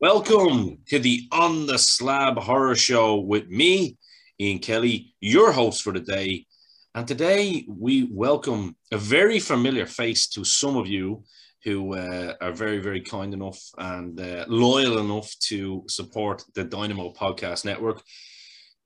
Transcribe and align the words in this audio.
Welcome 0.00 0.78
to 0.90 1.00
the 1.00 1.26
On 1.32 1.66
the 1.66 1.76
Slab 1.76 2.38
Horror 2.38 2.76
Show 2.76 3.16
with 3.16 3.48
me, 3.48 3.96
Ian 4.40 4.60
Kelly, 4.60 5.12
your 5.20 5.50
host 5.50 5.82
for 5.82 5.92
the 5.92 5.98
day. 5.98 6.46
And 6.94 7.04
today 7.04 7.66
we 7.68 8.08
welcome 8.12 8.76
a 8.92 8.96
very 8.96 9.40
familiar 9.40 9.86
face 9.86 10.28
to 10.28 10.44
some 10.44 10.76
of 10.76 10.86
you 10.86 11.24
who 11.64 11.96
uh, 11.96 12.34
are 12.40 12.52
very, 12.52 12.78
very 12.78 13.00
kind 13.00 13.34
enough 13.34 13.58
and 13.76 14.20
uh, 14.20 14.44
loyal 14.46 14.98
enough 14.98 15.34
to 15.48 15.82
support 15.88 16.44
the 16.54 16.62
Dynamo 16.62 17.12
Podcast 17.12 17.64
Network. 17.64 18.00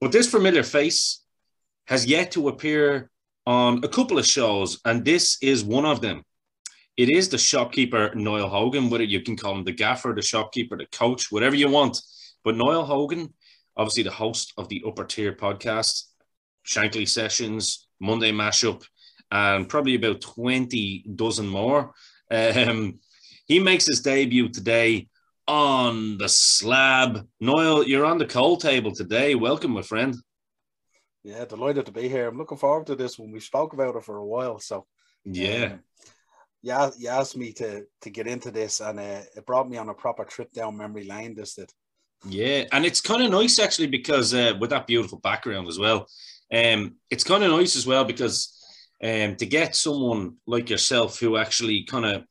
But 0.01 0.13
this 0.13 0.31
familiar 0.31 0.63
face 0.63 1.23
has 1.89 2.07
yet 2.07 2.31
to 2.31 2.49
appear 2.49 3.11
on 3.47 3.85
a 3.85 3.89
couple 3.89 4.19
of 4.19 4.25
shows, 4.25 4.81
and 4.87 5.05
this 5.05 5.37
is 5.43 5.63
one 5.63 5.85
of 5.85 6.01
them. 6.01 6.25
It 6.97 7.09
is 7.09 7.31
the 7.31 7.39
shopkeeper 7.39 8.15
Niall 8.15 8.51
Hogan, 8.51 8.91
whether 8.91 9.05
you 9.05 9.23
can 9.23 9.37
call 9.37 9.57
him 9.57 9.65
the 9.65 9.73
gaffer, 9.73 10.13
the 10.15 10.21
shopkeeper, 10.21 10.77
the 10.77 10.87
coach, 10.93 11.33
whatever 11.33 11.57
you 11.57 11.71
want. 11.71 11.99
But 12.45 12.57
Niall 12.57 12.85
Hogan, 12.85 13.33
obviously 13.77 14.03
the 14.03 14.11
host 14.11 14.53
of 14.59 14.69
the 14.69 14.83
Upper 14.87 15.05
Tier 15.05 15.33
podcast, 15.33 16.05
Shankly 16.67 17.09
Sessions, 17.09 17.89
Monday 17.99 18.31
Mashup, 18.31 18.85
and 19.31 19.69
probably 19.71 19.95
about 19.95 20.21
20 20.21 21.07
dozen 21.15 21.49
more. 21.49 21.93
Um, 22.31 22.99
he 23.47 23.59
makes 23.59 23.87
his 23.87 24.01
debut 24.01 24.51
today 24.51 25.09
on 25.49 26.19
the 26.19 26.29
slab. 26.29 27.27
Niall, 27.41 27.85
you're 27.85 28.05
on 28.05 28.19
the 28.19 28.27
cold 28.27 28.61
table 28.61 28.93
today. 28.95 29.35
Welcome, 29.35 29.71
my 29.71 29.83
friend. 29.83 30.15
Yeah, 31.25 31.47
delighted 31.47 31.87
to 31.87 31.93
be 31.93 32.09
here. 32.09 32.29
I'm 32.29 32.37
looking 32.37 32.59
forward 32.59 32.87
to 32.89 32.97
this 32.97 33.19
one. 33.19 33.33
We 33.33 33.41
spoke 33.41 33.73
about 33.73 33.97
it 33.97 34.05
for 34.05 34.19
a 34.19 34.27
while, 34.27 34.59
so 34.59 34.87
yeah. 35.25 35.65
Um, 35.65 35.81
yeah, 36.63 36.91
you 36.97 37.09
asked 37.09 37.37
me 37.37 37.53
to 37.55 37.85
to 38.03 38.11
get 38.11 38.27
into 38.27 38.51
this, 38.51 38.81
and 38.81 38.99
uh, 38.99 39.21
it 39.37 39.47
brought 39.47 39.69
me 39.69 39.77
on 39.77 39.89
a 39.89 39.95
proper 39.95 40.25
trip 40.25 40.53
down 40.53 40.77
memory 40.77 41.05
lane. 41.05 41.35
This 41.35 41.55
did. 41.55 41.71
Yeah, 42.25 42.65
and 42.71 42.85
it's 42.87 43.01
kind 43.01 43.23
of 43.23 43.33
nice 43.33 43.59
actually 43.59 43.89
because 43.89 44.33
uh, 44.33 44.55
with 44.61 44.71
that 44.71 44.87
beautiful 44.87 45.19
background 45.19 45.67
as 45.67 45.79
well, 45.79 46.07
um, 46.53 46.95
it's 47.11 47.25
kind 47.25 47.43
of 47.43 47.51
nice 47.51 47.75
as 47.75 47.85
well 47.85 48.05
because 48.05 48.57
um, 49.03 49.35
to 49.37 49.47
get 49.47 49.75
someone 49.75 50.37
like 50.47 50.71
yourself 50.71 51.19
who 51.19 51.37
actually 51.37 51.83
kind 51.83 52.05
of 52.05 52.25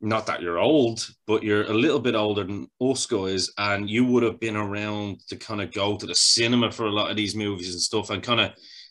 not 0.00 0.26
that 0.26 0.42
you're 0.42 0.60
old, 0.60 1.04
but 1.26 1.42
you're 1.42 1.64
a 1.64 1.74
little 1.74 1.98
bit 1.98 2.14
older 2.14 2.44
than 2.44 2.68
us 2.80 3.04
guys, 3.06 3.50
and 3.58 3.90
you 3.90 4.04
would 4.04 4.22
have 4.22 4.38
been 4.38 4.56
around 4.56 5.20
to 5.28 5.36
kind 5.36 5.60
of 5.60 5.72
go 5.72 5.96
to 5.96 6.06
the 6.06 6.14
cinema 6.14 6.70
for 6.70 6.86
a 6.86 6.92
lot 6.92 7.10
of 7.10 7.16
these 7.16 7.34
movies 7.34 7.72
and 7.72 7.82
stuff, 7.82 8.10
and 8.10 8.22
kind 8.22 8.40
of 8.40 8.50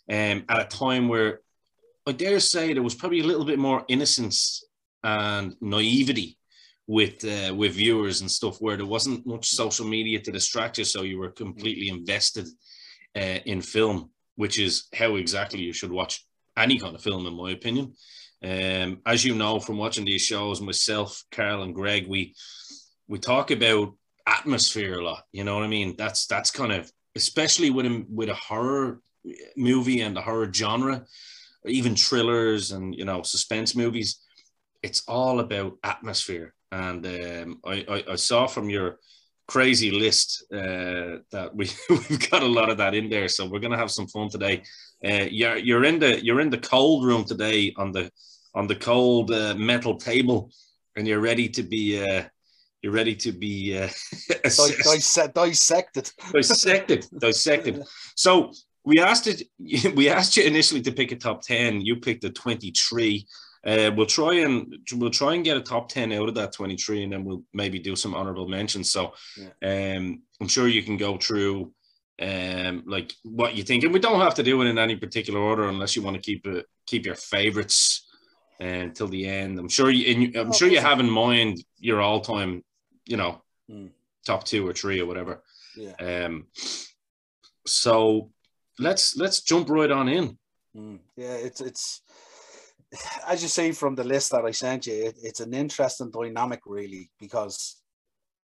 um, 0.09 0.43
at 0.49 0.65
a 0.65 0.77
time 0.77 1.07
where 1.07 1.39
I 2.05 2.11
dare 2.11 2.41
say 2.41 2.73
there 2.73 2.83
was 2.83 2.95
probably 2.95 3.21
a 3.21 3.25
little 3.25 3.45
bit 3.45 3.59
more 3.59 3.85
innocence 3.87 4.65
and 5.03 5.55
naivety 5.61 6.37
with 6.87 7.23
uh, 7.23 7.53
with 7.53 7.73
viewers 7.73 8.21
and 8.21 8.29
stuff 8.29 8.57
where 8.59 8.77
there 8.77 8.85
wasn't 8.85 9.25
much 9.25 9.49
social 9.49 9.85
media 9.85 10.19
to 10.19 10.31
distract 10.31 10.77
you 10.77 10.83
so 10.83 11.03
you 11.03 11.17
were 11.17 11.31
completely 11.31 11.89
invested 11.89 12.47
uh, 13.15 13.39
in 13.45 13.61
film 13.61 14.09
which 14.35 14.59
is 14.59 14.87
how 14.93 15.15
exactly 15.15 15.59
you 15.61 15.73
should 15.73 15.91
watch 15.91 16.25
any 16.57 16.77
kind 16.79 16.95
of 16.95 17.01
film 17.01 17.25
in 17.27 17.33
my 17.33 17.51
opinion. 17.51 17.93
Um, 18.43 19.01
as 19.05 19.23
you 19.23 19.35
know 19.35 19.59
from 19.59 19.77
watching 19.77 20.03
these 20.03 20.23
shows 20.23 20.61
myself 20.61 21.23
carl 21.31 21.61
and 21.61 21.75
greg 21.75 22.07
we 22.07 22.33
we 23.07 23.19
talk 23.19 23.51
about 23.51 23.93
atmosphere 24.25 24.99
a 24.99 25.03
lot 25.03 25.23
you 25.31 25.43
know 25.43 25.55
what 25.55 25.63
i 25.63 25.67
mean? 25.67 25.95
That's 25.95 26.25
that's 26.25 26.49
kind 26.49 26.71
of 26.71 26.91
especially 27.15 27.69
with 27.69 27.85
a, 27.85 28.05
with 28.09 28.29
a 28.29 28.33
horror 28.33 29.01
movie 29.55 30.01
and 30.01 30.15
the 30.15 30.21
horror 30.21 30.51
genre 30.51 31.05
even 31.65 31.95
thrillers 31.95 32.71
and 32.71 32.95
you 32.95 33.05
know 33.05 33.21
suspense 33.21 33.75
movies 33.75 34.19
it's 34.83 35.03
all 35.07 35.39
about 35.39 35.77
atmosphere. 35.83 36.53
And 36.71 37.05
um, 37.05 37.59
I, 37.65 37.85
I, 37.89 38.03
I, 38.11 38.15
saw 38.15 38.47
from 38.47 38.69
your 38.69 38.97
crazy 39.47 39.91
list 39.91 40.45
uh, 40.53 41.19
that 41.31 41.51
we, 41.53 41.69
we've 41.89 42.29
got 42.29 42.43
a 42.43 42.47
lot 42.47 42.69
of 42.69 42.77
that 42.77 42.93
in 42.93 43.09
there. 43.09 43.27
So 43.27 43.45
we're 43.45 43.59
gonna 43.59 43.77
have 43.77 43.91
some 43.91 44.07
fun 44.07 44.29
today. 44.29 44.63
Uh, 45.03 45.27
you're 45.29 45.57
you're 45.57 45.83
in 45.83 45.99
the 45.99 46.23
you're 46.23 46.39
in 46.39 46.49
the 46.49 46.57
cold 46.57 47.05
room 47.05 47.25
today 47.25 47.73
on 47.77 47.91
the 47.91 48.09
on 48.55 48.67
the 48.67 48.75
cold 48.75 49.31
uh, 49.31 49.55
metal 49.55 49.97
table, 49.97 50.51
and 50.95 51.07
you're 51.07 51.19
ready 51.19 51.49
to 51.49 51.63
be 51.63 52.01
uh, 52.01 52.23
you're 52.81 52.93
ready 52.93 53.15
to 53.15 53.31
be 53.31 53.77
uh, 53.77 53.89
dissected, 54.43 55.33
dissected, 55.33 56.11
dissected, 56.31 57.05
dissected. 57.19 57.83
So 58.15 58.51
we 58.85 58.99
asked 58.99 59.27
it. 59.27 59.43
We 59.95 60.09
asked 60.09 60.37
you 60.37 60.43
initially 60.43 60.81
to 60.83 60.91
pick 60.91 61.11
a 61.11 61.15
top 61.15 61.41
ten. 61.41 61.81
You 61.81 61.97
picked 61.97 62.23
a 62.23 62.29
twenty-three. 62.29 63.27
Uh, 63.65 63.91
we'll 63.95 64.07
try 64.07 64.35
and 64.35 64.75
we'll 64.93 65.11
try 65.11 65.35
and 65.35 65.43
get 65.43 65.57
a 65.57 65.61
top 65.61 65.87
10 65.87 66.11
out 66.13 66.27
of 66.27 66.35
that 66.35 66.51
23 66.51 67.03
and 67.03 67.13
then 67.13 67.23
we'll 67.23 67.43
maybe 67.53 67.77
do 67.77 67.95
some 67.95 68.15
honorable 68.15 68.47
mentions. 68.47 68.91
So 68.91 69.13
yeah. 69.37 69.97
um, 69.97 70.23
i'm 70.39 70.47
sure 70.47 70.67
you 70.67 70.81
can 70.81 70.97
go 70.97 71.17
through 71.17 71.71
um, 72.21 72.83
like 72.85 73.13
what 73.23 73.55
you 73.55 73.63
think. 73.63 73.83
And 73.83 73.93
we 73.93 73.99
don't 73.99 74.21
have 74.21 74.35
to 74.35 74.43
do 74.43 74.61
it 74.61 74.65
in 74.65 74.77
any 74.77 74.95
particular 74.95 75.39
order 75.39 75.69
unless 75.69 75.95
you 75.95 76.01
want 76.01 76.15
to 76.15 76.21
keep 76.21 76.45
it 76.47 76.65
keep 76.85 77.05
your 77.05 77.15
favorites 77.15 78.07
until 78.59 79.07
uh, 79.07 79.09
the 79.09 79.27
end. 79.27 79.59
I'm 79.59 79.69
sure 79.69 79.89
you 79.89 80.39
i'm 80.39 80.51
sure 80.51 80.67
you 80.67 80.79
have 80.79 80.99
in 80.99 81.09
mind 81.09 81.63
your 81.79 82.01
all-time 82.01 82.63
you 83.05 83.17
know 83.17 83.41
mm. 83.69 83.89
top 84.25 84.43
two 84.43 84.67
or 84.67 84.73
three 84.73 84.99
or 84.99 85.05
whatever. 85.05 85.43
Yeah. 85.75 85.93
Um 86.25 86.47
so 87.65 88.31
let's 88.79 89.17
let's 89.17 89.41
jump 89.41 89.69
right 89.69 89.91
on 89.91 90.09
in. 90.09 90.37
Mm. 90.75 90.99
yeah 91.17 91.33
it's 91.33 91.59
it's 91.59 92.01
as 93.27 93.41
you 93.41 93.47
see 93.47 93.71
from 93.71 93.95
the 93.95 94.03
list 94.03 94.31
that 94.31 94.45
I 94.45 94.51
sent 94.51 94.87
you, 94.87 94.93
it, 95.05 95.17
it's 95.21 95.39
an 95.39 95.53
interesting 95.53 96.11
dynamic, 96.11 96.61
really, 96.65 97.09
because 97.19 97.81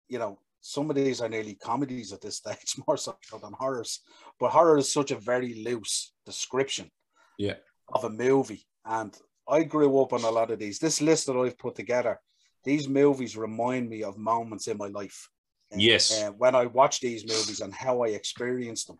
you 0.07 0.19
know 0.19 0.39
some 0.61 0.89
of 0.89 0.95
these 0.95 1.21
are 1.21 1.29
nearly 1.29 1.55
comedies 1.55 2.13
at 2.13 2.21
this 2.21 2.37
stage, 2.37 2.75
more 2.87 2.97
so 2.97 3.17
than 3.41 3.53
horrors. 3.53 4.01
But 4.39 4.51
horror 4.51 4.77
is 4.77 4.91
such 4.91 5.11
a 5.11 5.15
very 5.15 5.63
loose 5.63 6.13
description, 6.25 6.89
yeah, 7.37 7.55
of 7.89 8.05
a 8.05 8.09
movie. 8.09 8.65
And 8.85 9.15
I 9.47 9.63
grew 9.63 10.01
up 10.01 10.13
on 10.13 10.23
a 10.23 10.29
lot 10.29 10.51
of 10.51 10.59
these. 10.59 10.79
This 10.79 11.01
list 11.01 11.27
that 11.27 11.37
I've 11.37 11.57
put 11.57 11.75
together, 11.75 12.19
these 12.63 12.87
movies 12.87 13.37
remind 13.37 13.89
me 13.89 14.03
of 14.03 14.17
moments 14.17 14.67
in 14.67 14.77
my 14.77 14.87
life. 14.87 15.29
Yes, 15.75 16.23
uh, 16.23 16.31
when 16.31 16.55
I 16.55 16.67
watch 16.67 17.01
these 17.01 17.23
movies 17.23 17.59
and 17.59 17.73
how 17.73 18.01
I 18.03 18.09
experienced 18.09 18.87
them, 18.87 18.97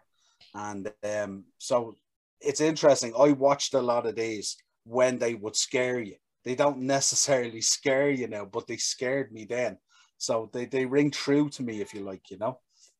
and 0.53 0.91
um, 1.03 1.45
so 1.57 1.95
it's 2.41 2.59
interesting. 2.59 3.13
I 3.17 3.31
watched 3.31 3.73
a 3.73 3.81
lot 3.81 4.05
of 4.05 4.15
these 4.15 4.57
when 4.87 5.17
they 5.17 5.33
would 5.33 5.55
scare 5.55 5.99
you. 5.99 6.15
They 6.43 6.55
don't 6.55 6.79
necessarily 6.79 7.61
scare 7.61 8.09
you 8.09 8.27
now, 8.27 8.45
but 8.45 8.67
they 8.67 8.77
scared 8.77 9.31
me 9.31 9.45
then. 9.45 9.77
So 10.17 10.49
they, 10.53 10.65
they 10.65 10.85
ring 10.85 11.11
true 11.11 11.49
to 11.49 11.63
me, 11.63 11.81
if 11.81 11.93
you 11.93 12.01
like, 12.01 12.31
you 12.31 12.37
know. 12.37 12.59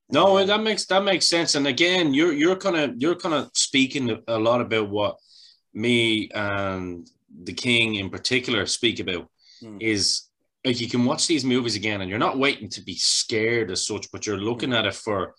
No, 0.10 0.38
um, 0.38 0.48
that 0.48 0.62
makes 0.62 0.86
that 0.86 1.04
makes 1.04 1.28
sense. 1.28 1.56
And 1.56 1.68
again, 1.68 2.14
you're 2.14 2.32
you're 2.32 2.56
kind 2.56 2.78
of 2.78 2.96
you're 2.98 3.16
kind 3.16 3.36
of 3.36 3.50
speaking 3.54 4.18
a 4.28 4.40
lot 4.40 4.62
about 4.62 4.90
what 4.90 5.18
me 5.74 6.30
and 6.34 7.08
the 7.44 7.54
king 7.54 7.96
in 7.96 8.10
particular 8.10 8.66
speak 8.66 9.00
about 9.00 9.30
hmm. 9.62 9.78
is 9.82 10.24
like 10.64 10.80
you 10.80 10.90
can 10.90 11.06
watch 11.06 11.28
these 11.28 11.44
movies 11.44 11.76
again 11.76 12.02
and 12.02 12.10
you're 12.10 12.20
not 12.20 12.40
waiting 12.40 12.70
to 12.70 12.82
be 12.82 12.96
scared 12.96 13.70
as 13.70 13.86
such, 13.86 14.10
but 14.12 14.26
you're 14.26 14.38
looking 14.38 14.70
hmm. 14.70 14.76
at 14.76 14.86
it 14.86 14.96
for 14.96 15.36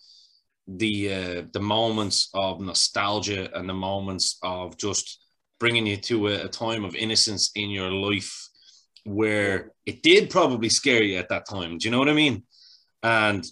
the 0.67 1.15
uh, 1.15 1.43
the 1.53 1.61
moments 1.61 2.29
of 2.35 2.61
nostalgia 2.61 3.49
and 3.57 3.69
the 3.69 3.75
moments 3.75 4.39
of 4.43 4.77
just 4.77 5.19
bringing 5.61 5.87
you 5.87 5.97
to 5.97 6.29
a, 6.29 6.45
a 6.45 6.49
time 6.49 6.85
of 6.85 6.95
innocence 6.95 7.51
in 7.55 7.71
your 7.71 7.91
life 7.91 8.49
where 9.05 9.73
it 9.87 10.03
did 10.03 10.31
probably 10.31 10.69
scare 10.69 11.03
you 11.03 11.19
at 11.19 11.29
that 11.29 11.49
time. 11.49 11.79
Do 11.79 11.87
you 11.87 11.93
know 11.93 11.99
what 11.99 12.09
I 12.09 12.15
mean? 12.15 12.45
And 13.03 13.45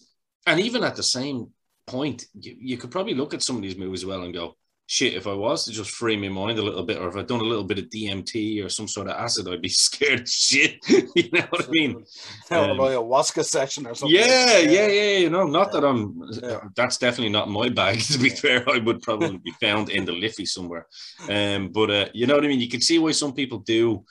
and 0.46 0.60
even 0.60 0.84
at 0.84 0.96
the 0.96 1.02
same 1.02 1.48
point, 1.86 2.26
you, 2.34 2.56
you 2.58 2.76
could 2.76 2.91
probably 2.91 3.14
look 3.14 3.34
at 3.34 3.42
some 3.42 3.56
of 3.56 3.62
these 3.62 3.76
movies 3.76 4.04
well 4.04 4.22
and 4.22 4.34
go, 4.34 4.56
shit, 4.86 5.15
if 5.15 5.27
I 5.27 5.33
was 5.33 5.65
to 5.65 5.72
just 5.72 5.91
free 5.91 6.16
my 6.16 6.28
mind 6.28 6.59
a 6.59 6.62
little 6.62 6.84
bit, 6.84 6.98
or 6.98 7.09
if 7.09 7.16
I'd 7.16 7.27
done 7.27 7.41
a 7.41 7.44
little 7.44 7.65
bit 7.65 7.78
of 7.78 7.86
DMT 7.86 8.65
or 8.65 8.68
some 8.68 8.86
sort 8.86 9.09
of 9.09 9.16
acid, 9.16 9.48
I'd 9.48 9.60
be 9.60 9.68
scared 9.86 10.28
shit. 10.28 10.78
you 10.88 11.30
know 11.33 11.47
what 11.50 11.66
I 11.66 11.71
mean? 11.71 12.04
Um, 12.50 12.71
um, 12.71 12.78
ayahuasca 12.78 13.44
session 13.44 13.86
or 13.86 13.94
something. 13.94 14.16
Yeah, 14.16 14.59
yeah, 14.59 14.86
yeah. 14.86 15.18
You 15.18 15.30
know, 15.30 15.44
not 15.44 15.72
that 15.72 15.84
I'm. 15.84 16.22
Yeah. 16.42 16.60
That's 16.77 16.98
definitely 16.98 17.33
not 17.33 17.50
my 17.50 17.68
bag. 17.68 18.00
To 18.06 18.18
be 18.18 18.30
fair, 18.30 18.65
I 18.71 18.78
would 18.78 19.03
probably 19.03 19.36
be 19.38 19.53
found 19.60 19.91
in 19.91 20.04
the 20.04 20.12
Liffey 20.12 20.47
somewhere. 20.47 20.86
Um, 21.28 21.68
but 21.68 21.91
uh, 21.91 22.06
you 22.15 22.27
know 22.27 22.34
what 22.36 22.44
I 22.44 22.48
mean. 22.48 22.60
You 22.60 22.68
can 22.68 22.80
see 22.80 22.98
why 22.98 23.12
some 23.12 23.33
people 23.33 23.59
do 23.59 24.04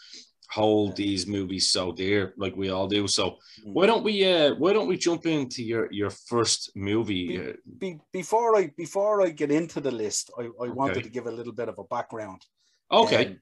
hold 0.56 0.96
these 0.96 1.28
movies 1.28 1.70
so 1.70 1.92
dear, 1.92 2.34
like 2.38 2.56
we 2.56 2.70
all 2.70 2.88
do. 2.88 3.08
So 3.08 3.26
mm. 3.32 3.74
why 3.76 3.86
don't 3.86 4.06
we 4.06 4.16
uh 4.34 4.56
why 4.56 4.72
don't 4.72 4.88
we 4.88 4.98
jump 4.98 5.26
into 5.26 5.62
your 5.64 5.92
your 5.92 6.10
first 6.10 6.72
movie? 6.76 7.38
Be, 7.38 7.54
be, 7.82 8.00
before 8.14 8.56
I 8.56 8.72
before 8.78 9.22
I 9.26 9.30
get 9.42 9.52
into 9.52 9.82
the 9.82 9.92
list, 9.92 10.32
I, 10.40 10.44
I 10.44 10.46
okay. 10.46 10.70
wanted 10.72 11.04
to 11.04 11.10
give 11.10 11.28
a 11.28 11.38
little 11.40 11.54
bit 11.54 11.68
of 11.68 11.78
a 11.78 11.84
background. 11.84 12.42
Okay. 12.90 13.26
Um, 13.26 13.40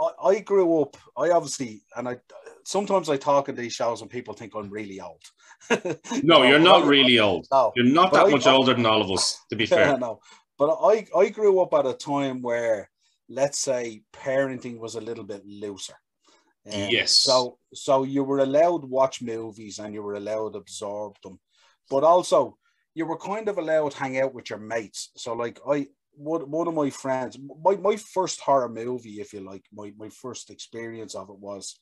I, 0.00 0.28
I 0.28 0.40
grew 0.40 0.80
up. 0.82 0.96
I 1.16 1.30
obviously, 1.30 1.82
and 1.96 2.08
I 2.08 2.16
sometimes 2.64 3.08
I 3.08 3.16
talk 3.16 3.48
in 3.48 3.54
these 3.54 3.72
shows 3.72 4.02
and 4.02 4.10
people 4.10 4.34
think 4.34 4.54
I'm 4.54 4.70
really 4.70 5.00
old. 5.00 5.22
no, 6.22 6.42
you're 6.42 6.58
not 6.72 6.86
really 6.86 7.20
old. 7.20 7.46
No, 7.52 7.72
you're 7.76 7.94
not 8.00 8.12
that 8.12 8.26
I, 8.26 8.30
much 8.30 8.46
older 8.46 8.74
than 8.74 8.86
all 8.86 9.02
of 9.02 9.10
us. 9.10 9.38
To 9.50 9.56
be 9.56 9.66
fair, 9.74 9.96
no. 9.96 10.20
But 10.58 10.70
I 10.82 11.06
I 11.16 11.28
grew 11.28 11.60
up 11.60 11.72
at 11.74 11.86
a 11.86 11.94
time 11.94 12.42
where, 12.42 12.90
let's 13.28 13.60
say, 13.60 14.02
parenting 14.12 14.78
was 14.80 14.96
a 14.96 15.00
little 15.08 15.24
bit 15.24 15.42
looser. 15.46 15.98
Um, 16.72 16.90
yes. 16.90 17.12
So 17.12 17.58
so 17.72 18.02
you 18.02 18.24
were 18.24 18.40
allowed 18.40 18.82
to 18.82 18.86
watch 18.86 19.22
movies 19.22 19.78
and 19.78 19.94
you 19.94 20.02
were 20.02 20.14
allowed 20.14 20.52
to 20.52 20.58
absorb 20.58 21.16
them 21.22 21.38
but 21.90 22.04
also 22.04 22.56
you 22.94 23.06
were 23.06 23.18
kind 23.18 23.48
of 23.48 23.58
allowed 23.58 23.92
to 23.92 23.98
hang 23.98 24.18
out 24.18 24.34
with 24.34 24.50
your 24.50 24.58
mates. 24.58 25.10
So 25.16 25.34
like 25.34 25.60
I 25.68 25.86
one, 26.18 26.50
one 26.50 26.66
of 26.66 26.74
my 26.74 26.90
friends, 26.90 27.38
my, 27.64 27.76
my 27.76 27.96
first 27.96 28.40
horror 28.40 28.68
movie, 28.68 29.20
if 29.20 29.32
you 29.32 29.40
like, 29.40 29.62
my, 29.72 29.92
my 29.96 30.08
first 30.08 30.50
experience 30.50 31.14
of 31.14 31.30
it 31.30 31.38
was 31.38 31.78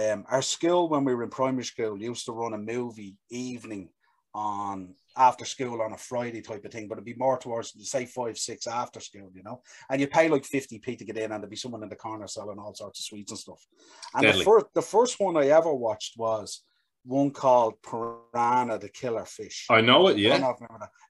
um, 0.00 0.24
our 0.30 0.40
school 0.40 0.88
when 0.88 1.04
we 1.04 1.14
were 1.14 1.24
in 1.24 1.28
primary 1.28 1.64
school 1.64 2.00
used 2.00 2.24
to 2.26 2.32
run 2.32 2.54
a 2.54 2.58
movie 2.58 3.16
evening 3.30 3.90
on 4.38 4.94
after 5.16 5.44
school 5.44 5.82
on 5.82 5.92
a 5.92 5.98
Friday 5.98 6.40
type 6.40 6.64
of 6.64 6.70
thing, 6.70 6.86
but 6.86 6.94
it'd 6.94 7.04
be 7.04 7.14
more 7.14 7.38
towards 7.38 7.74
say 7.90 8.06
five, 8.06 8.38
six 8.38 8.66
after 8.66 9.00
school, 9.00 9.30
you 9.34 9.42
know. 9.42 9.60
And 9.90 10.00
you 10.00 10.06
pay 10.06 10.28
like 10.28 10.44
50p 10.44 10.98
to 10.98 11.04
get 11.04 11.18
in, 11.18 11.32
and 11.32 11.42
there'd 11.42 11.50
be 11.50 11.56
someone 11.56 11.82
in 11.82 11.88
the 11.88 11.96
corner 11.96 12.28
selling 12.28 12.58
all 12.58 12.74
sorts 12.74 13.00
of 13.00 13.04
sweets 13.04 13.32
and 13.32 13.38
stuff. 13.38 13.66
And 14.14 14.26
the 14.26 14.44
first 14.44 14.66
the 14.74 14.82
first 14.82 15.20
one 15.20 15.36
I 15.36 15.48
ever 15.48 15.74
watched 15.74 16.16
was 16.16 16.62
one 17.04 17.30
called 17.30 17.74
Piranha 17.82 18.78
the 18.78 18.88
Killer 18.88 19.24
Fish. 19.24 19.66
I 19.70 19.80
know 19.80 20.08
it, 20.08 20.18
yeah. 20.18 20.52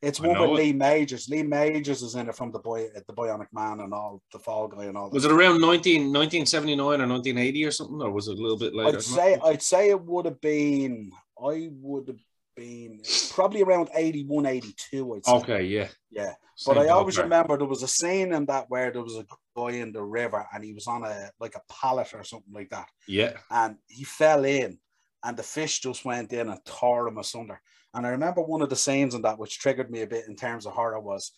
It's 0.00 0.20
one 0.20 0.38
with 0.40 0.50
it. 0.50 0.52
Lee 0.54 0.72
Majors. 0.72 1.28
Lee 1.28 1.42
Majors 1.42 2.02
is 2.02 2.14
in 2.14 2.28
it 2.28 2.36
from 2.36 2.52
the 2.52 2.60
boy 2.60 2.88
the 2.94 3.12
Bionic 3.12 3.48
Man 3.52 3.80
and 3.80 3.92
all 3.92 4.22
the 4.32 4.38
Fall 4.38 4.68
Guy 4.68 4.84
and 4.84 4.96
all 4.96 5.10
that. 5.10 5.14
Was 5.14 5.24
it 5.24 5.32
around 5.32 5.60
19, 5.60 6.12
1979 6.12 6.78
or 6.78 7.06
1980 7.06 7.64
or 7.64 7.70
something, 7.72 8.00
or 8.00 8.10
was 8.10 8.28
it 8.28 8.38
a 8.38 8.40
little 8.40 8.58
bit 8.58 8.74
later? 8.74 8.98
I'd 8.98 9.02
say 9.02 9.38
I'd 9.44 9.62
say 9.62 9.90
it 9.90 10.00
would 10.00 10.24
have 10.24 10.40
been 10.40 11.10
I 11.42 11.68
would 11.72 12.08
have 12.08 12.16
been 12.58 13.00
probably 13.30 13.62
around 13.62 13.88
81, 13.94 14.46
82. 14.46 15.14
I'd 15.14 15.24
say. 15.24 15.32
Okay, 15.32 15.62
yeah. 15.64 15.88
Yeah. 16.10 16.34
Same 16.56 16.74
but 16.74 16.86
I 16.86 16.88
always 16.88 17.18
remember 17.18 17.56
there 17.56 17.66
was 17.66 17.84
a 17.84 17.88
scene 17.88 18.32
in 18.32 18.46
that 18.46 18.66
where 18.68 18.90
there 18.90 19.02
was 19.02 19.16
a 19.16 19.24
guy 19.56 19.78
in 19.78 19.92
the 19.92 20.02
river 20.02 20.44
and 20.52 20.64
he 20.64 20.72
was 20.72 20.88
on 20.88 21.04
a 21.04 21.30
like 21.38 21.54
a 21.54 21.72
pallet 21.72 22.12
or 22.14 22.24
something 22.24 22.52
like 22.52 22.70
that. 22.70 22.88
Yeah. 23.06 23.34
And 23.50 23.76
he 23.86 24.04
fell 24.04 24.44
in 24.44 24.78
and 25.24 25.36
the 25.36 25.42
fish 25.42 25.80
just 25.80 26.04
went 26.04 26.32
in 26.32 26.48
and 26.48 26.58
tore 26.64 27.06
him 27.06 27.18
asunder. 27.18 27.60
And 27.94 28.06
I 28.06 28.10
remember 28.10 28.42
one 28.42 28.62
of 28.62 28.70
the 28.70 28.76
scenes 28.76 29.14
in 29.14 29.22
that 29.22 29.38
which 29.38 29.60
triggered 29.60 29.90
me 29.90 30.02
a 30.02 30.06
bit 30.06 30.26
in 30.28 30.34
terms 30.34 30.66
of 30.66 30.72
horror 30.72 31.00
was 31.00 31.32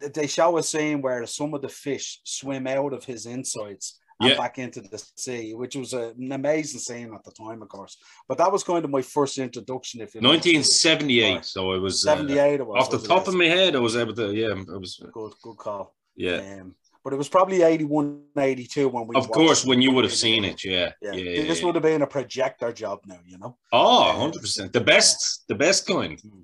they 0.00 0.26
show 0.26 0.56
a 0.56 0.62
scene 0.62 1.02
where 1.02 1.26
some 1.26 1.54
of 1.54 1.62
the 1.62 1.68
fish 1.68 2.20
swim 2.24 2.66
out 2.66 2.92
of 2.92 3.04
his 3.04 3.26
insides 3.26 3.98
and 4.24 4.32
yeah. 4.32 4.38
back 4.38 4.58
into 4.58 4.80
the 4.80 5.02
sea, 5.16 5.54
which 5.54 5.76
was 5.76 5.92
a, 5.92 6.14
an 6.18 6.32
amazing 6.32 6.80
scene 6.80 7.12
at 7.14 7.24
the 7.24 7.30
time, 7.30 7.62
of 7.62 7.68
course. 7.68 7.96
But 8.28 8.38
that 8.38 8.50
was 8.50 8.64
kind 8.64 8.84
of 8.84 8.90
my 8.90 9.02
first 9.02 9.38
introduction. 9.38 10.00
If 10.00 10.14
you 10.14 10.20
1978, 10.20 11.44
so 11.44 11.72
it 11.72 11.78
was 11.78 12.02
78. 12.02 12.40
Uh, 12.40 12.62
it 12.62 12.66
was, 12.66 12.84
off 12.84 12.90
the 12.90 13.06
top 13.06 13.28
of 13.28 13.34
my 13.34 13.46
head, 13.46 13.76
I 13.76 13.80
was 13.80 13.96
able 13.96 14.14
to. 14.14 14.32
Yeah, 14.32 14.52
it 14.52 14.80
was 14.80 15.00
good. 15.12 15.32
Good 15.42 15.56
call. 15.56 15.94
Yeah. 16.16 16.36
Um, 16.60 16.74
but 17.02 17.12
it 17.12 17.16
was 17.16 17.28
probably 17.28 17.62
81, 17.62 18.22
82 18.36 18.88
when 18.88 19.06
we. 19.06 19.16
Of 19.16 19.30
course, 19.30 19.64
when 19.64 19.82
you 19.82 19.92
would 19.92 20.04
have 20.04 20.14
seen 20.14 20.44
it, 20.44 20.64
yeah. 20.64 20.92
Yeah. 21.02 21.12
yeah, 21.12 21.42
this 21.42 21.60
yeah. 21.60 21.66
would 21.66 21.74
have 21.74 21.82
been 21.82 22.00
a 22.00 22.06
projector 22.06 22.72
job 22.72 23.00
now, 23.06 23.18
you 23.26 23.36
know? 23.36 23.58
Oh, 23.72 24.32
100%. 24.32 24.72
The 24.72 24.80
best, 24.80 25.44
the 25.46 25.54
best 25.54 25.86
kind. 25.86 26.18
Hmm. 26.18 26.40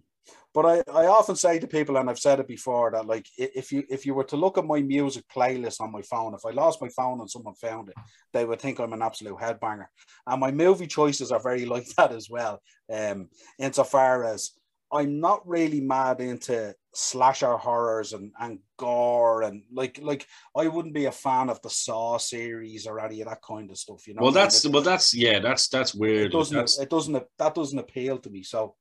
But 0.53 0.67
I, 0.67 0.83
I 0.93 1.07
often 1.07 1.37
say 1.37 1.59
to 1.59 1.67
people, 1.67 1.97
and 1.97 2.11
I've 2.11 2.19
said 2.19 2.41
it 2.41 2.49
before, 2.49 2.91
that 2.91 3.07
like 3.07 3.27
if 3.39 3.71
you 3.71 3.85
if 3.89 4.05
you 4.05 4.15
were 4.15 4.25
to 4.25 4.37
look 4.37 4.59
at 4.59 4.67
my 4.67 4.81
music 4.81 5.25
playlist 5.35 5.81
on 5.81 5.93
my 5.93 6.03
phone, 6.03 6.35
if 6.35 6.45
I 6.45 6.51
lost 6.51 6.83
my 6.83 6.89
phone 6.89 7.21
and 7.21 7.31
someone 7.31 7.55
found 7.55 7.89
it, 7.89 7.95
they 8.33 8.45
would 8.45 8.61
think 8.61 8.81
I'm 8.81 8.93
an 8.93 9.03
absolute 9.03 9.39
headbanger. 9.39 9.87
And 10.27 10.41
my 10.41 10.51
movie 10.51 10.89
choices 10.89 11.31
are 11.31 11.41
very 11.41 11.67
like 11.75 11.87
that 11.97 12.13
as 12.13 12.29
well. 12.29 12.61
Um, 12.93 13.29
insofar 13.59 14.25
as 14.25 14.51
I'm 14.93 15.21
not 15.21 15.47
really 15.47 15.81
mad 15.81 16.21
into 16.21 16.75
slasher 16.93 17.57
horrors 17.57 18.13
and, 18.13 18.33
and 18.41 18.59
gore 18.77 19.43
and 19.43 19.63
like 19.73 20.01
like 20.03 20.27
I 20.57 20.67
wouldn't 20.67 20.95
be 20.95 21.05
a 21.05 21.13
fan 21.13 21.49
of 21.49 21.63
the 21.63 21.71
Saw 21.71 22.19
series 22.19 22.87
or 22.87 22.99
any 22.99 23.21
of 23.21 23.29
that 23.29 23.43
kind 23.43 23.71
of 23.71 23.79
stuff, 23.79 24.09
you 24.09 24.15
know. 24.15 24.23
Well, 24.23 24.33
that's 24.33 24.67
well, 24.69 24.83
that's 24.83 25.15
yeah, 25.15 25.39
that's 25.39 25.69
that's 25.69 25.95
weird. 25.95 26.27
It 26.27 26.33
doesn't 26.33 26.57
that's... 26.57 26.81
it 26.81 26.91
doesn't 26.91 27.23
that 27.39 27.55
doesn't 27.55 27.79
appeal 27.79 28.19
to 28.19 28.31
me. 28.31 28.43
So, 28.43 28.75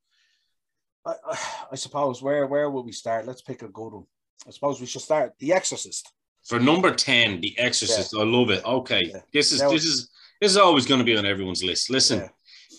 I, 1.05 1.13
I 1.71 1.75
suppose 1.75 2.21
where 2.21 2.47
where 2.47 2.69
will 2.69 2.83
we 2.83 2.91
start? 2.91 3.25
Let's 3.25 3.41
pick 3.41 3.61
a 3.61 3.67
good 3.67 3.93
one. 3.93 4.05
I 4.47 4.51
suppose 4.51 4.79
we 4.79 4.87
should 4.87 5.01
start 5.01 5.33
The 5.39 5.53
Exorcist. 5.53 6.11
For 6.45 6.59
number 6.59 6.93
ten, 6.93 7.41
The 7.41 7.57
Exorcist. 7.59 8.11
Yeah. 8.13 8.21
I 8.21 8.25
love 8.25 8.49
it. 8.49 8.63
Okay, 8.65 9.03
yeah. 9.05 9.21
this 9.33 9.51
is 9.51 9.61
now, 9.61 9.71
this 9.71 9.85
is 9.85 10.09
this 10.41 10.51
is 10.51 10.57
always 10.57 10.85
going 10.85 10.99
to 10.99 11.05
be 11.05 11.17
on 11.17 11.25
everyone's 11.25 11.63
list. 11.63 11.89
Listen. 11.89 12.19
Yeah 12.19 12.29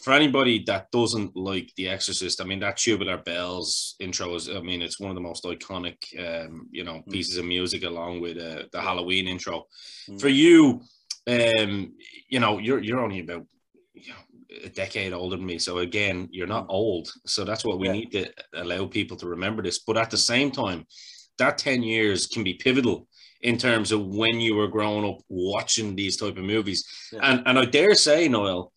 for 0.02 0.12
anybody 0.12 0.62
that 0.66 0.90
doesn't 0.90 1.36
like 1.36 1.72
The 1.76 1.88
Exorcist, 1.88 2.40
I 2.40 2.44
mean 2.44 2.60
that 2.60 2.76
Tubular 2.76 3.18
Bells 3.18 3.96
intro 4.00 4.34
is, 4.34 4.48
I 4.48 4.60
mean, 4.60 4.82
it's 4.82 4.98
one 4.98 5.10
of 5.10 5.14
the 5.14 5.20
most 5.20 5.44
iconic, 5.44 5.96
um, 6.18 6.68
you 6.70 6.84
know, 6.84 6.94
mm. 6.94 7.10
pieces 7.10 7.36
of 7.36 7.44
music 7.44 7.84
along 7.84 8.20
with 8.20 8.38
uh, 8.38 8.64
the 8.72 8.80
Halloween 8.80 9.28
intro. 9.28 9.66
Mm. 10.08 10.20
For 10.20 10.28
you, 10.28 10.82
um, 11.26 11.92
you 12.28 12.40
know, 12.40 12.58
you're 12.58 12.82
you're 12.82 13.00
only 13.00 13.20
about 13.20 13.46
you 13.94 14.12
know, 14.12 14.29
a 14.64 14.68
decade 14.68 15.12
older 15.12 15.36
than 15.36 15.46
me, 15.46 15.58
so 15.58 15.78
again, 15.78 16.28
you're 16.30 16.46
not 16.46 16.68
mm. 16.68 16.72
old. 16.74 17.12
So 17.26 17.44
that's 17.44 17.64
what 17.64 17.78
we 17.78 17.86
yeah. 17.86 17.92
need 17.92 18.12
to 18.12 18.32
allow 18.54 18.86
people 18.86 19.16
to 19.18 19.26
remember 19.26 19.62
this. 19.62 19.80
But 19.80 19.96
at 19.96 20.10
the 20.10 20.16
same 20.16 20.50
time, 20.50 20.86
that 21.38 21.58
ten 21.58 21.82
years 21.82 22.26
can 22.26 22.44
be 22.44 22.54
pivotal 22.54 23.06
in 23.42 23.56
terms 23.56 23.92
of 23.92 24.06
when 24.06 24.40
you 24.40 24.54
were 24.54 24.68
growing 24.68 25.08
up 25.08 25.20
watching 25.28 25.96
these 25.96 26.16
type 26.16 26.36
of 26.36 26.44
movies. 26.44 26.84
Yeah. 27.12 27.20
And 27.22 27.42
and 27.46 27.58
I 27.58 27.64
dare 27.64 27.94
say, 27.94 28.28
Niall 28.28 28.72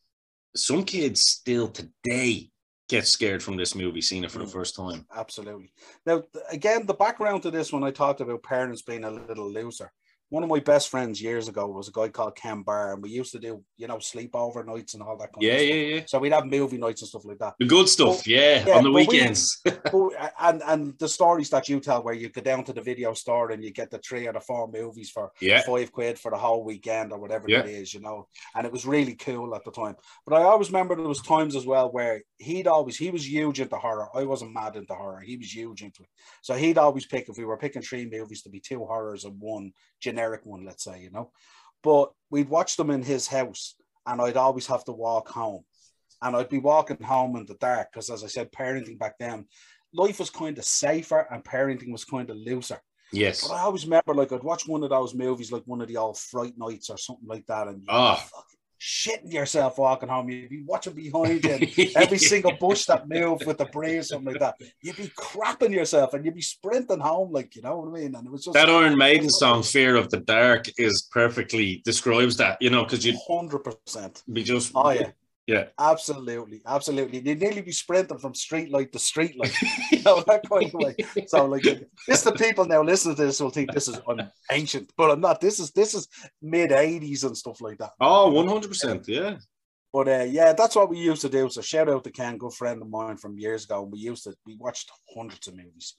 some 0.55 0.83
kids 0.83 1.21
still 1.21 1.67
today 1.67 2.49
get 2.89 3.07
scared 3.07 3.41
from 3.41 3.57
this 3.57 3.75
movie, 3.75 4.01
seeing 4.01 4.23
it 4.23 4.31
for 4.31 4.39
the 4.39 4.45
mm. 4.45 4.51
first 4.51 4.75
time. 4.75 5.05
Absolutely. 5.15 5.71
Now, 6.05 6.23
again, 6.51 6.85
the 6.85 6.93
background 6.93 7.41
to 7.43 7.51
this 7.51 7.73
when 7.73 7.83
I 7.83 7.91
talked 7.91 8.21
about 8.21 8.43
parents 8.43 8.81
being 8.81 9.03
a 9.03 9.11
little 9.11 9.49
looser 9.51 9.91
one 10.33 10.41
of 10.41 10.49
my 10.49 10.59
best 10.59 10.89
friends 10.89 11.21
years 11.21 11.47
ago 11.47 11.67
was 11.67 11.89
a 11.89 11.91
guy 11.91 12.09
called 12.09 12.35
Ken 12.35 12.63
Barr, 12.63 12.93
and 12.93 13.03
we 13.03 13.11
used 13.11 13.31
to 13.33 13.39
do, 13.39 13.63
you 13.77 13.85
know, 13.85 13.97
sleepover 13.97 14.65
nights 14.65 14.95
and 14.95 15.03
all 15.03 15.15
that 15.17 15.31
kind 15.31 15.43
yeah, 15.43 15.53
of 15.53 15.59
stuff. 15.59 15.69
Yeah, 15.69 15.75
yeah, 15.75 16.01
So 16.07 16.17
we'd 16.17 16.33
have 16.33 16.47
movie 16.47 16.79
nights 16.79 17.03
and 17.03 17.09
stuff 17.09 17.25
like 17.25 17.37
that. 17.37 17.53
The 17.59 17.67
good 17.67 17.87
stuff, 17.87 18.17
but, 18.17 18.25
yeah, 18.25 18.65
yeah, 18.65 18.75
on 18.75 18.83
the 18.83 18.91
weekends. 18.91 19.61
We, 19.63 19.71
but, 19.83 19.93
uh, 20.19 20.29
and 20.39 20.63
and 20.65 20.97
the 20.97 21.07
stories 21.07 21.51
that 21.51 21.69
you 21.69 21.79
tell 21.79 22.01
where 22.01 22.15
you 22.15 22.29
go 22.29 22.41
down 22.41 22.63
to 22.63 22.73
the 22.73 22.81
video 22.81 23.13
store 23.13 23.51
and 23.51 23.63
you 23.63 23.69
get 23.69 23.91
the 23.91 23.99
three 23.99 24.25
or 24.25 24.33
the 24.33 24.39
four 24.39 24.67
movies 24.67 25.11
for 25.11 25.31
yeah. 25.39 25.61
five 25.67 25.91
quid 25.91 26.17
for 26.17 26.31
the 26.31 26.37
whole 26.37 26.63
weekend 26.63 27.11
or 27.11 27.19
whatever 27.19 27.45
yeah. 27.47 27.59
it 27.59 27.67
is, 27.67 27.93
you 27.93 27.99
know. 27.99 28.27
And 28.55 28.65
it 28.65 28.71
was 28.71 28.87
really 28.87 29.13
cool 29.13 29.53
at 29.53 29.63
the 29.63 29.71
time. 29.71 29.97
But 30.25 30.41
I 30.41 30.45
always 30.45 30.69
remember 30.69 30.95
there 30.95 31.05
was 31.05 31.21
times 31.21 31.55
as 31.55 31.67
well 31.67 31.91
where 31.91 32.23
he'd 32.39 32.65
always 32.65 32.97
he 32.97 33.11
was 33.11 33.29
huge 33.29 33.59
into 33.59 33.75
horror. 33.75 34.07
I 34.15 34.23
wasn't 34.23 34.55
mad 34.55 34.77
into 34.77 34.95
horror. 34.95 35.19
He 35.19 35.37
was 35.37 35.55
huge 35.55 35.83
into 35.83 36.01
it. 36.01 36.09
So 36.41 36.55
he'd 36.55 36.79
always 36.79 37.05
pick 37.05 37.29
if 37.29 37.37
we 37.37 37.45
were 37.45 37.55
picking 37.55 37.83
three 37.83 38.09
movies 38.09 38.41
to 38.41 38.49
be 38.49 38.59
two 38.59 38.83
horrors 38.83 39.25
and 39.25 39.39
one 39.39 39.73
generic 40.01 40.22
one, 40.43 40.65
let's 40.65 40.83
say, 40.83 41.01
you 41.01 41.11
know. 41.11 41.31
But 41.83 42.11
we'd 42.29 42.49
watch 42.49 42.77
them 42.77 42.89
in 42.89 43.03
his 43.03 43.27
house, 43.27 43.75
and 44.05 44.21
I'd 44.21 44.37
always 44.37 44.67
have 44.67 44.85
to 44.85 44.91
walk 44.91 45.29
home. 45.29 45.63
And 46.21 46.35
I'd 46.35 46.49
be 46.49 46.59
walking 46.59 47.01
home 47.01 47.35
in 47.35 47.45
the 47.45 47.55
dark 47.55 47.89
because, 47.91 48.09
as 48.09 48.23
I 48.23 48.27
said, 48.27 48.51
parenting 48.51 48.97
back 48.97 49.17
then, 49.19 49.45
life 49.93 50.19
was 50.19 50.29
kind 50.29 50.57
of 50.57 50.63
safer 50.63 51.27
and 51.29 51.43
parenting 51.43 51.91
was 51.91 52.05
kind 52.05 52.29
of 52.29 52.37
looser. 52.37 52.79
Yes. 53.11 53.47
But 53.47 53.55
I 53.55 53.61
always 53.61 53.85
remember, 53.85 54.15
like, 54.15 54.31
I'd 54.31 54.43
watch 54.43 54.67
one 54.67 54.83
of 54.83 54.89
those 54.89 55.13
movies, 55.13 55.51
like 55.51 55.63
one 55.65 55.81
of 55.81 55.87
the 55.87 55.97
old 55.97 56.17
Fright 56.17 56.53
Nights 56.57 56.89
or 56.89 56.97
something 56.97 57.27
like 57.27 57.45
that, 57.47 57.67
and 57.67 57.83
oh 57.89 58.23
shitting 58.83 59.31
yourself 59.31 59.77
walking 59.77 60.09
home. 60.09 60.29
You'd 60.29 60.49
be 60.49 60.63
watching 60.63 60.93
behind 60.93 61.43
you, 61.45 61.91
every 61.95 62.17
single 62.17 62.51
bush 62.59 62.85
that 62.85 63.07
moved 63.07 63.45
with 63.45 63.57
the 63.57 63.65
breeze, 63.65 64.09
something 64.09 64.33
like 64.33 64.41
that. 64.41 64.55
You'd 64.81 64.97
be 64.97 65.07
crapping 65.17 65.71
yourself 65.71 66.13
and 66.13 66.25
you'd 66.25 66.35
be 66.35 66.41
sprinting 66.41 66.99
home, 66.99 67.31
like 67.31 67.55
you 67.55 67.61
know 67.61 67.77
what 67.77 67.97
I 67.97 68.01
mean. 68.01 68.15
And 68.15 68.27
it 68.27 68.31
was 68.31 68.43
just 68.43 68.55
that 68.55 68.69
Iron 68.69 68.97
Maiden 68.97 69.29
song, 69.29 69.63
"Fear 69.63 69.95
of 69.95 70.09
the 70.09 70.19
Dark," 70.19 70.65
is 70.77 71.07
perfectly 71.11 71.81
describes 71.85 72.35
that. 72.37 72.57
You 72.59 72.71
know, 72.71 72.83
because 72.83 73.05
you 73.05 73.17
hundred 73.25 73.59
percent 73.59 74.21
be 74.31 74.43
just 74.43 74.73
oh 74.75 74.89
yeah. 74.89 75.11
Yeah, 75.45 75.65
absolutely, 75.77 76.61
absolutely. 76.65 77.19
They'd 77.19 77.41
nearly 77.41 77.61
be 77.61 77.73
sprinting 77.73 78.17
from 78.17 78.33
street 78.33 78.71
light 78.71 78.93
to 78.93 78.99
street 78.99 79.37
light, 79.37 79.53
you 79.91 80.01
know 80.03 80.21
that 80.21 80.47
kind 80.49 80.65
of 80.65 80.73
way. 80.73 80.95
So, 81.27 81.45
like, 81.45 81.63
this 82.07 82.23
the 82.23 82.31
people 82.31 82.65
now 82.65 82.81
listening 82.81 83.17
to 83.17 83.25
this 83.25 83.41
will 83.41 83.49
think 83.49 83.73
this 83.73 83.89
is 83.89 83.99
ancient, 84.51 84.93
but 84.95 85.11
I'm 85.11 85.19
not. 85.19 85.41
This 85.41 85.59
is 85.59 85.71
this 85.71 85.93
is 85.93 86.07
mid 86.41 86.71
'80s 86.71 87.25
and 87.25 87.37
stuff 87.37 87.59
like 87.59 87.77
that. 87.79 87.91
Oh, 87.99 88.31
100 88.31 88.67
percent, 88.69 89.07
yeah. 89.07 89.37
But 89.91 90.07
uh, 90.07 90.25
yeah, 90.27 90.53
that's 90.53 90.75
what 90.75 90.89
we 90.89 90.97
used 90.97 91.21
to 91.21 91.29
do. 91.29 91.49
So 91.49 91.61
shout 91.61 91.89
out 91.89 92.03
to 92.05 92.11
Ken, 92.11 92.37
good 92.37 92.53
friend 92.53 92.81
of 92.81 92.89
mine 92.89 93.17
from 93.17 93.37
years 93.37 93.65
ago. 93.65 93.83
We 93.83 93.99
used 93.99 94.23
to 94.23 94.33
we 94.45 94.55
watched 94.55 94.89
hundreds 95.13 95.47
of 95.47 95.55
movies 95.55 95.95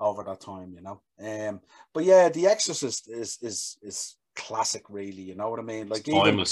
over 0.00 0.24
that 0.24 0.40
time, 0.40 0.74
you 0.74 0.82
know. 0.82 1.00
Um, 1.20 1.60
but 1.94 2.04
yeah, 2.04 2.28
The 2.28 2.46
Exorcist 2.48 3.08
is 3.08 3.38
is 3.40 3.78
is 3.82 4.16
classic, 4.38 4.84
really. 4.88 5.22
You 5.22 5.34
know 5.34 5.50
what 5.50 5.58
I 5.58 5.64
mean? 5.64 5.88
Like 5.88 6.08
even, 6.08 6.44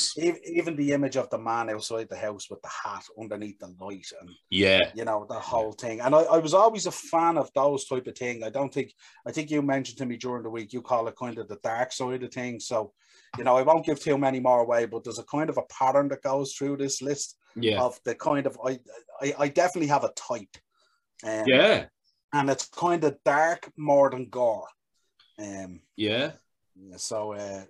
even 0.45 0.77
the 0.77 0.93
image 0.93 1.17
of 1.17 1.31
the 1.31 1.39
man 1.39 1.71
outside 1.71 2.09
the 2.11 2.17
house 2.17 2.51
with 2.51 2.61
the 2.61 2.69
hat 2.69 3.05
underneath 3.19 3.59
the 3.61 3.75
light, 3.81 4.11
and 4.21 4.31
yeah, 4.51 4.91
you 4.95 5.05
know 5.05 5.25
the 5.29 5.39
whole 5.39 5.73
thing. 5.73 6.01
And 6.01 6.15
I, 6.15 6.23
I 6.23 6.39
was 6.39 6.53
always 6.53 6.87
a 6.87 6.91
fan 6.91 7.39
of 7.39 7.51
those 7.55 7.87
type 7.87 8.07
of 8.07 8.19
thing. 8.19 8.43
I 8.43 8.51
don't 8.51 8.75
think 8.75 8.93
I 9.27 9.33
think 9.33 9.51
you 9.51 9.63
mentioned 9.63 9.99
to 9.99 10.07
me 10.07 10.17
during 10.17 10.43
the 10.43 10.51
week 10.51 10.73
you 10.73 10.83
call 10.83 11.09
it 11.09 11.17
kind 11.17 11.39
of 11.39 11.49
the 11.49 11.59
dark 11.63 11.93
side 11.93 12.23
of 12.23 12.33
things. 12.33 12.67
So 12.67 12.93
you 13.39 13.45
know 13.45 13.57
I 13.57 13.63
won't 13.63 13.87
give 13.87 14.01
too 14.01 14.19
many 14.19 14.41
more 14.41 14.61
away, 14.61 14.87
but 14.87 15.05
there's 15.05 15.21
a 15.21 15.25
kind 15.25 15.49
of 15.49 15.57
a 15.57 15.73
pattern 15.73 16.09
that 16.09 16.23
goes 16.23 16.53
through 16.53 16.79
this 16.79 17.01
list 17.01 17.39
yeah. 17.55 17.81
of 17.81 17.99
the 18.05 18.15
kind 18.17 18.47
of 18.47 18.59
I, 18.65 18.81
I 19.23 19.35
I 19.39 19.49
definitely 19.49 19.89
have 19.89 20.05
a 20.05 20.13
type. 20.17 20.57
Um, 21.25 21.45
yeah. 21.47 21.87
And 22.33 22.51
it's 22.51 22.69
kind 22.69 23.03
of 23.05 23.17
dark 23.25 23.71
more 23.77 24.11
than 24.11 24.29
gore. 24.29 24.69
Um, 25.39 25.81
yeah. 25.97 26.33
So 26.97 27.33
uh, 27.33 27.63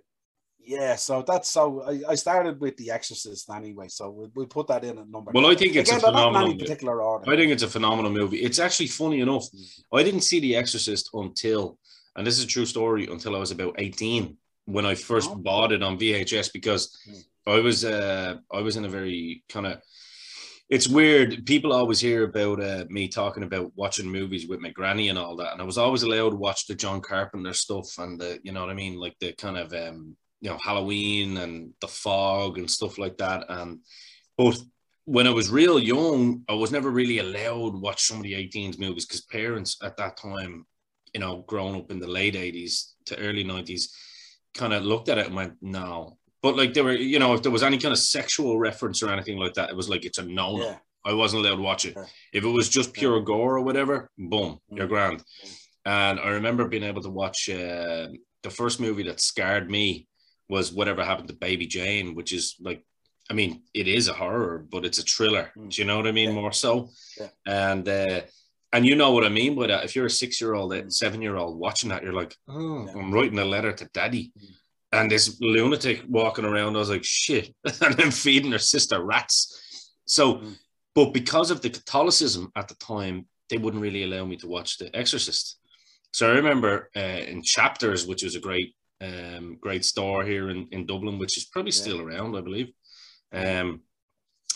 yeah, 0.67 0.95
so 0.95 1.23
that's 1.25 1.49
so 1.49 1.81
I, 1.83 2.01
I 2.11 2.15
started 2.15 2.59
with 2.59 2.75
The 2.77 2.91
Exorcist 2.91 3.49
anyway, 3.49 3.87
so 3.87 4.09
we'll, 4.09 4.31
we'll 4.35 4.45
put 4.47 4.67
that 4.67 4.83
in 4.83 4.97
at 4.99 5.09
number. 5.09 5.31
Well, 5.33 5.47
I 5.47 5.55
think 5.55 5.75
it's 5.75 5.89
Again, 5.89 6.01
a 6.03 6.07
phenomenal. 6.11 6.47
movie. 6.49 6.59
particular 6.59 7.01
order. 7.01 7.31
I 7.31 7.35
think 7.37 7.51
it's 7.51 7.63
a 7.63 7.67
phenomenal 7.69 8.11
movie. 8.11 8.37
It's 8.37 8.59
actually 8.59 8.87
funny 8.87 9.21
enough. 9.21 9.45
I 9.93 10.03
didn't 10.03 10.21
see 10.21 10.39
The 10.39 10.55
Exorcist 10.57 11.09
until, 11.13 11.77
and 12.15 12.27
this 12.27 12.37
is 12.37 12.43
a 12.43 12.47
true 12.47 12.65
story, 12.65 13.07
until 13.09 13.35
I 13.35 13.39
was 13.39 13.51
about 13.51 13.75
18 13.77 14.37
when 14.65 14.85
I 14.85 14.95
first 14.95 15.29
Oh. 15.31 15.35
bought 15.35 15.71
it 15.71 15.81
on 15.81 15.97
VHS 15.97 16.51
because 16.51 16.95
Mm. 17.09 17.23
I 17.47 17.59
was 17.61 17.85
uh 17.85 18.35
I 18.51 18.59
was 18.59 18.75
in 18.75 18.83
a 18.83 18.89
very 18.89 19.43
kind 19.47 19.65
of 19.67 19.81
it's 20.69 20.85
weird. 20.89 21.45
People 21.45 21.71
always 21.71 22.01
hear 22.01 22.25
about 22.25 22.61
uh, 22.61 22.83
me 22.89 23.07
talking 23.07 23.43
about 23.43 23.71
watching 23.77 24.11
movies 24.11 24.49
with 24.49 24.59
my 24.59 24.69
granny 24.71 25.07
and 25.07 25.17
all 25.17 25.37
that, 25.37 25.53
and 25.53 25.61
I 25.61 25.65
was 25.65 25.77
always 25.77 26.03
allowed 26.03 26.31
to 26.31 26.35
watch 26.35 26.67
the 26.67 26.75
John 26.75 26.99
Carpenter 26.99 27.53
stuff 27.53 27.87
and 27.99 28.19
the 28.19 28.39
you 28.43 28.51
know 28.51 28.59
what 28.59 28.69
I 28.69 28.73
mean, 28.73 28.99
like 28.99 29.15
the 29.21 29.31
kind 29.31 29.57
of 29.57 29.71
um 29.73 30.17
you 30.41 30.49
know 30.49 30.57
Halloween 30.63 31.37
and 31.37 31.73
the 31.81 31.87
fog 31.87 32.57
and 32.57 32.69
stuff 32.69 32.97
like 32.97 33.17
that. 33.17 33.45
And 33.49 33.79
but 34.37 34.57
when 35.05 35.27
I 35.27 35.31
was 35.31 35.49
real 35.49 35.79
young, 35.79 36.43
I 36.49 36.53
was 36.53 36.71
never 36.71 36.89
really 36.91 37.19
allowed 37.19 37.71
to 37.71 37.77
watch 37.79 38.03
some 38.03 38.17
of 38.17 38.23
the 38.23 38.33
18s 38.33 38.77
movies 38.79 39.05
because 39.05 39.21
parents 39.21 39.77
at 39.81 39.97
that 39.97 40.17
time, 40.17 40.65
you 41.13 41.19
know, 41.21 41.43
growing 41.47 41.75
up 41.75 41.91
in 41.91 41.99
the 41.99 42.07
late 42.07 42.35
80s 42.35 42.91
to 43.05 43.17
early 43.17 43.43
90s, 43.45 43.85
kind 44.53 44.73
of 44.73 44.83
looked 44.83 45.07
at 45.09 45.17
it 45.17 45.27
and 45.27 45.35
went, 45.35 45.53
no. 45.61 46.17
But 46.43 46.57
like 46.57 46.73
there 46.73 46.83
were, 46.83 46.93
you 46.93 47.19
know, 47.19 47.33
if 47.33 47.41
there 47.41 47.51
was 47.53 47.63
any 47.63 47.77
kind 47.77 47.93
of 47.93 47.99
sexual 47.99 48.59
reference 48.59 49.01
or 49.01 49.09
anything 49.09 49.37
like 49.37 49.53
that, 49.55 49.69
it 49.69 49.75
was 49.75 49.89
like 49.89 50.05
it's 50.05 50.17
a 50.17 50.23
no 50.23 50.57
no. 50.57 50.65
Yeah. 50.65 50.77
I 51.05 51.13
wasn't 51.13 51.45
allowed 51.45 51.55
to 51.55 51.61
watch 51.61 51.85
it. 51.85 51.93
Yeah. 51.95 52.03
If 52.33 52.43
it 52.43 52.49
was 52.49 52.67
just 52.67 52.91
pure 52.91 53.21
gore 53.21 53.57
or 53.57 53.61
whatever, 53.61 54.09
boom, 54.17 54.59
you're 54.69 54.87
Mm. 54.87 54.89
grand. 54.89 55.23
And 55.85 56.19
I 56.19 56.29
remember 56.31 56.67
being 56.67 56.83
able 56.83 57.01
to 57.03 57.09
watch 57.09 57.49
uh, 57.49 58.07
the 58.43 58.49
first 58.49 58.81
movie 58.81 59.03
that 59.03 59.21
scarred 59.21 59.71
me 59.71 60.05
was 60.49 60.71
Whatever 60.71 61.03
Happened 61.03 61.27
to 61.29 61.33
Baby 61.35 61.67
Jane, 61.67 62.15
which 62.15 62.33
is 62.33 62.55
like, 62.59 62.83
I 63.29 63.33
mean, 63.33 63.63
it 63.73 63.87
is 63.87 64.07
a 64.07 64.13
horror, 64.13 64.65
but 64.71 64.85
it's 64.85 64.99
a 64.99 65.03
thriller. 65.03 65.51
Mm. 65.57 65.69
Do 65.69 65.81
you 65.81 65.87
know 65.87 65.97
what 65.97 66.07
I 66.07 66.11
mean? 66.13 66.29
Yeah. 66.29 66.35
More 66.35 66.53
so. 66.53 66.89
Yeah. 67.19 67.27
And 67.45 67.87
uh, 67.87 68.21
and 68.73 68.85
you 68.85 68.95
know 68.95 69.11
what 69.11 69.25
I 69.25 69.29
mean 69.29 69.55
by 69.55 69.67
that. 69.67 69.83
If 69.85 69.95
you're 69.95 70.05
a 70.05 70.09
six 70.09 70.39
year 70.41 70.53
old, 70.53 70.71
Mm. 70.71 70.91
seven 70.91 71.21
year 71.21 71.35
old 71.35 71.57
watching 71.59 71.89
that, 71.89 72.03
you're 72.03 72.13
like, 72.13 72.35
oh, 72.47 72.85
Yeah. 72.85 72.93
I'm 72.93 73.13
writing 73.13 73.39
a 73.39 73.45
letter 73.45 73.73
to 73.73 73.85
daddy. 73.93 74.31
Mm. 74.39 74.53
And 74.93 75.11
this 75.11 75.37
lunatic 75.41 76.03
walking 76.07 76.45
around, 76.45 76.75
I 76.75 76.79
was 76.79 76.89
like, 76.89 77.03
shit. 77.03 77.53
and 77.81 77.95
then 77.97 78.11
feeding 78.11 78.53
her 78.53 78.59
sister 78.59 79.03
rats. 79.03 79.91
So, 80.05 80.35
Mm. 80.35 80.55
but 80.95 81.13
because 81.13 81.51
of 81.51 81.61
the 81.61 81.69
Catholicism 81.69 82.51
at 82.55 82.69
the 82.69 82.75
time, 82.75 83.25
they 83.49 83.57
wouldn't 83.57 83.83
really 83.83 84.03
allow 84.03 84.23
me 84.25 84.37
to 84.37 84.47
watch 84.47 84.77
The 84.77 84.93
Exorcist. 84.95 85.57
So 86.13 86.27
I 86.31 86.35
remember 86.35 86.89
uh, 86.95 86.99
in 87.31 87.41
Chapters, 87.43 88.07
which 88.07 88.23
was 88.23 88.35
a 88.35 88.39
great, 88.39 88.75
um, 89.01 89.57
great 89.61 89.85
store 89.85 90.23
here 90.23 90.49
in, 90.49 90.67
in 90.71 90.85
Dublin, 90.85 91.19
which 91.19 91.37
is 91.37 91.45
probably 91.45 91.71
Yeah. 91.71 91.81
still 91.81 92.01
around, 92.01 92.35
I 92.35 92.41
believe. 92.41 92.71
Um, 93.31 93.81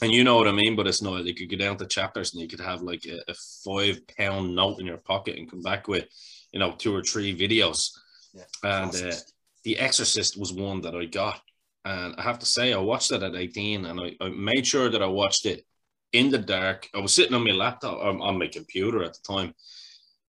and 0.01 0.11
you 0.11 0.23
know 0.23 0.37
what 0.37 0.47
I 0.47 0.51
mean, 0.51 0.75
but 0.75 0.87
it's 0.87 1.01
not. 1.01 1.25
You 1.25 1.35
could 1.35 1.49
go 1.51 1.57
down 1.57 1.77
to 1.77 1.85
Chapters 1.85 2.33
and 2.33 2.41
you 2.41 2.47
could 2.47 2.59
have 2.59 2.81
like 2.81 3.05
a, 3.05 3.19
a 3.29 3.35
five 3.63 4.01
pound 4.17 4.55
note 4.55 4.79
in 4.79 4.85
your 4.87 4.97
pocket 4.97 5.37
and 5.37 5.49
come 5.49 5.61
back 5.61 5.87
with, 5.87 6.05
you 6.51 6.59
know, 6.59 6.71
two 6.77 6.95
or 6.95 7.03
three 7.03 7.37
videos. 7.37 7.91
Yeah. 8.33 8.43
And 8.63 8.95
uh, 8.95 9.15
The 9.63 9.77
Exorcist 9.77 10.39
was 10.39 10.53
one 10.53 10.81
that 10.81 10.95
I 10.95 11.05
got. 11.05 11.39
And 11.85 12.15
I 12.17 12.23
have 12.23 12.39
to 12.39 12.45
say, 12.45 12.73
I 12.73 12.77
watched 12.77 13.11
it 13.11 13.21
at 13.21 13.35
18 13.35 13.85
and 13.85 13.99
I, 13.99 14.15
I 14.21 14.29
made 14.29 14.65
sure 14.65 14.89
that 14.89 15.03
I 15.03 15.07
watched 15.07 15.45
it 15.45 15.65
in 16.13 16.29
the 16.31 16.37
dark. 16.39 16.89
I 16.95 16.99
was 16.99 17.13
sitting 17.13 17.33
on 17.35 17.43
my 17.43 17.51
laptop, 17.51 18.03
um, 18.03 18.21
on 18.21 18.39
my 18.39 18.47
computer 18.47 19.03
at 19.03 19.13
the 19.13 19.33
time, 19.33 19.53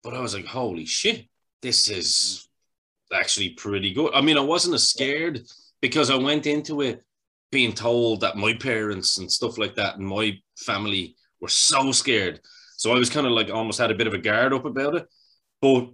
but 0.03 0.15
I 0.15 0.21
was 0.21 0.35
like, 0.35 0.47
holy 0.47 0.85
shit, 0.87 1.27
this 1.63 1.89
is 1.89 2.49
actually 3.15 3.51
pretty 3.51 3.93
good. 3.93 4.13
I 4.15 4.21
mean, 4.21 4.37
I 4.37 4.41
wasn't 4.43 4.75
as 4.75 4.89
scared 4.89 5.43
because 5.81 6.11
I 6.11 6.17
went 6.17 6.47
into 6.47 6.81
it 6.83 7.03
being 7.51 7.73
told 7.73 8.21
that 8.21 8.37
my 8.37 8.55
parents 8.55 9.19
and 9.19 9.31
stuff 9.31 9.59
like 9.59 9.77
that 9.77 9.97
and 9.97 10.07
my 10.07 10.39
family 10.57 11.17
were 11.41 11.49
so 11.49 11.93
scared. 11.93 12.41
So 12.77 12.93
I 12.93 12.99
was 12.99 13.11
kind 13.11 13.27
of 13.27 13.33
like 13.33 13.51
almost 13.51 13.79
had 13.79 13.91
a 13.91 13.95
bit 13.95 14.07
of 14.07 14.15
a 14.15 14.19
guard 14.19 14.53
up 14.53 14.65
about 14.65 14.97
it. 14.97 15.07
But 15.61 15.91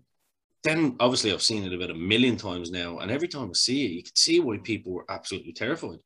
then 0.64 0.96
obviously 1.00 1.32
I've 1.32 1.42
seen 1.42 1.64
it 1.64 1.72
about 1.74 1.90
a 1.90 1.94
million 1.94 2.36
times 2.36 2.70
now. 2.70 2.98
And 2.98 3.10
every 3.10 3.28
time 3.28 3.50
I 3.50 3.54
see 3.54 3.84
it, 3.86 3.90
you 3.92 4.02
can 4.02 4.16
see 4.16 4.40
why 4.40 4.58
people 4.58 4.92
were 4.92 5.04
absolutely 5.10 5.52
terrified 5.52 5.98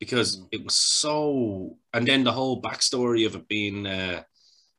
because 0.00 0.38
Mm. 0.38 0.48
it 0.52 0.64
was 0.64 0.74
so. 0.74 1.76
And 1.92 2.06
then 2.06 2.24
the 2.24 2.32
whole 2.32 2.60
backstory 2.62 3.26
of 3.26 3.34
it 3.36 3.48
being, 3.48 3.86
uh, 3.86 4.22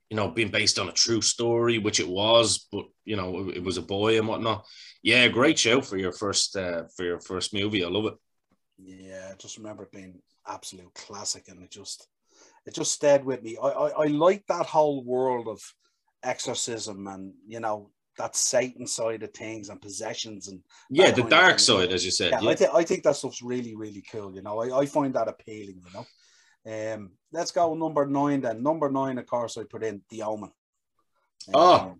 you 0.10 0.18
know, 0.18 0.30
being 0.30 0.50
based 0.50 0.78
on 0.78 0.90
a 0.90 0.94
true 0.94 1.22
story, 1.22 1.78
which 1.80 2.00
it 2.00 2.08
was, 2.08 2.68
but 2.72 2.86
you 3.06 3.16
know, 3.16 3.50
it, 3.50 3.64
was 3.64 3.78
a 3.78 3.82
boy 3.82 4.18
and 4.18 4.28
whatnot. 4.28 4.66
Yeah, 5.02 5.28
great 5.28 5.58
show 5.58 5.82
for 5.82 5.98
your 5.98 6.12
first 6.12 6.56
uh, 6.56 6.84
for 6.96 7.04
your 7.06 7.20
first 7.20 7.54
movie. 7.54 7.84
I 7.84 7.88
love 7.88 8.06
it. 8.06 8.14
Yeah, 8.78 9.30
I 9.32 9.36
just 9.36 9.58
remember 9.58 9.84
it 9.84 9.92
being 9.92 10.22
absolute 10.48 10.94
classic, 10.94 11.48
and 11.48 11.62
it 11.64 11.72
just 11.72 12.08
it 12.66 12.74
just 12.74 12.92
stayed 12.92 13.26
with 13.26 13.42
me. 13.42 13.58
I 13.62 13.68
I, 13.68 13.90
I 14.04 14.06
like 14.08 14.44
that 14.48 14.66
whole 14.66 15.04
world 15.04 15.48
of 15.48 15.62
exorcism 16.24 17.08
and 17.08 17.34
you 17.48 17.60
know 17.60 17.90
that 18.18 18.36
Satan 18.36 18.88
side 18.88 19.24
of 19.24 19.32
things 19.34 19.70
and 19.70 19.82
possessions 19.82 20.48
and 20.48 20.62
Yeah, 20.90 21.12
the 21.12 21.24
dark 21.24 21.60
side, 21.60 21.92
as 21.92 22.06
you 22.06 22.12
said. 22.12 22.32
yeah, 22.32 22.42
Yeah, 22.42 22.50
I 22.50 22.56
think 22.56 22.72
I 22.74 22.84
think 22.84 23.04
that 23.04 23.16
stuff's 23.16 23.42
really 23.42 23.76
really 23.76 24.04
cool. 24.12 24.34
You 24.36 24.42
know, 24.42 24.62
I, 24.62 24.80
I 24.82 24.86
find 24.86 25.14
that 25.16 25.28
appealing. 25.28 25.82
You 25.84 25.92
know, 25.94 26.06
um, 26.70 27.12
let's 27.32 27.52
go 27.52 27.74
number 27.74 28.06
nine 28.06 28.42
then. 28.42 28.64
Number 28.64 28.90
nine, 28.90 29.18
of 29.18 29.26
course, 29.26 29.58
I 29.58 29.64
put 29.64 29.84
in 29.84 30.02
the 30.10 30.24
Omen. 30.24 30.52
Oh. 31.54 31.76
Um, 31.76 32.00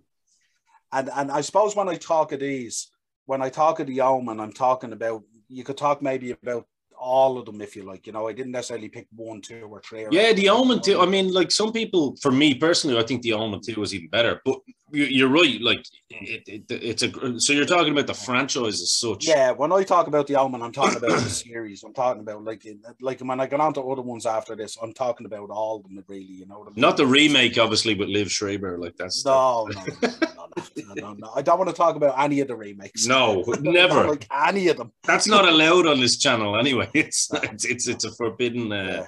and 0.92 1.10
and 1.14 1.32
I 1.32 1.42
suppose 1.42 1.76
when 1.76 1.90
I 1.90 1.96
talk 1.96 2.32
of 2.32 2.40
these, 2.40 2.90
when 3.26 3.42
I 3.42 3.50
talk 3.50 3.80
of 3.80 3.88
the 3.88 4.02
Omen, 4.02 4.40
I'm 4.40 4.54
talking 4.54 4.94
about 4.94 5.24
you 5.50 5.64
could 5.64 5.78
talk 5.78 6.02
maybe 6.02 6.32
about 6.32 6.68
all 7.06 7.38
of 7.38 7.46
them 7.46 7.62
if 7.62 7.76
you 7.76 7.84
like. 7.84 8.08
You 8.08 8.14
know, 8.14 8.28
I 8.28 8.34
didn't 8.34 8.52
necessarily 8.52 8.90
pick 8.90 9.08
one, 9.16 9.40
two, 9.42 9.68
or 9.70 9.80
three. 9.82 10.06
or 10.06 10.10
yeah, 10.12 10.34
the. 10.34 10.50
Omen 10.50 10.82
too. 10.82 11.00
I 11.00 11.06
mean, 11.06 11.32
like 11.32 11.52
some 11.52 11.72
people, 11.72 12.16
for 12.22 12.32
me 12.32 12.56
personally, 12.56 12.98
I 12.98 13.04
think 13.04 13.22
the 13.22 13.34
Omen 13.34 13.62
two 13.62 13.80
was 13.80 13.94
even 13.94 14.10
better. 14.10 14.42
But 14.46 14.60
you- 14.92 15.06
you're 15.18 15.30
right. 15.30 15.60
Like 15.62 15.84
it, 16.10 16.44
it, 16.48 16.64
it's 16.70 17.04
a. 17.04 17.40
So 17.40 17.54
you're 17.54 17.66
talking 17.66 17.92
about 17.92 18.08
the 18.08 18.14
franchise 18.14 18.82
as 18.82 18.94
such. 18.94 19.28
Yeah, 19.28 19.52
when 19.52 19.72
I 19.72 19.84
talk 19.84 20.08
about 20.08 20.26
the 20.28 20.36
Omen, 20.38 20.62
I'm 20.62 20.72
talking 20.72 20.98
about 20.98 21.20
the 21.22 21.30
series. 21.46 21.84
I'm 21.84 21.94
talking 21.94 22.22
about 22.22 22.44
like 22.44 22.66
like 23.02 23.20
when 23.22 23.40
I 23.40 23.46
get 23.48 23.60
on 23.60 23.74
to 23.74 23.82
other 23.82 24.02
ones 24.02 24.26
after 24.26 24.56
this, 24.56 24.78
I'm 24.82 24.94
talking 24.94 25.26
about 25.26 25.50
all 25.50 25.78
of 25.78 25.84
them 25.84 26.04
really. 26.08 26.24
You 26.24 26.46
know 26.48 26.60
what 26.60 26.68
I 26.70 26.72
mean? 26.72 26.82
Not 26.82 26.98
the 26.98 27.06
remake, 27.08 27.58
obviously, 27.58 27.94
with 27.96 28.10
Liev 28.10 28.30
Schreiber. 28.30 28.78
Like 28.78 28.96
that's 28.98 29.26
No, 29.26 29.68
no, 29.74 29.82
no, 30.02 30.10
no, 30.22 30.84
no, 30.88 30.94
no, 30.96 31.14
no. 31.14 31.32
I 31.36 31.42
don't 31.42 31.58
want 31.58 31.70
to 31.70 31.76
talk 31.76 31.96
about 31.96 32.18
any 32.20 32.40
of 32.40 32.48
the 32.48 32.56
remakes. 32.56 33.06
No, 33.08 33.44
never. 33.62 34.08
like 34.08 34.28
any 34.48 34.68
of 34.70 34.78
them. 34.78 34.92
That's 35.04 35.28
not 35.28 35.48
allowed 35.48 35.88
on 35.88 36.00
this 36.00 36.18
channel 36.18 36.58
anyway. 36.58 36.90
It's 36.96 37.30
it's 37.34 37.66
it's, 37.66 37.88
it's 37.88 38.06
a 38.06 38.12
forbidden. 38.12 38.72
Uh, 38.72 38.84
Yeah. 38.84 39.08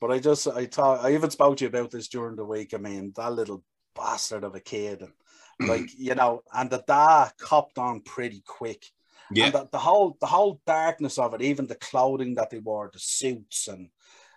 But 0.00 0.12
I 0.12 0.18
just 0.18 0.46
I 0.46 0.66
thought 0.66 1.04
I 1.04 1.14
even 1.14 1.30
spoke 1.30 1.56
to 1.58 1.64
you 1.64 1.68
about 1.68 1.90
this 1.90 2.08
during 2.08 2.36
the 2.36 2.44
week. 2.44 2.72
I 2.72 2.78
mean, 2.78 3.12
that 3.16 3.32
little 3.32 3.64
bastard 3.94 4.44
of 4.44 4.54
a 4.54 4.60
kid, 4.60 5.02
and 5.02 5.12
like 5.68 5.90
you 5.98 6.14
know, 6.14 6.42
and 6.52 6.70
the 6.70 6.84
dad 6.86 7.32
copped 7.38 7.78
on 7.78 8.00
pretty 8.00 8.42
quick. 8.46 8.86
yeah, 9.32 9.46
And 9.46 9.54
the, 9.54 9.68
the 9.72 9.78
whole 9.78 10.16
the 10.20 10.26
whole 10.26 10.60
darkness 10.66 11.18
of 11.18 11.34
it, 11.34 11.42
even 11.42 11.66
the 11.66 11.74
clothing 11.74 12.34
that 12.36 12.50
they 12.50 12.58
wore, 12.60 12.90
the 12.92 13.00
suits, 13.00 13.68
and 13.68 13.90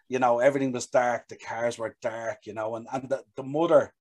you 0.10 0.20
know, 0.20 0.40
everything 0.40 0.72
was 0.74 0.88
dark. 0.88 1.28
The 1.28 1.38
cars 1.38 1.78
were 1.78 1.96
dark, 2.02 2.40
you 2.46 2.54
know, 2.54 2.76
and 2.76 2.88
and 2.92 3.08
the, 3.08 3.24
the 3.36 3.44
mother, 3.44 3.94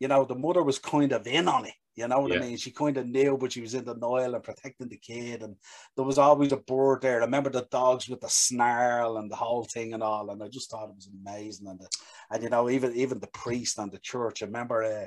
you 0.00 0.08
know, 0.08 0.24
the 0.24 0.34
mother 0.34 0.62
was 0.62 0.78
kind 0.78 1.12
of 1.12 1.26
in 1.26 1.46
on 1.46 1.66
it. 1.66 1.74
You 1.94 2.08
know 2.08 2.20
what 2.20 2.32
Yeah. 2.32 2.38
I 2.38 2.40
mean? 2.40 2.56
She 2.56 2.70
kind 2.70 2.96
of 2.96 3.06
knew, 3.06 3.36
but 3.36 3.52
she 3.52 3.60
was 3.60 3.74
in 3.74 3.84
denial 3.84 4.34
and 4.34 4.42
protecting 4.42 4.88
the 4.88 4.96
kid. 4.96 5.42
And 5.42 5.56
there 5.96 6.04
was 6.04 6.18
always 6.18 6.52
a 6.52 6.56
board 6.56 7.02
there. 7.02 7.20
I 7.20 7.24
remember 7.24 7.50
the 7.50 7.66
dogs 7.70 8.08
with 8.08 8.20
the 8.20 8.28
snarl 8.28 9.18
and 9.18 9.30
the 9.30 9.36
whole 9.36 9.64
thing 9.64 9.92
and 9.92 10.02
all. 10.02 10.30
And 10.30 10.42
I 10.42 10.48
just 10.48 10.70
thought 10.70 10.88
it 10.88 10.96
was 10.96 11.10
amazing. 11.22 11.66
And 11.68 11.78
the, 11.78 11.88
and 12.30 12.42
you 12.42 12.48
know, 12.48 12.70
even 12.70 12.94
even 12.96 13.18
the 13.20 13.26
priest 13.28 13.78
and 13.78 13.92
the 13.92 13.98
church. 13.98 14.42
I 14.42 14.46
remember. 14.46 14.82
Uh, 14.82 15.06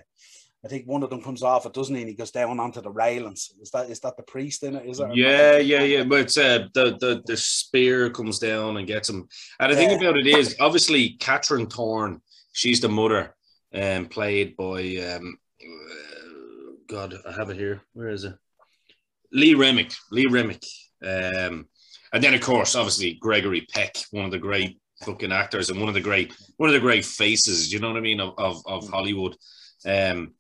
I 0.64 0.68
think 0.68 0.88
one 0.88 1.04
of 1.04 1.12
them 1.12 1.22
comes 1.22 1.44
off 1.44 1.68
it, 1.68 1.74
doesn't 1.74 1.94
he? 1.94 2.02
And 2.02 2.10
he 2.10 2.16
goes 2.16 2.32
down 2.32 2.60
onto 2.60 2.82
the 2.82 2.90
railings. 2.90 3.52
Is 3.62 3.70
that 3.70 3.88
is 3.88 4.00
that 4.00 4.18
the 4.18 4.24
priest 4.24 4.64
in 4.64 4.76
it? 4.76 4.90
Is 4.90 5.00
it? 5.00 5.10
yeah, 5.14 5.58
yeah, 5.58 5.84
yeah. 5.84 6.04
But 6.04 6.22
it's, 6.22 6.38
uh, 6.40 6.68
the 6.74 6.98
the 7.00 7.22
the 7.24 7.38
spear 7.38 8.10
comes 8.10 8.40
down 8.40 8.78
and 8.78 8.88
gets 8.88 9.08
him. 9.08 9.28
And 9.60 9.72
the 9.72 9.76
thing 9.76 9.92
Yeah. 9.92 9.98
about 9.98 10.18
it 10.18 10.26
is, 10.26 10.56
obviously, 10.60 11.18
Catherine 11.20 11.68
Thorne. 11.68 12.20
She's 12.52 12.80
the 12.82 12.90
mother, 12.90 13.36
um, 13.76 14.08
played 14.08 14.56
by 14.58 14.96
um, 14.98 15.38
uh, 15.62 16.05
God. 16.88 17.16
I 17.28 17.32
have 17.34 17.50
it 17.50 17.58
here. 17.58 17.82
Where 17.94 18.10
is 18.10 18.24
it? 18.24 18.36
Lee 19.32 19.54
Remick. 19.54 19.92
Lee 20.12 20.28
Remick. 20.28 20.64
Um, 21.04 21.68
and 22.14 22.24
then 22.24 22.34
of 22.34 22.42
course, 22.42 22.76
obviously, 22.76 23.14
Gregory 23.16 23.68
Peck, 23.74 23.96
one 24.12 24.26
of 24.26 24.32
the 24.32 24.40
great 24.40 24.80
fucking 25.04 25.32
actors 25.32 25.70
and 25.70 25.80
one 25.80 25.90
of 25.90 25.96
the 25.96 26.02
great 26.02 26.34
one 26.58 26.70
of 26.70 26.74
the 26.74 26.80
great 26.80 27.04
faces. 27.06 27.72
You 27.74 27.80
know 27.80 27.90
what 27.90 27.98
I 27.98 28.02
mean 28.02 28.20
of 28.20 28.34
of, 28.38 28.62
of 28.66 28.90
Hollywood. 28.90 29.36
Um, 29.86 30.34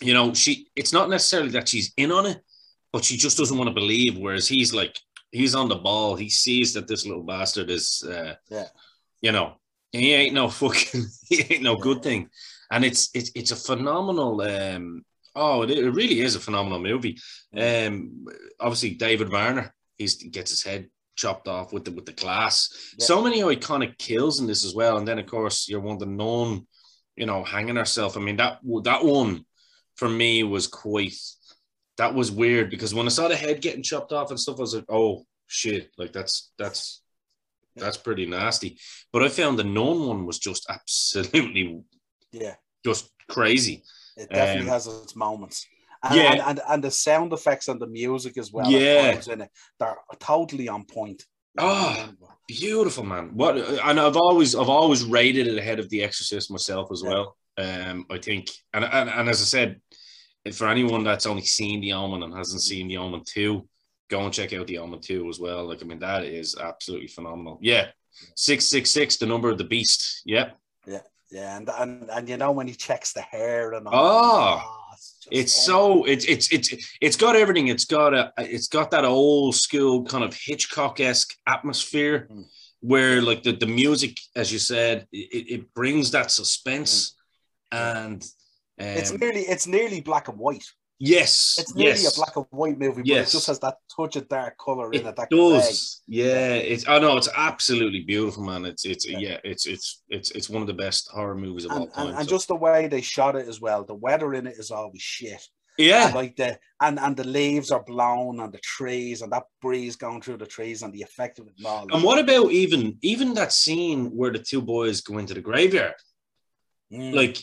you 0.00 0.14
know, 0.14 0.32
she. 0.34 0.68
It's 0.76 0.92
not 0.92 1.10
necessarily 1.10 1.50
that 1.50 1.68
she's 1.68 1.92
in 1.96 2.12
on 2.12 2.26
it, 2.26 2.40
but 2.92 3.04
she 3.04 3.16
just 3.16 3.36
doesn't 3.38 3.56
want 3.58 3.68
to 3.68 3.74
believe. 3.74 4.16
Whereas 4.18 4.48
he's 4.48 4.72
like, 4.72 4.98
he's 5.32 5.54
on 5.54 5.68
the 5.68 5.76
ball. 5.76 6.16
He 6.16 6.30
sees 6.30 6.72
that 6.74 6.86
this 6.88 7.04
little 7.04 7.22
bastard 7.24 7.70
is, 7.70 8.02
uh, 8.08 8.34
Yeah. 8.50 8.66
you 9.20 9.32
know, 9.32 9.54
he 9.92 10.12
ain't 10.14 10.34
no 10.34 10.48
fucking, 10.48 11.04
he 11.28 11.42
ain't 11.50 11.62
no 11.62 11.76
good 11.76 12.02
thing. 12.02 12.30
And 12.70 12.84
it's 12.84 13.10
it's 13.14 13.30
it's 13.34 13.50
a 13.50 13.56
phenomenal. 13.56 14.40
Um, 14.42 15.04
oh, 15.40 15.62
it, 15.62 15.70
it 15.70 15.90
really 15.90 16.20
is 16.20 16.36
a 16.36 16.40
phenomenal 16.40 16.78
movie. 16.78 17.18
Um, 17.56 18.26
obviously 18.60 18.90
David 18.94 19.32
Warner, 19.32 19.74
he's 19.96 20.20
he 20.20 20.28
gets 20.28 20.50
his 20.50 20.62
head 20.62 20.88
chopped 21.16 21.48
off 21.48 21.72
with 21.72 21.84
the 21.84 21.90
with 21.92 22.06
the 22.06 22.12
glass. 22.12 22.94
Yeah. 22.98 23.04
So 23.04 23.22
many 23.22 23.40
iconic 23.42 23.98
kills 23.98 24.40
in 24.40 24.46
this 24.46 24.64
as 24.64 24.74
well. 24.74 24.98
And 24.98 25.06
then 25.08 25.18
of 25.18 25.26
course 25.26 25.68
you're 25.68 25.80
one 25.80 25.94
of 25.94 26.00
the 26.00 26.06
known, 26.06 26.66
you 27.16 27.26
know, 27.26 27.42
hanging 27.42 27.76
herself. 27.76 28.16
I 28.16 28.20
mean 28.20 28.36
that 28.36 28.58
that 28.84 29.04
one 29.04 29.44
for 29.96 30.08
me 30.08 30.44
was 30.44 30.66
quite 30.66 31.14
that 31.98 32.14
was 32.14 32.30
weird 32.32 32.70
because 32.70 32.94
when 32.94 33.06
I 33.06 33.10
saw 33.10 33.28
the 33.28 33.36
head 33.36 33.60
getting 33.60 33.82
chopped 33.82 34.12
off 34.12 34.30
and 34.30 34.40
stuff, 34.40 34.56
I 34.58 34.62
was 34.62 34.74
like, 34.74 34.86
oh 34.88 35.26
shit, 35.46 35.90
like 35.98 36.12
that's 36.12 36.52
that's 36.58 37.02
that's 37.76 37.96
pretty 37.96 38.26
nasty. 38.26 38.78
But 39.12 39.22
I 39.22 39.28
found 39.28 39.58
the 39.58 39.64
known 39.64 40.06
one 40.06 40.26
was 40.26 40.38
just 40.38 40.66
absolutely 40.70 41.82
Yeah, 42.32 42.54
just 42.84 43.10
crazy. 43.28 43.82
It 44.22 44.28
definitely 44.30 44.68
Um, 44.68 44.74
has 44.74 44.86
its 44.86 45.16
moments. 45.16 45.66
And, 46.02 46.14
yeah. 46.16 46.32
and, 46.32 46.40
and 46.48 46.60
and 46.68 46.84
the 46.84 46.90
sound 46.90 47.32
effects 47.32 47.68
and 47.68 47.78
the 47.80 47.86
music 47.86 48.38
as 48.38 48.50
well. 48.52 48.70
Yeah. 48.70 49.20
in 49.32 49.40
it, 49.42 49.50
they're 49.78 49.98
totally 50.18 50.68
on 50.68 50.84
point. 50.84 51.24
Ah. 51.58 52.10
Beautiful 52.48 53.04
man. 53.04 53.30
What 53.34 53.56
and 53.58 54.00
I've 54.00 54.16
always 54.16 54.54
I've 54.54 54.68
always 54.80 55.04
rated 55.04 55.46
it 55.46 55.58
ahead 55.58 55.78
of 55.80 55.88
The 55.90 56.02
Exorcist 56.02 56.50
myself 56.50 56.88
as 56.92 57.02
Yeah. 57.04 57.10
well. 57.10 57.36
Um, 57.58 58.06
I 58.10 58.18
think 58.18 58.48
and, 58.72 58.84
and 58.84 59.10
and 59.10 59.28
as 59.28 59.40
I 59.42 59.44
said, 59.44 59.80
for 60.54 60.68
anyone 60.68 61.04
that's 61.04 61.26
only 61.26 61.44
seen 61.44 61.80
The 61.80 61.92
Omen 61.92 62.22
and 62.22 62.34
hasn't 62.34 62.62
seen 62.62 62.88
The 62.88 62.96
Omen 62.96 63.22
two, 63.26 63.68
go 64.08 64.20
and 64.24 64.32
check 64.32 64.52
out 64.54 64.66
The 64.68 64.78
Omen 64.78 65.00
two 65.00 65.28
as 65.28 65.38
well. 65.38 65.68
Like 65.68 65.82
I 65.82 65.86
mean, 65.86 65.98
that 66.00 66.24
is 66.24 66.56
absolutely 66.58 67.08
phenomenal. 67.08 67.58
Yeah, 67.60 67.88
six 68.36 68.64
six 68.70 68.90
six, 68.90 69.16
the 69.18 69.26
number 69.26 69.50
of 69.50 69.58
the 69.58 69.64
beast. 69.74 70.22
Yep, 70.24 70.56
Yeah, 70.86 71.02
and, 71.36 71.68
and 71.78 72.10
and 72.10 72.28
you 72.28 72.36
know 72.36 72.52
when 72.52 72.66
he 72.66 72.74
checks 72.74 73.12
the 73.12 73.20
hair 73.22 73.72
and 73.72 73.86
all. 73.86 73.94
Ah, 73.94 74.76
it's, 75.30 75.52
so- 75.52 76.04
it's 76.04 76.24
it's 76.24 76.52
it's 76.52 76.68
it's 77.00 77.16
got 77.16 77.36
everything. 77.36 77.68
It's 77.68 77.84
got 77.84 78.14
a 78.14 78.32
it's 78.38 78.68
got 78.68 78.90
that 78.90 79.04
old 79.04 79.54
school 79.54 80.04
kind 80.04 80.24
of 80.24 80.34
Hitchcock 80.34 81.00
esque 81.00 81.34
atmosphere, 81.46 82.26
Mm. 82.30 82.44
where 82.80 83.22
like 83.22 83.42
the 83.42 83.52
the 83.52 83.66
music, 83.66 84.18
as 84.34 84.52
you 84.52 84.58
said, 84.58 85.06
it, 85.12 85.44
it 85.54 85.74
brings 85.74 86.10
that 86.12 86.30
suspense, 86.30 87.14
and 87.70 88.22
um, 88.22 88.28
it's 88.86 89.12
nearly 89.12 89.40
it's 89.42 89.66
nearly 89.66 90.00
black 90.00 90.28
and 90.28 90.38
white. 90.38 90.64
Yes, 91.00 91.56
It's 91.58 91.74
nearly 91.74 92.00
yes, 92.02 92.14
a 92.16 92.20
black 92.20 92.36
and 92.36 92.46
white 92.50 92.78
movie, 92.78 93.00
but 93.02 93.06
Yes. 93.06 93.30
it 93.30 93.32
just 93.38 93.46
has 93.48 93.58
that 93.60 93.78
touch 93.96 94.14
of 94.16 94.28
dark 94.28 94.56
color 94.58 94.92
in 94.92 95.00
It 95.00 95.06
it. 95.06 95.16
That 95.16 95.30
gray. 95.30 95.38
does, 95.38 96.02
yeah. 96.06 96.54
It's 96.54 96.84
oh 96.86 96.98
know 97.00 97.16
it's 97.16 97.28
absolutely 97.36 98.00
beautiful, 98.00 98.44
man. 98.44 98.64
It's 98.66 98.84
it's 98.84 99.08
Yeah. 99.08 99.18
yeah, 99.18 99.38
it's 99.42 99.66
it's 99.66 100.02
it's 100.10 100.30
it's 100.32 100.48
one 100.48 100.62
of 100.62 100.68
the 100.68 100.74
best 100.84 101.08
horror 101.10 101.34
movies 101.34 101.64
of 101.64 101.72
all 101.72 101.86
time. 101.88 102.08
and, 102.08 102.16
and 102.18 102.24
so- 102.28 102.34
just 102.36 102.46
the 102.48 102.54
way 102.54 102.86
they 102.86 103.00
shot 103.00 103.34
it 103.34 103.48
as 103.48 103.60
well. 103.60 103.82
The 103.84 103.94
weather 103.94 104.34
in 104.34 104.46
it 104.46 104.56
is 104.58 104.70
always 104.70 105.02
shit. 105.02 105.42
yeah, 105.78 106.06
And 106.06 106.14
like 106.14 106.36
the 106.36 106.58
and 106.82 106.98
and 107.00 107.16
the 107.16 107.24
leaves 107.26 107.70
are 107.70 107.82
blown 107.82 108.38
on 108.38 108.50
the 108.50 108.58
trees 108.76 109.22
and 109.22 109.32
that 109.32 109.44
breeze 109.62 109.96
going 109.96 110.20
through 110.20 110.36
the 110.36 110.46
trees 110.56 110.82
and 110.82 110.92
the 110.92 111.00
effect 111.02 111.38
of 111.38 111.46
it 111.46 111.54
and 111.56 111.66
all. 111.66 111.86
and 111.94 112.02
what 112.04 112.18
about 112.18 112.50
even 112.52 112.98
even 113.00 113.32
that 113.34 113.52
scene 113.52 114.06
where 114.18 114.32
the 114.32 114.38
two 114.50 114.60
boys 114.60 115.00
go 115.00 115.16
into 115.18 115.32
the 115.34 115.40
graveyard? 115.40 115.94
Mm. 116.92 117.14
like 117.14 117.38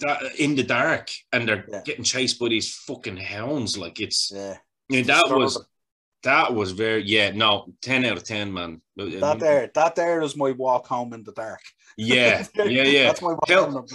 that 0.00 0.18
in 0.38 0.54
the 0.56 0.62
dark 0.62 1.08
and 1.32 1.46
they're 1.48 1.64
Yeah. 1.68 1.82
getting 1.84 2.04
chased 2.04 2.38
by 2.40 2.48
these 2.48 2.74
fucking 2.74 3.16
hounds 3.16 3.78
like 3.78 4.00
it's 4.00 4.32
yeah, 4.34 5.02
that 5.02 5.24
was 5.30 5.64
that 6.24 6.52
was 6.54 6.72
very 6.72 7.02
yeah 7.04 7.30
no 7.30 7.72
10 7.82 8.04
out 8.04 8.16
of 8.16 8.24
10 8.24 8.52
man. 8.52 8.80
Uh, 8.98 9.04
uh, 9.04 9.20
that 9.20 9.38
there 9.40 9.70
that 9.74 9.94
there 9.94 10.22
is 10.22 10.36
my 10.36 10.50
walk 10.52 10.86
home 10.86 11.12
in 11.12 11.22
the 11.22 11.32
dark. 11.32 11.60
yeah 11.96 12.44
yeah 12.56 12.64
yeah. 12.66 13.04
That's 13.08 13.22
my 13.22 13.32
walk 13.32 13.46
Tell- 13.46 13.86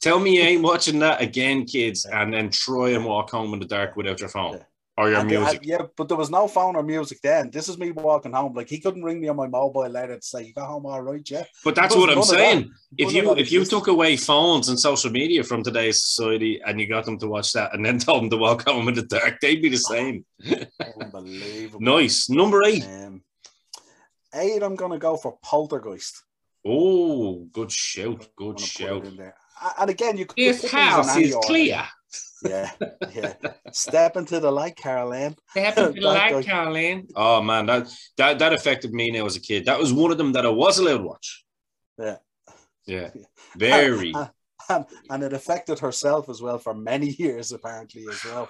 tell 0.00 0.18
me 0.20 0.36
you 0.36 0.42
ain't 0.42 0.62
watching 0.62 0.98
that 1.00 1.20
again 1.22 1.64
kids 1.64 2.04
and 2.04 2.32
then 2.32 2.50
try 2.50 2.90
and 2.90 3.04
walk 3.04 3.30
home 3.30 3.54
in 3.54 3.60
the 3.60 3.66
dark 3.66 3.96
without 3.96 4.20
your 4.20 4.28
phone. 4.28 4.54
Yeah. 4.58 4.64
Or 4.96 5.10
your 5.10 5.20
And 5.20 5.28
music 5.28 5.56
and- 5.58 5.66
yeah, 5.66 5.82
but 5.96 6.06
there 6.08 6.16
was 6.16 6.30
no 6.30 6.46
phone 6.46 6.76
or 6.76 6.82
music 6.84 7.18
then. 7.22 7.50
This 7.50 7.68
is 7.68 7.76
me 7.78 7.90
walking 7.90 8.32
home. 8.32 8.54
Like 8.54 8.68
he 8.68 8.78
couldn't 8.78 9.02
ring 9.02 9.20
me 9.20 9.26
on 9.28 9.36
my 9.36 9.48
mobile 9.48 9.88
later 9.88 10.16
to 10.16 10.22
say, 10.24 10.44
"You 10.44 10.54
got 10.54 10.66
home 10.68 10.86
all 10.86 11.02
right, 11.02 11.28
yeah." 11.28 11.44
but 11.64 11.74
that's 11.74 11.96
what 11.96 12.10
i'm 12.10 12.22
saying 12.22 12.70
if 12.96 13.12
you 13.12 13.34
if 13.36 13.50
you 13.50 13.64
took 13.64 13.88
away 13.88 14.16
phones 14.16 14.68
and 14.68 14.78
social 14.78 15.10
media 15.10 15.42
from 15.42 15.62
today's 15.64 16.00
society 16.00 16.60
and 16.64 16.78
you 16.80 16.86
got 16.86 17.04
them 17.04 17.18
to 17.18 17.26
watch 17.26 17.52
that 17.52 17.74
and 17.74 17.84
then 17.84 17.98
told 18.06 18.22
them 18.22 18.30
to 18.30 18.36
walk 18.36 18.68
home 18.68 18.86
in 18.88 18.94
the 18.94 19.02
dark 19.02 19.40
they'd 19.40 19.62
be 19.62 19.68
the 19.68 19.76
same 19.94 20.24
Unbelievable. 21.02 21.80
nice 21.80 22.28
number 22.30 22.62
eight 22.64 22.84
Um, 22.86 23.22
eight, 24.34 24.62
I'm 24.62 24.76
gonna 24.76 24.98
go 24.98 25.16
for 25.16 25.38
Poltergeist. 25.42 26.22
oh 26.64 27.46
good 27.52 27.70
shout 27.72 28.28
good 28.36 28.36
gonna 28.36 28.52
put 28.54 28.60
it 28.62 28.66
shout. 28.66 29.32
And 29.80 29.88
again, 29.90 30.16
you 30.18 30.26
could 30.26 30.36
this 30.36 30.60
put 30.60 30.70
these 30.70 30.72
in 30.72 30.78
house 30.78 31.16
is 31.16 31.36
clear 31.42 31.84
Yeah, 32.44 32.70
yeah. 33.14 33.34
Step 33.72 34.16
into 34.16 34.40
the 34.40 34.50
light, 34.50 34.76
Caroline. 34.76 35.36
Happened 35.54 35.96
to 35.96 36.00
That 36.00 36.06
like 36.06 36.32
guy. 36.32 36.42
Caroline. 36.42 37.08
Oh 37.16 37.40
man, 37.42 37.66
that, 37.66 37.88
that 38.16 38.38
that 38.38 38.52
affected 38.52 38.92
me 38.92 39.10
when 39.10 39.20
I 39.20 39.24
was 39.24 39.36
a 39.36 39.40
kid. 39.40 39.64
That 39.66 39.78
was 39.78 39.92
one 39.92 40.10
of 40.10 40.18
them 40.18 40.32
that 40.32 40.46
I 40.46 40.50
was 40.50 40.78
allowed 40.78 40.98
to 40.98 41.04
watch. 41.04 41.44
Yeah. 41.98 42.16
Yeah. 42.86 43.10
Very. 43.56 44.12
And, 44.14 44.30
and, 44.68 44.84
and 45.10 45.22
it 45.22 45.32
affected 45.32 45.78
herself 45.78 46.28
as 46.28 46.40
well 46.40 46.58
for 46.58 46.74
many 46.74 47.10
years, 47.10 47.52
apparently, 47.52 48.04
as 48.10 48.24
well. 48.24 48.48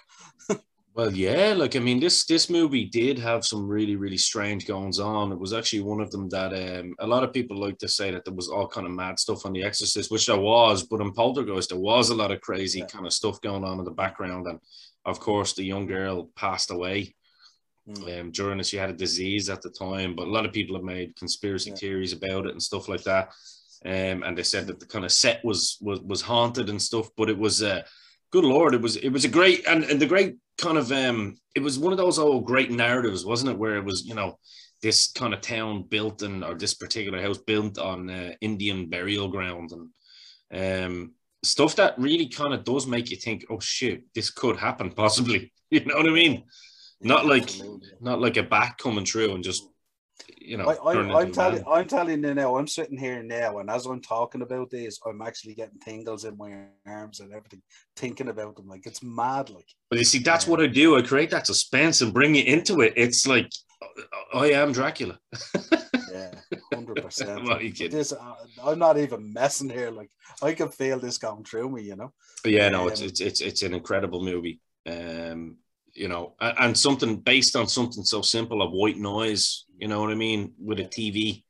Well, 0.95 1.13
yeah, 1.13 1.55
like 1.57 1.75
I 1.75 1.81
mean, 1.81 1.99
this 1.99 2.25
this 2.25 2.49
movie 2.49 2.85
did 2.85 3.19
have 3.19 3.45
some 3.45 3.67
really 3.67 3.97
really 3.97 4.17
strange 4.17 4.65
goings 4.65 5.01
on. 5.01 5.33
It 5.33 5.39
was 5.41 5.53
actually 5.53 5.81
one 5.81 6.01
of 6.01 6.13
them 6.13 6.29
that 6.29 6.53
um, 6.53 6.95
a 7.01 7.07
lot 7.07 7.25
of 7.25 7.33
people 7.33 7.57
like 7.59 7.79
to 7.79 7.89
say 7.89 8.13
that 8.13 8.25
there 8.25 8.33
was 8.35 8.49
all 8.49 8.69
kind 8.69 8.87
of 8.87 8.93
mad 8.93 9.19
stuff 9.19 9.45
on 9.45 9.53
The 9.53 9.65
Exorcist, 9.65 10.13
which 10.13 10.27
there 10.27 10.39
was, 10.39 10.85
but 10.85 11.01
in 11.01 11.13
Poltergeist 11.13 11.71
there 11.71 11.81
was 11.81 12.11
a 12.11 12.15
lot 12.15 12.31
of 12.31 12.41
crazy 12.43 12.79
Yeah. 12.79 12.87
kind 12.87 13.07
of 13.07 13.13
stuff 13.13 13.41
going 13.41 13.65
on 13.65 13.81
in 13.81 13.85
the 13.85 13.91
background, 13.91 14.47
and 14.47 14.61
of 15.05 15.19
course 15.19 15.53
the 15.55 15.65
young 15.65 15.87
girl 15.87 16.31
passed 16.37 16.71
away 16.71 17.15
Mm. 17.89 18.21
um, 18.21 18.31
during 18.31 18.61
it. 18.61 18.65
She 18.67 18.79
had 18.79 18.89
a 18.89 18.95
disease 18.95 19.51
at 19.51 19.61
the 19.61 19.69
time, 19.69 20.15
but 20.17 20.27
a 20.27 20.31
lot 20.31 20.47
of 20.47 20.53
people 20.55 20.75
have 20.77 20.85
made 20.85 21.17
conspiracy 21.17 21.69
Yeah. 21.71 21.77
theories 21.77 22.13
about 22.15 22.47
it 22.47 22.53
and 22.53 22.63
stuff 22.63 22.89
like 22.89 23.03
that. 23.03 23.29
Um, 23.85 24.23
and 24.23 24.39
they 24.39 24.43
said 24.45 24.67
that 24.69 24.81
the 24.81 24.87
kind 24.87 25.05
of 25.05 25.13
set 25.13 25.45
was 25.45 25.77
was 25.83 26.01
was 26.01 26.23
haunted 26.23 26.71
and 26.71 26.81
stuff, 26.81 27.11
but 27.17 27.29
it 27.29 27.37
was 27.37 27.63
uh, 27.63 27.83
good 28.35 28.45
lord, 28.45 28.75
it 28.75 28.83
was 28.83 28.97
it 28.97 29.11
was 29.11 29.25
a 29.25 29.29
great 29.39 29.65
and, 29.69 29.85
and 29.85 30.01
the 30.01 30.13
great 30.15 30.35
kind 30.59 30.77
of 30.77 30.91
um, 30.91 31.37
it 31.55 31.63
was 31.63 31.79
one 31.79 31.93
of 31.93 31.99
those 31.99 32.19
old 32.19 32.45
great 32.45 32.71
narratives, 32.71 33.25
wasn't 33.25 33.53
it? 33.53 33.59
Where 33.59 33.77
it 33.77 33.85
was 33.85 34.05
you 34.05 34.17
know 34.17 34.39
this 34.83 35.13
kind 35.13 35.33
of 35.33 35.41
town 35.41 35.85
built 35.89 36.23
and 36.23 36.45
or 36.45 36.55
this 36.57 36.75
particular 36.75 37.23
house 37.23 37.39
built 37.39 37.79
on 37.79 38.11
uh, 38.11 38.33
Indian 38.41 38.91
burial 38.91 39.29
ground 39.29 39.71
and 40.51 40.85
um, 40.85 41.13
stuff 41.45 41.77
that 41.77 41.97
really 41.97 42.29
kind 42.29 42.53
of 42.55 42.65
does 42.65 42.87
make 42.89 43.09
you 43.11 43.17
think, 43.17 43.45
oh 43.51 43.61
shit, 43.61 44.03
this 44.17 44.31
could 44.31 44.57
happen 44.57 44.91
possibly. 45.05 45.53
You 45.71 45.85
know 45.85 45.97
what 45.97 46.07
I 46.09 46.11
mean? 46.23 46.45
Not 47.01 47.25
like- 47.27 47.51
Not 48.01 48.21
like 48.21 48.37
a 48.37 48.43
bat 48.43 48.79
coming 48.79 49.07
through 49.07 49.35
and 49.35 49.45
just 49.45 49.63
you 50.45 50.57
know. 50.57 50.65
I, 50.69 51.21
into 51.21 51.33
telling. 51.33 51.65
I'm 51.67 51.87
telling 51.87 52.23
you 52.23 52.35
now. 52.35 52.57
I'm 52.57 52.69
sitting 52.69 52.99
here 52.99 53.23
now, 53.23 53.59
and 53.59 53.71
as 53.71 53.87
I'm 53.87 54.01
talking 54.01 54.43
about 54.43 54.71
this, 54.71 54.99
I'm 55.07 55.23
actually 55.23 55.55
getting 55.55 55.79
tingles 55.79 56.25
in 56.25 56.37
my 56.37 56.67
arms 56.87 57.21
and 57.21 57.33
everything, 57.33 57.63
thinking 57.97 58.29
about 58.29 58.57
them. 58.57 58.67
Like 58.67 58.87
it's 58.87 59.03
mad. 59.03 59.51
Like 59.51 59.67
But 59.91 59.99
you 59.99 60.05
see, 60.05 60.19
that's 60.19 60.47
what 60.47 60.61
I 60.61 60.67
do. 60.67 60.97
I 60.97 61.03
create 61.03 61.31
that 61.31 61.47
suspense 61.47 62.01
and 62.01 62.13
bring 62.13 62.35
you 62.35 62.45
into 62.45 62.81
it. 62.81 62.93
It's 62.97 63.27
like 63.27 63.51
I 64.33 64.53
am 64.53 64.73
Dracula. 64.73 65.19
yeah, 66.13 66.35
hundred 66.73 67.03
percent. 67.03 67.49
This, 67.91 68.13
uh, 68.13 68.35
I'm 68.63 68.79
not 68.79 68.99
even 68.99 69.33
messing 69.33 69.71
here. 69.71 69.91
Like 69.91 70.11
I 70.43 70.53
can 70.53 70.69
feel 70.69 70.99
this 70.99 71.19
going 71.19 71.45
through 71.45 71.71
me. 71.71 71.83
You 71.83 71.97
know. 71.97 72.13
But 72.43 72.53
yeah, 72.53 72.69
no, 72.69 72.89
it's 72.89 73.01
Um, 73.01 73.09
it's 73.09 73.21
it's 73.21 73.41
it's 73.41 73.63
an 73.63 73.75
incredible 73.75 74.23
movie. 74.23 74.61
Um, 74.87 75.57
you 75.95 76.09
know, 76.09 76.35
and, 76.41 76.77
something 76.77 77.17
based 77.17 77.57
on 77.57 77.69
something 77.69 78.05
so 78.05 78.23
simple 78.23 78.63
of 78.63 78.73
white 78.73 78.97
noise. 78.97 79.65
You 79.79 79.89
know 79.89 80.01
what 80.01 80.11
I 80.11 80.15
mean 80.15 80.53
with 80.59 80.81
a 80.81 80.85
TV. 80.85 81.45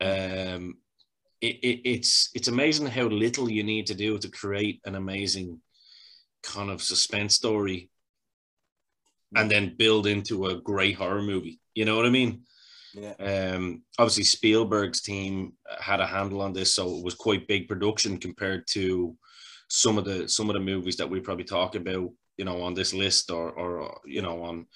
Um, 0.00 0.76
it, 1.40 1.56
it 1.62 1.80
it's 1.88 2.30
it's 2.34 2.48
amazing 2.48 2.86
how 2.86 3.04
little 3.04 3.50
you 3.50 3.64
need 3.64 3.86
to 3.88 3.94
do 3.94 4.18
to 4.18 4.28
create 4.28 4.80
an 4.84 4.94
amazing 4.94 5.60
kind 6.42 6.70
of 6.70 6.82
suspense 6.82 7.34
story, 7.34 7.90
and 9.34 9.50
then 9.50 9.76
build 9.76 10.06
into 10.06 10.46
a 10.46 10.60
great 10.60 10.96
horror 10.96 11.22
movie. 11.22 11.60
You 11.74 11.84
know 11.84 11.96
what 11.96 12.06
I 12.06 12.10
mean? 12.10 12.42
Yeah. 12.94 13.14
Um, 13.54 13.82
obviously, 13.98 14.24
Spielberg's 14.24 15.00
team 15.00 15.54
had 15.80 16.00
a 16.00 16.06
handle 16.06 16.42
on 16.42 16.52
this, 16.52 16.74
so 16.74 16.96
it 16.96 17.04
was 17.04 17.14
quite 17.14 17.48
big 17.48 17.68
production 17.68 18.18
compared 18.18 18.66
to 18.68 19.16
some 19.68 19.96
of 19.96 20.04
the 20.04 20.28
some 20.28 20.50
of 20.50 20.54
the 20.54 20.60
movies 20.60 20.96
that 20.96 21.08
we 21.08 21.18
probably 21.20 21.44
talk 21.44 21.74
about, 21.74 22.10
you 22.36 22.44
know, 22.44 22.62
on 22.62 22.74
this 22.74 22.94
list 22.94 23.30
or 23.30 23.50
or 23.50 24.00
you 24.06 24.22
know 24.22 24.42
on 24.42 24.66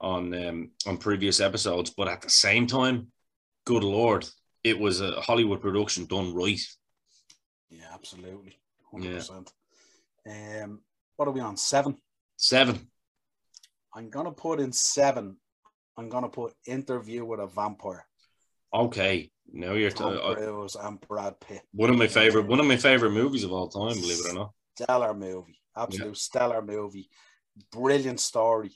on 0.00 0.34
um, 0.34 0.70
on 0.86 0.96
previous 0.98 1.40
episodes. 1.40 1.90
But 1.90 2.08
at 2.08 2.22
the 2.22 2.30
same 2.30 2.66
time, 2.66 3.08
good 3.64 3.84
lord, 3.84 4.28
it 4.64 4.78
was 4.78 5.00
a 5.00 5.20
Hollywood 5.20 5.60
production 5.60 6.06
done 6.06 6.34
right. 6.34 6.60
Yeah, 7.70 7.90
absolutely. 7.94 8.58
Yeah. 8.98 9.18
100%. 9.18 9.52
Um, 10.28 10.80
what 11.16 11.28
are 11.28 11.32
we 11.32 11.40
on? 11.40 11.56
Seven. 11.56 11.96
Seven. 12.36 12.88
I'm 13.94 14.10
gonna 14.10 14.32
put 14.32 14.60
in 14.60 14.72
seven. 14.72 15.36
I'm 15.96 16.08
gonna 16.08 16.28
put 16.28 16.54
Interview 16.66 17.24
with 17.24 17.40
a 17.40 17.46
Vampire. 17.46 18.06
Okay, 18.74 19.30
now 19.52 19.72
you're 19.74 19.90
t- 19.90 19.96
Tom 19.96 20.18
uh, 20.22 20.34
Cruise 20.34 20.76
and 20.76 20.98
Brad 21.00 21.38
Pitt. 21.40 21.60
one 21.72 21.90
of 21.90 21.96
my 21.96 22.06
favorite 22.06 22.46
one 22.46 22.58
of 22.58 22.66
my 22.66 22.76
favorite 22.76 23.10
movies 23.10 23.44
of 23.44 23.52
all 23.52 23.68
time. 23.68 24.00
Believe 24.00 24.18
it 24.24 24.30
or 24.30 24.34
not. 24.34 24.50
Stellar 24.74 25.14
movie, 25.14 25.60
absolute 25.76 26.16
stellar 26.16 26.62
movie, 26.62 27.08
brilliant 27.70 28.20
story, 28.20 28.70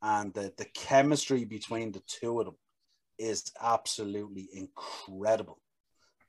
and 0.00 0.32
the, 0.34 0.52
the 0.56 0.66
chemistry 0.74 1.44
between 1.44 1.92
the 1.92 2.02
two 2.06 2.40
of 2.40 2.46
them 2.46 2.56
is 3.18 3.52
absolutely 3.60 4.48
incredible. 4.52 5.60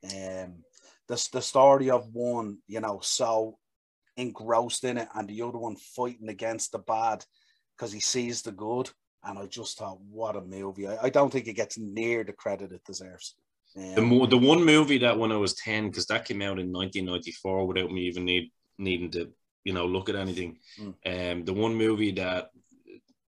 Um, 0.03 0.63
the, 1.07 1.27
the 1.31 1.41
story 1.41 1.89
of 1.89 2.09
one, 2.13 2.57
you 2.67 2.81
know, 2.81 2.99
so 3.01 3.57
engrossed 4.17 4.83
in 4.83 4.97
it, 4.97 5.07
and 5.15 5.27
the 5.27 5.41
other 5.41 5.57
one 5.57 5.75
fighting 5.75 6.29
against 6.29 6.71
the 6.71 6.79
bad 6.79 7.23
because 7.75 7.91
he 7.91 7.99
sees 7.99 8.41
the 8.41 8.51
good. 8.51 8.89
And 9.25 9.39
I 9.39 9.45
just 9.45 9.77
thought, 9.77 10.01
what 10.01 10.36
a 10.36 10.41
movie! 10.41 10.86
I, 10.86 11.03
I 11.03 11.09
don't 11.09 11.31
think 11.31 11.47
it 11.47 11.53
gets 11.53 11.77
near 11.77 12.25
the 12.25 12.33
credit 12.33 12.73
it 12.73 12.83
deserves. 12.83 13.36
Um, 13.77 13.95
the 13.95 14.01
mo- 14.01 14.25
the 14.25 14.38
one 14.38 14.65
movie 14.65 14.97
that 14.97 15.17
when 15.17 15.31
I 15.31 15.38
was 15.38 15.53
ten, 15.53 15.88
because 15.88 16.05
that 16.07 16.25
came 16.25 16.41
out 16.41 16.59
in 16.59 16.73
1994 16.73 17.65
without 17.65 17.89
me 17.89 18.01
even 18.01 18.25
need 18.25 18.51
needing 18.77 19.12
to 19.12 19.31
you 19.63 19.73
know 19.73 19.86
look 19.86 20.09
at 20.09 20.15
anything. 20.15 20.57
Mm. 20.79 21.31
Um, 21.31 21.45
the 21.45 21.53
one 21.53 21.75
movie 21.75 22.12
that 22.13 22.49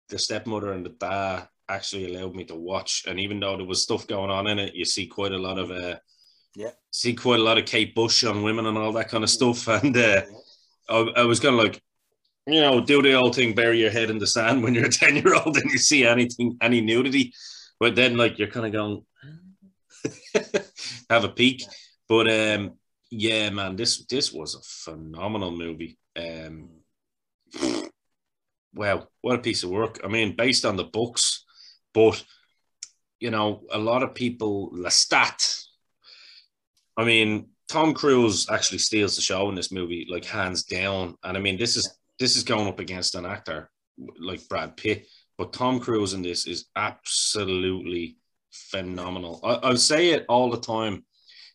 the 0.08 0.18
stepmother 0.18 0.72
and 0.72 0.84
the 0.84 0.90
dad 0.90 1.48
actually 1.68 2.14
allowed 2.14 2.34
me 2.34 2.44
to 2.44 2.54
watch, 2.54 3.04
and 3.06 3.18
even 3.18 3.40
though 3.40 3.56
there 3.56 3.66
was 3.66 3.82
stuff 3.82 4.06
going 4.06 4.30
on 4.30 4.46
in 4.46 4.58
it, 4.58 4.74
you 4.74 4.84
see 4.84 5.06
quite 5.06 5.32
a 5.32 5.38
lot 5.38 5.58
of 5.58 5.70
uh, 5.70 5.96
yeah, 6.54 6.70
see 6.90 7.14
quite 7.14 7.40
a 7.40 7.42
lot 7.42 7.58
of 7.58 7.66
Kate 7.66 7.94
Bush 7.94 8.24
on 8.24 8.42
women 8.42 8.66
and 8.66 8.78
all 8.78 8.92
that 8.92 9.08
kind 9.08 9.24
of 9.24 9.30
stuff, 9.30 9.66
and 9.82 9.96
uh, 9.96 10.22
I, 10.88 10.98
I 11.16 11.22
was 11.24 11.40
kind 11.40 11.54
of 11.54 11.64
like, 11.64 11.82
you 12.46 12.60
know, 12.60 12.80
do 12.80 13.02
the 13.02 13.14
old 13.14 13.34
thing, 13.34 13.54
bury 13.54 13.80
your 13.80 13.90
head 13.90 14.10
in 14.10 14.18
the 14.18 14.26
sand 14.26 14.62
when 14.62 14.74
you're 14.74 14.86
a 14.86 14.90
10 14.90 15.16
year 15.16 15.34
old 15.34 15.56
and 15.56 15.70
you 15.70 15.78
see 15.78 16.06
anything, 16.06 16.56
any 16.60 16.80
nudity. 16.80 17.32
But 17.80 17.96
then, 17.96 18.16
like, 18.16 18.38
you're 18.38 18.48
kind 18.48 18.66
of 18.66 18.72
going, 18.72 19.04
have 21.10 21.24
a 21.24 21.28
peek. 21.28 21.64
But 22.08 22.30
um, 22.30 22.74
yeah, 23.16 23.50
man, 23.50 23.76
this 23.76 24.04
this 24.06 24.32
was 24.32 24.54
a 24.54 24.92
phenomenal 24.92 25.50
movie. 25.50 25.98
Um, 26.16 26.70
wow, 28.74 29.06
what 29.20 29.36
a 29.36 29.42
piece 29.42 29.62
of 29.62 29.70
work. 29.70 30.00
I 30.02 30.08
mean, 30.08 30.34
based 30.36 30.64
on 30.64 30.76
the 30.76 30.84
books, 30.84 31.44
but 31.92 32.22
you 33.20 33.30
know, 33.30 33.62
a 33.72 33.78
lot 33.78 34.02
of 34.02 34.14
people, 34.14 34.72
Lestat. 34.74 35.64
I 36.96 37.04
mean, 37.04 37.48
Tom 37.68 37.94
Cruise 37.94 38.48
actually 38.50 38.78
steals 38.78 39.16
the 39.16 39.22
show 39.22 39.48
in 39.48 39.54
this 39.54 39.72
movie, 39.72 40.06
like 40.10 40.24
hands 40.24 40.64
down. 40.64 41.16
And 41.22 41.36
I 41.36 41.40
mean, 41.40 41.56
this 41.56 41.76
is 41.76 41.96
this 42.18 42.36
is 42.36 42.42
going 42.42 42.68
up 42.68 42.80
against 42.80 43.14
an 43.14 43.26
actor 43.26 43.70
like 44.20 44.48
Brad 44.48 44.76
Pitt, 44.76 45.06
but 45.38 45.52
Tom 45.52 45.78
Cruise 45.78 46.14
in 46.14 46.22
this 46.22 46.46
is 46.46 46.66
absolutely 46.74 48.16
phenomenal. 48.50 49.40
I, 49.44 49.54
I'll 49.54 49.76
say 49.76 50.10
it 50.10 50.26
all 50.28 50.50
the 50.50 50.60
time. 50.60 51.04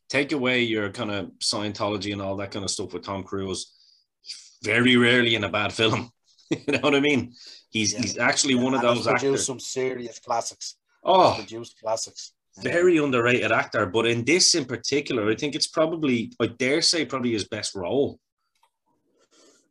Take 0.10 0.32
away 0.32 0.64
your 0.64 0.90
kind 0.90 1.12
of 1.12 1.32
Scientology 1.40 2.12
and 2.12 2.22
all 2.22 2.36
that 2.38 2.52
kind 2.52 2.66
of 2.66 2.72
stuff 2.72 2.94
with 2.94 3.04
Tom 3.04 3.24
Cruise. 3.24 3.74
Very 4.64 4.98
rarely 4.98 5.36
in 5.36 5.44
a 5.44 5.50
bad 5.50 5.72
film. 5.72 6.12
you 6.50 6.60
know 6.68 6.80
what 6.80 6.96
I 6.96 7.00
mean? 7.00 7.34
He's 7.70 7.94
yeah. 7.94 8.02
he's 8.02 8.18
actually 8.18 8.56
yeah, 8.56 8.64
one 8.64 8.74
of 8.74 8.82
those 8.82 9.08
actors. 9.08 9.46
some 9.46 9.60
serious 9.60 10.20
classics. 10.20 10.76
Oh, 11.04 11.36
produced 11.38 11.80
classics 11.80 12.34
very 12.62 12.98
underrated 12.98 13.52
actor. 13.52 13.86
But 13.86 14.06
in 14.06 14.24
this 14.24 14.56
in 14.56 14.66
particular, 14.66 15.30
I 15.30 15.36
think 15.36 15.56
it's 15.56 15.68
probably, 15.68 16.32
I 16.40 16.48
dare 16.48 16.82
say, 16.82 17.06
probably 17.06 17.32
his 17.32 17.48
best 17.48 17.76
role. 17.76 18.20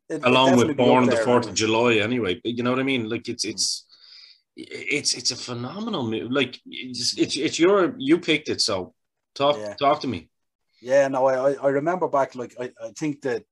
It, 0.09 0.25
Along 0.25 0.57
with 0.57 0.77
Born 0.77 1.05
on 1.05 1.11
the 1.11 1.17
Fourth 1.17 1.49
of 1.49 1.55
July, 1.55 1.97
anyway. 1.97 2.41
You 2.43 2.63
know 2.63 2.71
what 2.71 2.81
I 2.81 2.85
mean? 2.85 3.11
Like 3.11 3.29
it's 3.29 3.45
mm. 3.45 3.51
it's 3.51 3.85
it's 4.57 5.13
it's 5.15 5.31
a 5.33 5.37
phenomenal 5.37 6.05
movie. 6.05 6.29
Like 6.31 6.59
it's 6.65 7.19
it's, 7.19 7.37
it's 7.37 7.59
your 7.59 7.95
you 7.99 8.19
picked 8.19 8.49
it, 8.49 8.63
so 8.63 8.95
talk 9.39 9.57
yeah. 9.57 9.75
talk 9.75 10.01
to 10.01 10.09
me. 10.09 10.29
Yeah, 10.83 11.09
no, 11.09 11.27
I 11.27 11.55
I 11.55 11.69
remember 11.69 12.09
back. 12.09 12.35
Like 12.35 12.55
I, 12.61 12.71
I 12.83 12.91
think 12.99 13.23
that 13.23 13.45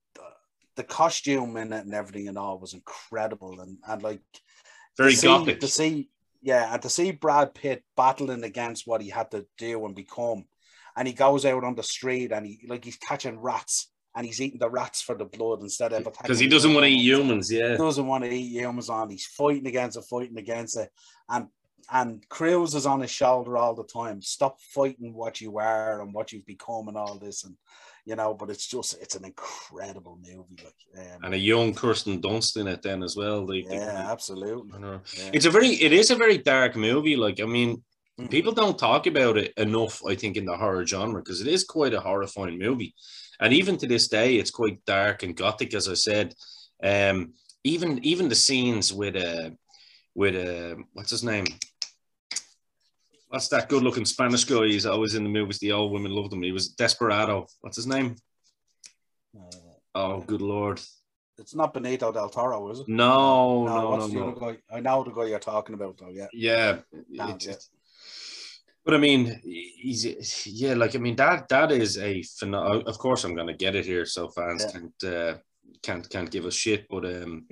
the 0.75 0.83
costume 0.83 1.57
in 1.57 1.73
it 1.73 1.85
and 1.85 1.93
everything 1.93 2.27
and 2.27 2.37
all 2.37 2.59
was 2.59 2.73
incredible, 2.73 3.59
and 3.59 3.77
and 3.87 4.03
like 4.03 4.21
very 4.97 5.11
to 5.11 5.17
see, 5.17 5.27
gothic 5.27 5.59
to 5.61 5.67
see 5.67 6.09
yeah, 6.41 6.73
and 6.73 6.81
to 6.81 6.89
see 6.89 7.11
Brad 7.11 7.53
Pitt 7.53 7.83
battling 7.95 8.43
against 8.43 8.87
what 8.87 9.01
he 9.01 9.09
had 9.09 9.31
to 9.31 9.45
do 9.57 9.85
and 9.85 9.95
become, 9.95 10.45
and 10.95 11.07
he 11.07 11.13
goes 11.13 11.45
out 11.45 11.63
on 11.63 11.75
the 11.75 11.83
street 11.83 12.31
and 12.31 12.45
he 12.45 12.59
like 12.67 12.85
he's 12.85 12.97
catching 12.97 13.39
rats 13.39 13.91
and 14.15 14.25
he's 14.25 14.41
eating 14.41 14.59
the 14.59 14.69
rats 14.69 15.01
for 15.01 15.15
the 15.15 15.25
blood 15.25 15.61
instead 15.61 15.93
of 15.93 16.03
because 16.03 16.39
he 16.39 16.47
doesn't 16.47 16.73
want 16.73 16.85
to 16.85 16.91
eat 16.91 17.03
humans. 17.03 17.51
Yeah, 17.51 17.71
he 17.71 17.77
doesn't 17.77 18.07
want 18.07 18.23
to 18.23 18.31
eat 18.31 18.51
humans. 18.51 18.89
On 18.89 19.09
he's 19.09 19.25
fighting 19.25 19.67
against 19.67 19.97
it, 19.97 20.05
fighting 20.09 20.37
against 20.37 20.77
it, 20.77 20.89
and 21.29 21.47
and 21.91 22.27
Cruise 22.29 22.75
is 22.75 22.85
on 22.85 23.01
his 23.01 23.11
shoulder 23.11 23.57
all 23.57 23.73
the 23.73 23.83
time. 23.83 24.21
Stop 24.21 24.59
fighting 24.61 25.13
what 25.13 25.39
you 25.39 25.57
are 25.59 26.01
and 26.01 26.13
what 26.13 26.31
you've 26.31 26.45
become 26.45 26.87
and 26.87 26.97
all 26.97 27.17
this, 27.17 27.43
and 27.43 27.55
you 28.05 28.15
know, 28.15 28.33
but 28.33 28.49
it's 28.49 28.67
just 28.67 29.01
it's 29.01 29.15
an 29.15 29.25
incredible 29.25 30.17
movie. 30.21 30.63
Like 30.63 31.07
um, 31.13 31.23
and 31.23 31.33
a 31.33 31.37
young 31.37 31.73
Kirsten 31.73 32.21
Dunst 32.21 32.57
in 32.57 32.67
it 32.67 32.81
then 32.81 33.03
as 33.03 33.15
well. 33.15 33.45
Like, 33.45 33.65
yeah, 33.69 34.07
absolutely. 34.09 34.79
Yeah. 34.79 34.99
It's 35.33 35.45
a 35.45 35.49
very 35.49 35.69
it 35.69 35.93
is 35.93 36.11
a 36.11 36.15
very 36.15 36.37
dark 36.37 36.75
movie. 36.75 37.15
Like 37.15 37.39
I 37.41 37.45
mean, 37.45 37.83
mm-hmm. 38.19 38.27
people 38.27 38.53
don't 38.53 38.79
talk 38.79 39.07
about 39.07 39.37
it 39.37 39.53
enough. 39.57 40.01
I 40.05 40.15
think 40.15 40.37
in 40.37 40.45
the 40.45 40.57
horror 40.57 40.85
genre 40.85 41.21
because 41.21 41.41
it 41.41 41.47
is 41.47 41.63
quite 41.63 41.93
a 41.93 42.01
horrifying 42.01 42.59
movie, 42.59 42.95
and 43.39 43.53
even 43.53 43.77
to 43.77 43.87
this 43.87 44.07
day, 44.07 44.35
it's 44.35 44.51
quite 44.51 44.83
dark 44.85 45.23
and 45.23 45.35
gothic, 45.35 45.73
as 45.73 45.87
I 45.87 45.93
said. 45.93 46.33
Um, 46.83 47.33
even 47.63 48.03
even 48.05 48.29
the 48.29 48.35
scenes 48.35 48.93
with 48.93 49.15
uh 49.15 49.51
with 50.15 50.35
uh 50.35 50.81
what's 50.93 51.11
his 51.11 51.23
name 51.23 51.45
What's 53.29 53.49
that 53.49 53.67
good 53.67 53.83
looking 53.83 54.05
Spanish 54.05 54.45
guy? 54.45 54.67
He's 54.67 54.85
always 54.85 55.15
in 55.15 55.23
the 55.23 55.29
movies. 55.29 55.59
The 55.59 55.73
old 55.73 55.91
women 55.91 56.11
loved 56.11 56.31
him. 56.31 56.43
He 56.43 56.53
was 56.53 56.69
Desperado. 56.69 57.47
What's 57.59 57.75
his 57.75 57.87
name? 57.87 58.15
Uh, 59.37 59.57
oh, 59.95 60.21
good 60.21 60.41
lord. 60.41 60.79
It's 61.37 61.53
not 61.53 61.73
Benicio 61.73 62.13
del 62.13 62.29
Toro, 62.29 62.71
is 62.71 62.79
it? 62.79 62.87
No, 62.87 63.65
no, 63.65 63.97
no, 63.97 64.07
no. 64.07 64.29
no. 64.29 64.31
Guy? 64.31 64.57
I 64.71 64.79
know 64.79 65.03
the 65.03 65.11
guy 65.11 65.25
you're 65.25 65.39
talking 65.39 65.75
about, 65.75 65.97
though. 65.97 66.09
Yeah. 66.09 66.27
Yeah. 66.33 66.79
No, 67.09 67.37
yeah. 67.39 67.53
But 68.85 68.93
I 68.93 68.97
mean, 68.97 69.41
he's 69.43 70.47
yeah, 70.47 70.73
like 70.73 70.95
I 70.95 70.99
mean 70.99 71.17
that 71.17 71.49
that 71.49 71.73
is 71.73 71.97
a 71.97 72.23
Of 72.41 72.97
course, 72.97 73.25
I'm 73.25 73.35
gonna 73.35 73.53
get 73.53 73.75
it 73.75 73.85
here, 73.85 74.05
so 74.05 74.29
fans 74.29 74.63
yeah. 74.63 74.71
can't 74.71 75.03
uh, 75.03 75.37
can't 75.83 76.09
can't 76.09 76.31
give 76.31 76.45
a 76.45 76.51
shit. 76.51 76.87
But 76.89 77.03
um, 77.03 77.49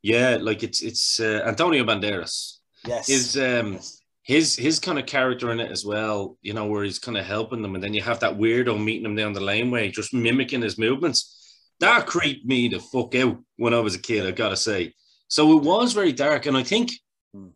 yeah, 0.00 0.38
like 0.40 0.62
it's 0.62 0.80
it's 0.80 1.20
uh, 1.20 1.42
Antonio 1.44 1.84
Banderas. 1.84 2.60
Yes. 2.86 3.10
Is 3.10 3.36
um. 3.36 3.74
Yes 3.74 3.97
his 4.28 4.54
his 4.54 4.78
kind 4.78 4.98
of 4.98 5.06
character 5.06 5.50
in 5.52 5.58
it 5.58 5.72
as 5.72 5.86
well, 5.86 6.36
you 6.42 6.52
know, 6.52 6.66
where 6.66 6.84
he's 6.84 6.98
kind 6.98 7.16
of 7.16 7.24
helping 7.24 7.62
them, 7.62 7.74
and 7.74 7.82
then 7.82 7.94
you 7.94 8.02
have 8.02 8.20
that 8.20 8.36
weirdo 8.36 8.78
meeting 8.78 9.06
him 9.06 9.16
down 9.16 9.32
the 9.32 9.40
laneway, 9.40 9.90
just 9.90 10.12
mimicking 10.12 10.60
his 10.60 10.78
movements. 10.78 11.34
That 11.80 12.06
creeped 12.06 12.44
me 12.44 12.68
the 12.68 12.78
fuck 12.78 13.14
out 13.14 13.38
when 13.56 13.72
I 13.72 13.80
was 13.80 13.94
a 13.94 13.98
kid. 13.98 14.26
I 14.26 14.32
gotta 14.32 14.56
say. 14.56 14.92
So 15.28 15.56
it 15.56 15.64
was 15.64 15.94
very 15.94 16.12
dark, 16.12 16.44
and 16.44 16.58
I 16.58 16.62
think 16.62 16.90
hmm. 17.32 17.48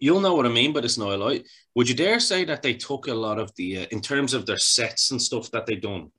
you'll 0.00 0.22
know 0.22 0.34
what 0.34 0.46
I 0.46 0.48
mean 0.48 0.72
by 0.72 0.80
this, 0.80 0.96
Niall. 0.96 1.40
Would 1.74 1.88
you 1.90 1.94
dare 1.94 2.20
say 2.20 2.46
that 2.46 2.62
they 2.62 2.72
took 2.72 3.06
a 3.06 3.14
lot 3.14 3.38
of 3.38 3.54
the, 3.56 3.80
uh, 3.80 3.86
in 3.90 4.00
terms 4.00 4.32
of 4.32 4.46
their 4.46 4.56
sets 4.56 5.10
and 5.10 5.20
stuff 5.20 5.50
that 5.50 5.66
they 5.66 5.76
done, 5.76 6.10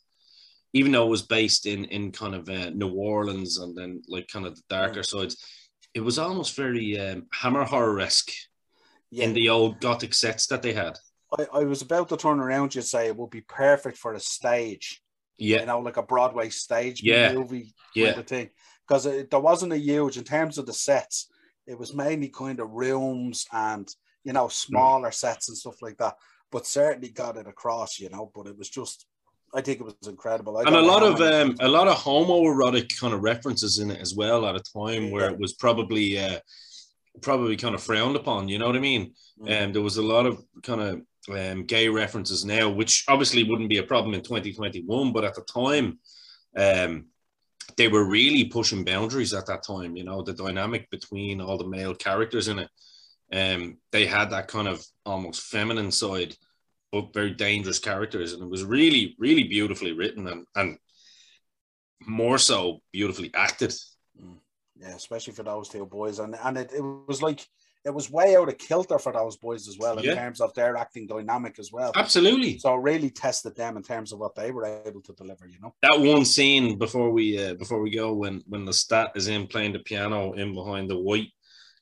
even 0.74 0.92
though 0.92 1.08
it 1.08 1.10
was 1.10 1.24
based 1.24 1.66
in 1.66 1.86
in 1.86 2.12
kind 2.12 2.36
of 2.36 2.48
uh, 2.48 2.70
New 2.70 2.94
Orleans 2.94 3.58
and 3.58 3.76
then 3.76 4.04
like 4.08 4.28
kind 4.28 4.46
of 4.46 4.56
the 4.56 4.64
darker 4.70 5.00
mm. 5.00 5.08
sides, 5.08 5.44
it 5.96 6.02
was 6.02 6.20
almost 6.20 6.56
very 6.56 7.00
um, 7.00 7.26
Hammer 7.34 7.64
horror 7.64 8.02
esque 8.02 8.32
yeah. 9.16 9.26
in 9.26 9.34
the 9.34 9.50
old 9.50 9.80
Gothic 9.80 10.14
sets 10.14 10.48
that 10.48 10.62
they 10.62 10.74
had. 10.74 10.98
I, 11.38 11.48
I 11.54 11.64
was 11.64 11.82
about 11.82 12.10
to 12.10 12.18
turn 12.18 12.40
around 12.40 12.76
and 12.76 12.86
say 12.86 13.08
it 13.08 13.18
would 13.18 13.30
be 13.30 13.42
perfect 13.42 13.98
for 13.98 14.14
a 14.14 14.20
stage. 14.20 15.02
Yeah. 15.38 15.62
You 15.62 15.66
know, 15.66 15.80
like 15.80 15.98
a 15.98 16.04
Broadway 16.04 16.50
stage 16.50 17.02
yeah. 17.04 17.34
movie 17.34 17.74
yeah. 17.96 18.08
kind 18.08 18.20
of 18.20 18.28
thing. 18.28 18.50
Because 18.88 19.04
there 19.04 19.40
wasn't 19.40 19.74
a 19.74 19.80
huge, 19.80 20.18
in 20.18 20.24
terms 20.24 20.58
of 20.58 20.66
the 20.66 20.74
sets, 20.74 21.28
it 21.66 21.78
was 21.78 21.96
mainly 21.96 22.30
kind 22.30 22.60
of 22.60 22.70
rooms 22.70 23.46
and, 23.52 23.88
you 24.24 24.34
know, 24.34 24.48
smaller 24.48 25.10
mm. 25.10 25.14
sets 25.14 25.50
and 25.50 25.58
stuff 25.58 25.82
like 25.82 25.98
that. 25.98 26.16
But 26.52 26.68
certainly 26.68 27.10
got 27.10 27.38
it 27.38 27.48
across, 27.48 28.00
you 28.00 28.10
know, 28.10 28.32
but 28.34 28.48
it 28.48 28.58
was 28.58 28.70
just 28.70 29.06
I 29.54 29.62
think 29.62 29.80
it 29.80 29.86
was 29.86 29.96
incredible. 30.08 30.58
I 30.58 30.64
and 30.64 30.76
a 30.76 30.82
lot 30.82 31.02
of 31.02 31.22
um, 31.22 31.56
a 31.62 31.68
lot 31.68 31.88
of 31.88 31.96
homoerotic 31.96 33.00
kind 33.00 33.14
of 33.14 33.22
references 33.22 33.80
in 33.80 33.90
it 33.90 34.02
as 34.02 34.14
well 34.14 34.46
at 34.46 34.56
a 34.56 34.60
time 34.60 35.12
where 35.12 35.30
it 35.30 35.40
was 35.40 35.54
probably 35.54 36.20
uh, 36.20 36.40
probably 37.22 37.56
kind 37.58 37.76
of 37.76 37.84
frowned 37.84 38.16
upon. 38.16 38.48
You 38.48 38.60
know 38.60 38.68
what 38.68 38.76
I 38.76 38.80
mean? 38.80 39.14
And 39.40 39.48
mm. 39.48 39.66
um, 39.66 39.74
there 39.74 39.82
was 39.82 39.98
a 39.98 40.04
lot 40.04 40.26
of 40.26 40.44
kind 40.64 40.82
of 40.82 41.02
um, 41.30 41.66
gay 41.66 41.90
references 41.90 42.46
now, 42.46 42.70
which 42.70 43.06
obviously 43.08 43.44
wouldn't 43.44 43.70
be 43.70 43.80
a 43.80 43.84
problem 43.84 44.14
in 44.14 44.22
2021, 44.22 45.12
but 45.12 45.24
at 45.24 45.36
the 45.36 45.42
time, 45.42 46.00
um, 46.56 47.06
they 47.78 47.88
were 47.88 48.08
really 48.08 48.46
pushing 48.46 48.86
boundaries 48.86 49.34
at 49.34 49.48
that 49.48 49.64
time. 49.64 49.96
You 49.96 50.04
know, 50.04 50.22
the 50.22 50.34
dynamic 50.34 50.90
between 50.90 51.42
all 51.42 51.58
the 51.58 51.68
male 51.68 51.96
characters 51.96 52.48
in 52.48 52.60
it. 52.60 52.70
Um, 53.34 53.78
they 53.92 54.06
had 54.06 54.30
that 54.30 54.48
kind 54.48 54.68
of 54.68 54.86
almost 55.06 55.42
feminine 55.42 55.92
side, 55.92 56.36
but 56.92 57.14
very 57.14 57.32
dangerous 57.32 57.80
characters, 57.80 58.34
and 58.34 58.44
it 58.44 58.50
was 58.50 58.64
really, 58.64 59.16
really 59.18 59.44
beautifully 59.44 59.94
written 59.94 60.28
and 60.28 60.46
and 60.56 60.78
more 62.06 62.38
so 62.38 62.82
beautifully 62.92 63.32
acted. 63.34 63.74
Yeah, 64.78 64.96
especially 64.96 65.34
for 65.34 65.44
those 65.44 65.70
two 65.70 65.86
boys, 65.86 66.20
and 66.20 66.36
and 66.44 66.58
it, 66.58 66.72
it 66.74 66.82
was 66.82 67.22
like 67.22 67.48
it 67.86 67.94
was 67.94 68.10
way 68.10 68.36
out 68.36 68.50
of 68.50 68.58
kilter 68.58 68.98
for 68.98 69.14
those 69.14 69.38
boys 69.38 69.68
as 69.68 69.78
well 69.78 70.00
in 70.00 70.04
yeah. 70.04 70.16
terms 70.16 70.42
of 70.42 70.54
their 70.56 70.76
acting 70.76 71.06
dynamic 71.06 71.60
as 71.60 71.72
well. 71.72 71.92
Absolutely. 71.96 72.58
So 72.58 72.74
really 72.76 73.12
tested 73.12 73.56
them 73.56 73.78
in 73.78 73.84
terms 73.84 74.12
of 74.12 74.18
what 74.18 74.34
they 74.34 74.50
were 74.50 74.66
able 74.66 75.02
to 75.02 75.14
deliver. 75.14 75.48
You 75.48 75.60
know 75.62 75.76
that 75.84 76.00
one 76.00 76.26
scene 76.26 76.78
before 76.78 77.12
we 77.12 77.42
uh, 77.44 77.54
before 77.54 77.82
we 77.82 77.92
go 77.92 78.14
when 78.14 78.44
when 78.48 78.66
Lestat 78.66 79.16
is 79.16 79.28
in 79.28 79.48
playing 79.48 79.74
the 79.74 79.80
piano 79.80 80.34
in 80.34 80.56
behind 80.56 80.90
the 80.90 80.98
white 80.98 81.32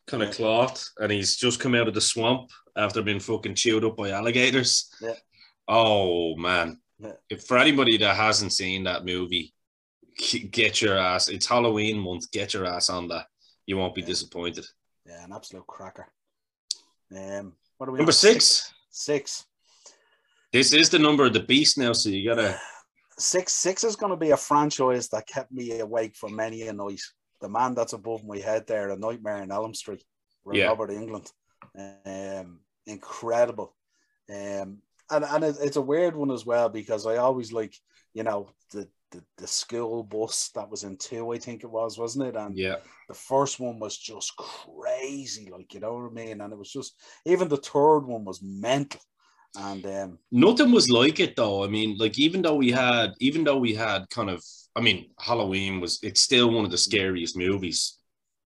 kind 0.06 0.22
of 0.22 0.36
cloth, 0.36 0.86
and 1.00 1.12
he's 1.12 1.38
just 1.38 1.62
come 1.62 1.74
out 1.74 1.88
of 1.88 1.94
the 1.94 2.02
swamp 2.02 2.52
after 2.76 3.02
being 3.02 3.20
fucking 3.20 3.56
chewed 3.56 3.86
up 3.86 3.96
by 3.96 4.12
alligators. 4.12 4.92
Yeah. 5.02 5.16
Oh 5.68 6.36
man. 6.36 6.80
Yeah. 7.00 7.14
If 7.30 7.46
for 7.46 7.58
anybody 7.58 7.98
that 7.98 8.16
hasn't 8.16 8.54
seen 8.54 8.84
that 8.84 9.06
movie, 9.06 9.54
get 10.52 10.82
your 10.82 10.98
ass. 10.98 11.28
It's 11.30 11.46
Halloween 11.48 12.00
month. 12.00 12.32
Get 12.32 12.54
your 12.54 12.66
ass 12.66 12.90
on 12.90 13.08
that. 13.10 13.28
You 13.66 13.78
won't 13.78 13.96
be 13.96 14.02
Yeah. 14.02 14.08
disappointed. 14.08 14.66
Yeah, 15.06 15.24
an 15.24 15.34
absolute 15.34 15.68
cracker. 15.68 16.08
Um, 17.16 17.56
what 17.78 17.90
are 17.90 17.92
we 17.92 18.00
Number 18.00 18.10
on? 18.12 18.14
six. 18.14 18.72
Six. 18.90 19.46
This 20.52 20.72
is 20.74 20.90
the 20.90 21.00
number 21.00 21.26
of 21.26 21.34
the 21.34 21.40
beast 21.42 21.78
now, 21.78 21.94
so 21.94 22.10
you 22.10 22.28
gotta. 22.30 22.60
Six. 23.18 23.54
Six 23.54 23.84
is 23.84 23.96
going 23.96 24.12
to 24.12 24.18
be 24.18 24.32
a 24.32 24.38
franchise 24.38 25.08
that 25.10 25.28
kept 25.28 25.52
me 25.52 25.80
awake 25.80 26.16
for 26.16 26.30
many 26.30 26.64
a 26.64 26.74
night. 26.74 27.02
The 27.42 27.50
man 27.50 27.74
that's 27.76 27.94
above 27.94 28.24
my 28.24 28.38
head 28.38 28.66
there, 28.68 28.90
A 28.90 28.98
Nightmare 28.98 29.44
in 29.44 29.52
Elm 29.52 29.74
Street, 29.74 30.04
Yeah. 30.52 30.66
Robert 30.68 30.90
Englund. 30.92 31.32
Um, 31.76 32.60
incredible. 32.86 33.76
Um, 34.30 34.82
and 35.10 35.26
and 35.26 35.44
it's 35.44 35.76
a 35.76 35.82
weird 35.82 36.16
one 36.16 36.32
as 36.32 36.46
well 36.46 36.70
because 36.70 37.06
I 37.06 37.18
always 37.18 37.52
like, 37.52 37.76
you 38.14 38.24
know, 38.24 38.50
the, 38.72 38.88
the 39.14 39.24
the 39.38 39.48
school 39.48 40.04
bus 40.04 40.50
that 40.56 40.70
was 40.70 40.84
in 40.84 40.98
two, 40.98 41.32
I 41.34 41.40
think 41.40 41.64
it 41.64 41.72
was, 41.72 41.98
wasn't 42.00 42.28
it? 42.28 42.36
And 42.38 42.58
Yeah. 42.58 42.78
the 43.08 43.16
first 43.16 43.60
one 43.62 43.80
was 43.80 43.98
just 43.98 44.36
crazy, 44.38 45.50
like 45.52 45.74
you 45.74 45.80
know 45.82 45.96
what 45.96 46.12
I 46.12 46.14
mean. 46.14 46.42
And 46.42 46.54
it 46.54 46.60
was 46.60 46.72
just 46.72 46.96
even 47.26 47.48
the 47.50 47.58
third 47.58 48.02
one 48.02 48.26
was 48.26 48.42
mental. 48.44 49.02
And 49.56 49.86
um, 49.86 50.20
Nothing 50.32 50.72
was 50.72 50.90
like 50.90 51.20
it 51.20 51.36
though. 51.36 51.64
I 51.64 51.68
mean, 51.68 51.98
like 51.98 52.18
even 52.18 52.42
though 52.42 52.56
we 52.56 52.72
had, 52.72 53.12
even 53.20 53.44
though 53.44 53.58
we 53.60 53.74
had 53.76 54.10
kind 54.10 54.30
of, 54.30 54.44
I 54.76 54.82
mean, 54.82 55.12
Halloween 55.20 55.80
was. 55.80 56.00
It's 56.02 56.22
still 56.22 56.50
one 56.52 56.66
of 56.66 56.72
the 56.72 56.78
scariest 56.78 57.38
movies 57.38 58.00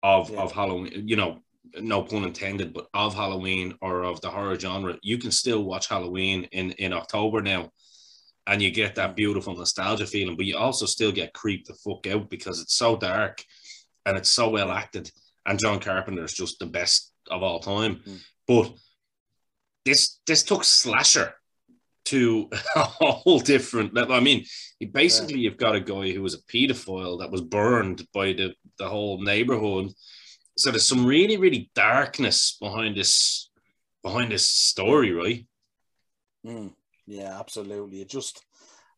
of 0.02 0.30
Yeah. 0.30 0.38
of 0.38 0.52
Halloween. 0.52 1.08
You 1.08 1.16
know, 1.16 1.40
no 1.80 2.02
pun 2.02 2.24
intended, 2.24 2.74
but 2.74 2.88
of 2.94 3.14
Halloween 3.14 3.74
or 3.82 4.04
of 4.04 4.20
the 4.22 4.30
horror 4.30 4.58
genre. 4.58 4.98
You 5.02 5.18
can 5.18 5.32
still 5.32 5.64
watch 5.64 5.88
Halloween 5.88 6.44
in 6.52 6.72
in 6.72 6.92
October 6.92 7.42
now, 7.42 7.70
and 8.46 8.60
you 8.60 8.70
get 8.70 8.94
that 8.96 9.16
beautiful 9.16 9.56
nostalgia 9.56 10.06
feeling. 10.06 10.36
But 10.36 10.46
you 10.46 10.56
also 10.56 10.86
still 10.86 11.12
get 11.12 11.32
creeped 11.32 11.68
the 11.68 11.74
fuck 11.74 12.06
out 12.06 12.28
because 12.28 12.60
it's 12.60 12.74
so 12.76 12.96
dark, 12.96 13.44
and 14.06 14.16
it's 14.16 14.30
so 14.30 14.48
well 14.50 14.70
acted. 14.70 15.10
And 15.46 15.58
John 15.58 15.80
Carpenter 15.80 16.24
is 16.24 16.34
just 16.34 16.58
the 16.58 16.66
best 16.66 17.12
of 17.30 17.42
all 17.42 17.60
time. 17.60 18.00
Mm. 18.06 18.18
But 18.46 18.72
this 19.84 20.20
this 20.26 20.42
took 20.42 20.64
slasher 20.64 21.34
to 22.06 22.48
a 22.76 22.82
whole 22.82 23.40
different 23.40 23.94
level. 23.94 24.14
I 24.14 24.20
mean, 24.20 24.44
basically, 24.92 25.40
you've 25.40 25.56
got 25.56 25.76
a 25.76 25.80
guy 25.80 26.12
who 26.12 26.22
was 26.22 26.34
a 26.34 26.42
pedophile 26.52 27.20
that 27.20 27.30
was 27.30 27.40
burned 27.40 28.06
by 28.12 28.32
the 28.32 28.54
the 28.78 28.88
whole 28.88 29.22
neighborhood. 29.22 29.92
So 30.56 30.70
there's 30.70 30.86
some 30.86 31.04
really, 31.04 31.36
really 31.36 31.70
darkness 31.74 32.56
behind 32.60 32.96
this 32.96 33.50
behind 34.02 34.30
this 34.30 34.48
story, 34.48 35.12
right? 35.12 35.46
Mm, 36.46 36.72
yeah, 37.06 37.38
absolutely. 37.38 38.00
It 38.00 38.08
just 38.08 38.44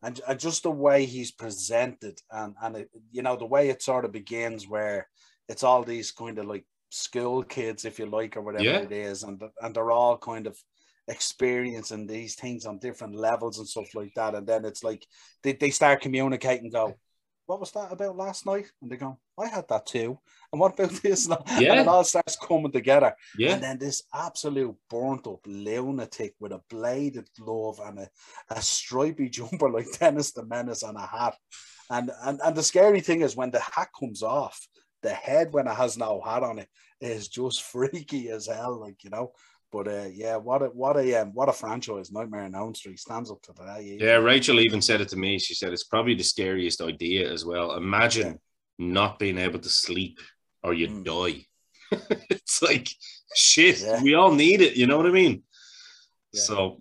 and, 0.03 0.19
and 0.27 0.39
just 0.39 0.63
the 0.63 0.71
way 0.71 1.05
he's 1.05 1.31
presented 1.31 2.19
and 2.31 2.55
and 2.61 2.77
it, 2.77 2.89
you 3.11 3.21
know 3.21 3.35
the 3.35 3.45
way 3.45 3.69
it 3.69 3.81
sort 3.81 4.05
of 4.05 4.11
begins 4.11 4.67
where 4.67 5.07
it's 5.49 5.63
all 5.63 5.83
these 5.83 6.11
kind 6.11 6.37
of 6.39 6.45
like 6.45 6.65
school 6.89 7.43
kids, 7.43 7.85
if 7.85 7.99
you 7.99 8.05
like, 8.05 8.37
or 8.37 8.41
whatever 8.41 8.65
Yeah. 8.65 8.79
it 8.79 8.91
is, 8.91 9.23
and 9.23 9.41
and 9.61 9.75
they're 9.75 9.91
all 9.91 10.17
kind 10.17 10.47
of 10.47 10.57
experiencing 11.09 12.05
these 12.05 12.35
things 12.35 12.65
on 12.65 12.79
different 12.79 13.15
levels 13.15 13.59
and 13.59 13.67
stuff 13.67 13.95
like 13.95 14.13
that. 14.15 14.35
And 14.35 14.45
then 14.45 14.65
it's 14.65 14.83
like 14.83 15.05
they, 15.41 15.53
they 15.53 15.69
start 15.69 16.01
communicating, 16.01 16.69
go, 16.69 16.97
what 17.47 17.59
was 17.59 17.71
that 17.71 17.91
about 17.91 18.15
last 18.17 18.45
night? 18.45 18.67
And 18.81 18.91
they 18.91 18.97
go, 18.97 19.17
I 19.39 19.47
had 19.47 19.67
that 19.69 19.85
too. 19.87 20.19
And 20.51 20.59
what 20.59 20.73
about 20.73 20.91
this? 21.03 21.25
And 21.27 21.37
Yeah. 21.59 21.81
it 21.81 21.87
all 21.87 22.03
starts 22.03 22.35
coming 22.35 22.71
together. 22.71 23.15
Yeah, 23.37 23.53
And 23.53 23.63
then 23.63 23.79
this 23.79 24.03
absolute 24.13 24.75
burnt 24.89 25.25
up 25.27 25.39
lunatic 25.45 26.35
with 26.39 26.51
a 26.51 26.61
bladed 26.69 27.29
glove 27.39 27.79
and 27.83 27.99
a, 27.99 28.09
a 28.49 28.61
stripy 28.61 29.29
jumper 29.37 29.69
like 29.69 29.87
Dennis 29.97 30.33
the 30.33 30.45
Menace 30.45 30.83
and 30.83 30.97
a 30.97 31.07
hat. 31.07 31.35
And, 31.89 32.11
and 32.23 32.39
and 32.43 32.55
the 32.55 32.63
scary 32.63 32.99
thing 33.01 33.21
is 33.21 33.35
when 33.35 33.51
the 33.51 33.61
hat 33.61 33.89
comes 33.97 34.21
off, 34.21 34.59
the 35.03 35.13
head 35.13 35.53
when 35.53 35.67
it 35.67 35.75
has 35.75 35.97
no 35.97 36.21
hat 36.21 36.43
on 36.43 36.59
it 36.59 36.67
is 36.99 37.29
just 37.29 37.63
freaky 37.71 38.29
as 38.29 38.47
hell, 38.47 38.79
like 38.79 39.03
you 39.03 39.09
know. 39.09 39.31
But 39.71 39.87
uh, 39.87 40.05
yeah, 40.13 40.37
what 40.37 40.61
a 40.61 40.67
what 40.67 40.95
a 40.97 41.15
um, 41.21 41.33
what 41.33 41.49
a 41.49 41.53
franchise! 41.53 42.11
Nightmare 42.11 42.43
on 42.43 42.55
Elm 42.55 42.73
Street 42.73 42.99
stands 42.99 43.29
up 43.29 43.41
to 43.43 43.53
today. 43.53 43.97
yeah. 43.99 44.15
Rachel 44.15 44.59
even 44.61 44.81
said 44.81 45.01
it 45.01 45.09
to 45.09 45.17
me. 45.17 45.37
She 45.39 45.53
said 45.55 45.73
it's 45.73 45.83
probably 45.83 46.15
the 46.15 46.23
scariest 46.23 46.81
idea 46.81 47.29
as 47.31 47.43
well. 47.45 47.75
Imagine 47.75 48.39
not 48.79 49.19
being 49.19 49.37
able 49.37 49.59
to 49.59 49.69
sleep 49.69 50.19
or 50.63 50.73
you 50.73 50.87
Mm. 50.87 51.03
die. 51.03 51.45
it's 52.29 52.61
like 52.61 52.87
shit. 53.35 53.81
Yeah. 53.81 54.01
We 54.01 54.13
all 54.15 54.31
need 54.33 54.61
it. 54.61 54.75
You 54.77 54.87
know 54.87 54.97
what 54.97 55.05
I 55.05 55.11
mean? 55.11 55.43
Yeah. 56.31 56.41
So 56.41 56.77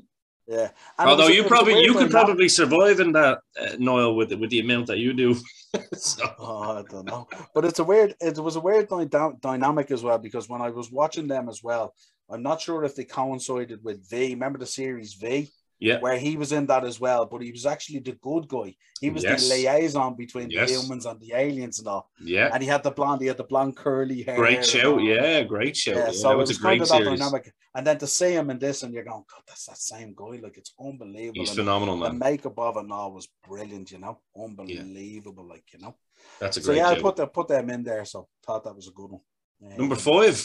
yeah. 0.47 0.69
And 0.99 1.11
Although 1.11 1.25
was 1.27 1.35
you 1.35 1.41
it 1.41 1.43
was 1.43 1.47
a 1.53 1.55
probably 1.55 1.83
you 1.83 1.93
could 1.93 2.11
probably 2.11 2.49
survive 2.49 3.01
in 3.01 3.11
that 3.13 3.39
uh, 3.61 3.75
Niall 3.81 4.15
with 4.15 4.33
with 4.35 4.51
the 4.51 4.61
amount 4.61 4.87
that 4.87 4.99
you 4.99 5.13
do. 5.13 5.35
so, 5.95 6.25
Oh, 6.39 6.79
I 6.79 6.83
don't 6.89 7.05
know, 7.07 7.27
but 7.53 7.65
it's 7.65 7.81
a 7.81 7.85
weird. 7.85 8.15
It 8.21 8.39
was 8.39 8.55
a 8.57 8.61
weird 8.61 8.89
dy- 8.89 9.37
dynamic 9.41 9.91
as 9.91 10.05
well 10.05 10.19
because 10.19 10.49
when 10.49 10.63
I 10.63 10.71
was 10.71 10.91
watching 10.93 11.27
them 11.27 11.49
as 11.49 11.63
well, 11.65 11.95
I'm 12.31 12.43
not 12.43 12.61
sure 12.61 12.85
if 12.85 12.95
they 12.95 13.05
coincided 13.05 13.83
with 13.85 14.09
V. 14.11 14.31
Remember 14.31 14.59
the 14.59 14.67
series 14.67 15.15
V, 15.15 15.49
yeah, 15.79 16.01
where 16.01 16.19
he 16.19 16.37
was 16.37 16.51
in 16.53 16.67
that 16.67 16.85
as 16.85 16.99
well, 16.99 17.27
but 17.27 17.43
he 17.43 17.53
was 17.53 17.67
actually 17.67 18.01
the 18.01 18.13
good 18.13 18.49
guy. 18.49 18.75
He 19.01 19.11
was 19.11 19.23
Yes. 19.23 19.43
the 19.49 19.55
liaison 19.55 20.17
between 20.17 20.51
Yes. 20.51 20.71
the 20.73 20.81
humans 20.81 21.05
and 21.07 21.21
the 21.21 21.33
aliens 21.35 21.79
and 21.79 21.87
all. 21.89 22.11
yeah, 22.21 22.51
And 22.53 22.63
he 22.63 22.69
had 22.69 22.83
the 22.83 22.91
blonde, 22.91 23.21
he 23.21 23.29
had 23.29 23.37
the 23.37 23.45
blonde 23.45 23.77
curly 23.77 24.23
hair. 24.23 24.37
great 24.37 24.65
show. 24.65 24.99
Yeah, 24.99 25.43
great 25.45 25.77
show. 25.77 25.93
Yeah, 25.93 26.07
Yeah, 26.07 26.13
so 26.13 26.31
it 26.33 26.37
was 26.37 26.49
was 26.49 26.59
a 26.59 26.61
kind 26.63 26.79
great 26.79 26.83
of 26.83 26.89
that 26.89 27.03
series. 27.05 27.19
dynamic. 27.21 27.55
And 27.75 27.87
then 27.87 27.99
to 27.99 28.07
see 28.07 28.33
him 28.33 28.49
in 28.51 28.59
this, 28.59 28.83
and 28.83 28.93
you're 28.95 29.05
going, 29.05 29.25
God, 29.31 29.43
that's 29.47 29.67
that 29.67 29.77
same 29.79 30.15
guy. 30.17 30.41
Like 30.43 30.57
it's 30.57 30.73
unbelievable. 30.81 31.41
He's 31.43 31.51
And 31.51 31.59
phenomenal, 31.59 31.99
the 31.99 32.13
makeup 32.13 32.59
of 32.59 32.77
it 32.77 32.81
and 32.81 32.93
all 32.93 33.13
was 33.13 33.29
brilliant, 33.47 33.93
you 33.93 33.99
know, 33.99 34.19
unbelievable, 34.37 35.47
like 35.47 35.65
you 35.73 35.79
know. 35.81 35.95
That's 36.41 36.57
a 36.57 36.61
great. 36.61 36.67
So 36.79 36.83
yeah, 36.83 36.89
I 36.89 36.99
put 37.01 37.17
the, 37.17 37.27
put 37.27 37.49
them 37.49 37.69
in 37.71 37.83
there. 37.85 38.05
So 38.07 38.29
thought 38.45 38.65
that 38.65 38.75
was 38.75 38.89
a 38.89 38.93
good 38.93 39.11
one. 39.11 39.21
Um, 39.65 39.77
Number 39.77 39.97
five. 39.97 40.37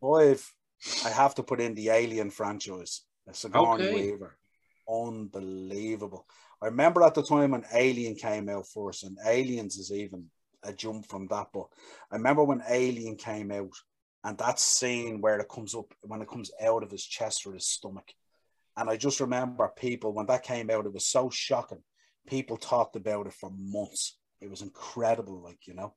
five, 0.00 0.52
I 1.04 1.10
have 1.10 1.34
to 1.36 1.42
put 1.42 1.60
in 1.60 1.74
the 1.74 1.90
Alien 1.90 2.30
franchise. 2.30 3.02
Sigourney 3.32 3.84
Okay. 3.84 3.94
Weaver, 3.94 4.38
unbelievable. 4.88 6.26
I 6.62 6.66
remember 6.66 7.02
at 7.02 7.14
the 7.14 7.22
time 7.22 7.52
when 7.52 7.64
Alien 7.72 8.14
came 8.14 8.48
out 8.48 8.66
first, 8.66 9.04
and 9.04 9.18
Aliens 9.24 9.76
is 9.76 9.92
even 9.92 10.26
a 10.62 10.72
jump 10.72 11.06
from 11.06 11.26
that. 11.28 11.48
But 11.52 11.66
I 12.10 12.16
remember 12.16 12.44
when 12.44 12.62
Alien 12.68 13.16
came 13.16 13.50
out, 13.52 13.72
and 14.24 14.36
that 14.38 14.58
scene 14.58 15.20
where 15.20 15.38
it 15.38 15.48
comes 15.48 15.74
up 15.74 15.92
when 16.02 16.22
it 16.22 16.28
comes 16.28 16.50
out 16.62 16.82
of 16.82 16.90
his 16.90 17.04
chest 17.04 17.46
or 17.46 17.52
his 17.52 17.68
stomach, 17.68 18.12
and 18.76 18.88
I 18.88 18.96
just 18.96 19.20
remember 19.20 19.70
people 19.76 20.12
when 20.12 20.26
that 20.26 20.42
came 20.42 20.70
out, 20.70 20.86
it 20.86 20.92
was 20.92 21.06
so 21.06 21.30
shocking. 21.30 21.82
People 22.26 22.56
talked 22.56 22.96
about 22.96 23.26
it 23.26 23.34
for 23.34 23.50
months. 23.58 24.18
It 24.40 24.50
was 24.50 24.62
incredible, 24.62 25.42
like 25.42 25.66
you 25.66 25.74
know. 25.74 25.94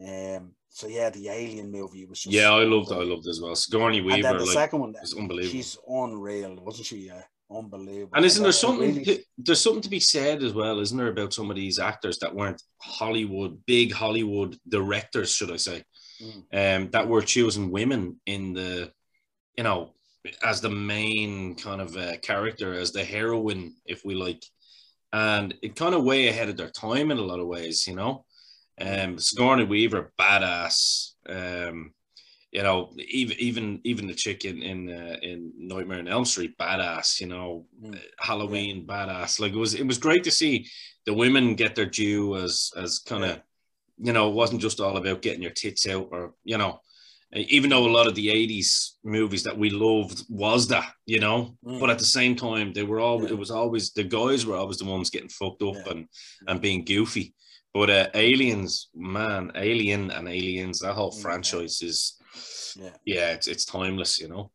Um. 0.00 0.54
So 0.74 0.86
yeah, 0.86 1.10
the 1.10 1.28
Alien 1.28 1.70
movie 1.70 2.06
was 2.06 2.20
just 2.22 2.34
Yeah, 2.34 2.50
I 2.50 2.64
loved 2.64 2.90
it. 2.90 2.94
I 2.94 3.02
loved 3.04 3.26
it 3.26 3.30
as 3.30 3.40
well. 3.42 3.54
Sigourney 3.54 3.98
and 3.98 4.24
then 4.24 4.38
the 4.38 4.44
like, 4.44 4.54
second 4.54 4.80
one, 4.80 4.94
is 5.02 5.14
unbelievable. 5.14 5.52
she's 5.52 5.76
unreal, 5.86 6.56
wasn't 6.62 6.86
she? 6.86 7.08
Yeah, 7.08 7.20
unbelievable. 7.50 8.12
And 8.14 8.24
isn't 8.24 8.42
there 8.42 8.52
something? 8.52 8.94
really- 8.96 9.04
to- 9.04 9.24
there's 9.36 9.60
something 9.60 9.82
to 9.82 9.90
be 9.90 10.00
said 10.00 10.42
as 10.42 10.54
well, 10.54 10.80
isn't 10.80 10.96
there, 10.96 11.08
about 11.08 11.34
some 11.34 11.50
of 11.50 11.56
these 11.56 11.78
actors 11.78 12.18
that 12.20 12.34
weren't 12.34 12.62
Hollywood, 12.80 13.60
big 13.66 13.92
Hollywood 13.92 14.56
directors, 14.66 15.30
should 15.34 15.50
I 15.52 15.56
say, 15.56 15.84
Mm. 16.22 16.44
um, 16.84 16.90
that 16.92 17.06
were 17.06 17.20
choosing 17.20 17.70
women 17.70 18.18
in 18.24 18.54
the, 18.54 18.90
you 19.58 19.64
know, 19.64 19.90
as 20.42 20.62
the 20.62 20.70
main 20.70 21.54
kind 21.56 21.82
of 21.82 21.94
uh, 21.98 22.16
character, 22.18 22.72
as 22.72 22.92
the 22.92 23.04
heroine, 23.04 23.74
if 23.84 24.06
we 24.06 24.14
like, 24.14 24.42
and 25.12 25.54
it 25.62 25.76
kind 25.76 25.94
of 25.94 26.02
way 26.04 26.28
ahead 26.28 26.48
of 26.48 26.56
their 26.56 26.70
time 26.70 27.10
in 27.10 27.18
a 27.18 27.22
lot 27.22 27.40
of 27.40 27.46
ways, 27.46 27.86
you 27.86 27.94
know. 27.94 28.24
Um, 28.80 29.18
Sigourney 29.18 29.64
Weaver, 29.64 30.12
badass. 30.18 31.12
Um, 31.28 31.92
you 32.50 32.62
know, 32.62 32.92
even 33.08 33.36
even 33.38 33.80
even 33.84 34.06
the 34.06 34.14
chick 34.14 34.44
in 34.44 34.62
in, 34.62 34.90
uh, 34.90 35.16
in 35.22 35.52
Nightmare 35.56 36.00
on 36.00 36.08
Elm 36.08 36.24
Street, 36.24 36.56
badass. 36.58 37.20
You 37.20 37.28
know, 37.28 37.66
Mm. 37.82 37.98
Halloween, 38.18 38.86
badass. 38.86 39.40
Like 39.40 39.52
it 39.52 39.58
was 39.58 39.74
it 39.74 39.86
was 39.86 39.98
great 39.98 40.24
to 40.24 40.30
see 40.30 40.66
the 41.06 41.14
women 41.14 41.54
get 41.54 41.74
their 41.74 41.86
due 41.86 42.36
as 42.36 42.70
as 42.76 42.98
kind 42.98 43.24
of 43.24 43.30
Yeah. 43.30 43.38
you 43.98 44.12
know 44.12 44.28
it 44.28 44.34
wasn't 44.34 44.62
just 44.62 44.80
all 44.80 44.96
about 44.96 45.22
getting 45.22 45.42
your 45.42 45.52
tits 45.52 45.86
out 45.88 46.08
or 46.12 46.34
you 46.44 46.58
know 46.58 46.80
even 47.34 47.70
though 47.70 47.86
a 47.88 47.96
lot 47.96 48.06
of 48.06 48.14
the 48.14 48.28
80s 48.28 48.96
movies 49.02 49.42
that 49.44 49.56
we 49.56 49.70
loved 49.70 50.22
was 50.28 50.68
that 50.68 50.92
you 51.06 51.18
know 51.20 51.56
Mm. 51.64 51.80
but 51.80 51.90
at 51.90 51.98
the 51.98 52.04
same 52.18 52.34
time 52.36 52.72
they 52.72 52.82
were 52.84 53.00
all 53.00 53.22
Yeah. 53.22 53.30
it 53.30 53.38
was 53.38 53.50
always 53.50 53.92
the 53.92 54.04
guys 54.04 54.44
were 54.46 54.56
always 54.56 54.78
the 54.78 54.84
ones 54.96 55.10
getting 55.10 55.28
fucked 55.30 55.62
up 55.62 55.74
Yeah. 55.76 55.90
and 55.92 56.08
and 56.48 56.60
being 56.60 56.84
goofy 56.84 57.34
but 57.74 57.88
uh, 57.90 58.08
aliens 58.14 58.88
man 58.94 59.50
alien 59.54 60.10
and 60.10 60.28
aliens 60.28 60.80
that 60.80 60.94
whole 60.94 61.10
franchise 61.12 61.80
is 61.82 62.14
Yeah, 62.76 62.96
yeah 63.04 63.30
it's, 63.32 63.46
it's 63.48 63.64
timeless 63.64 64.20
you 64.20 64.28
know 64.28 64.50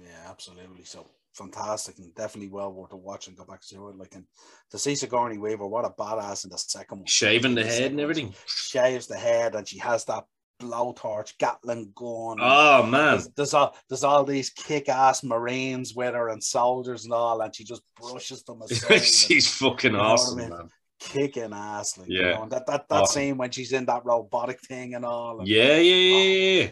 yeah, 0.00 0.30
absolutely. 0.30 0.84
So 0.84 1.04
fantastic 1.34 1.98
and 1.98 2.14
definitely 2.14 2.50
well 2.50 2.72
worth 2.72 2.92
a 2.92 2.96
watch 2.96 3.26
and 3.26 3.36
go 3.36 3.44
back 3.44 3.60
to 3.68 3.88
it. 3.88 3.96
Like 3.96 4.14
and 4.14 4.24
to 4.70 4.78
see 4.78 4.94
Sigourney 4.94 5.38
Weaver, 5.38 5.66
what 5.66 5.84
a 5.84 5.90
badass 5.90 6.44
in 6.44 6.50
the 6.50 6.56
second 6.58 6.98
one. 6.98 7.06
shaving 7.06 7.56
the 7.56 7.64
The 7.64 7.68
head 7.68 7.90
and 7.90 8.00
everything 8.00 8.32
Shaves 8.46 9.08
the 9.08 9.16
head 9.16 9.56
and 9.56 9.66
she 9.66 9.78
has 9.78 10.04
that 10.04 10.24
blowtorch, 10.62 11.36
Gatling 11.38 11.92
gun. 11.96 12.38
Oh 12.40 12.84
man, 12.86 13.10
there's, 13.14 13.28
there's 13.30 13.54
all 13.54 13.76
there's 13.88 14.04
all 14.04 14.22
these 14.24 14.50
kick-ass 14.50 15.24
Marines 15.24 15.94
with 15.96 16.14
her 16.14 16.28
and 16.28 16.42
soldiers 16.42 17.04
and 17.04 17.12
all, 17.12 17.40
and 17.40 17.54
she 17.54 17.64
just 17.64 17.82
brushes 18.00 18.44
them 18.44 18.62
aside. 18.70 18.92
and- 18.92 19.02
she's 19.02 19.48
fucking 19.52 19.92
You 19.92 19.96
know 19.98 20.02
what 20.04 20.10
I 20.10 20.12
awesome, 20.12 20.38
mean? 20.38 20.50
man. 20.50 20.68
Kicking 20.98 21.52
ass, 21.52 21.96
like, 21.98 22.08
you 22.08 22.20
Yeah. 22.20 22.34
know, 22.34 22.42
and 22.42 22.52
that 22.52 22.66
that, 22.66 22.88
that 22.88 23.02
Awesome. 23.02 23.20
scene 23.20 23.36
when 23.38 23.50
she's 23.50 23.72
in 23.72 23.86
that 23.86 24.04
robotic 24.04 24.60
thing 24.60 24.94
and 24.94 25.04
all. 25.04 25.38
and- 25.38 25.48
Yeah, 25.48 25.76
yeah, 25.76 25.94
yeah, 25.94 26.22
yeah, 26.22 26.62
yeah. 26.62 26.70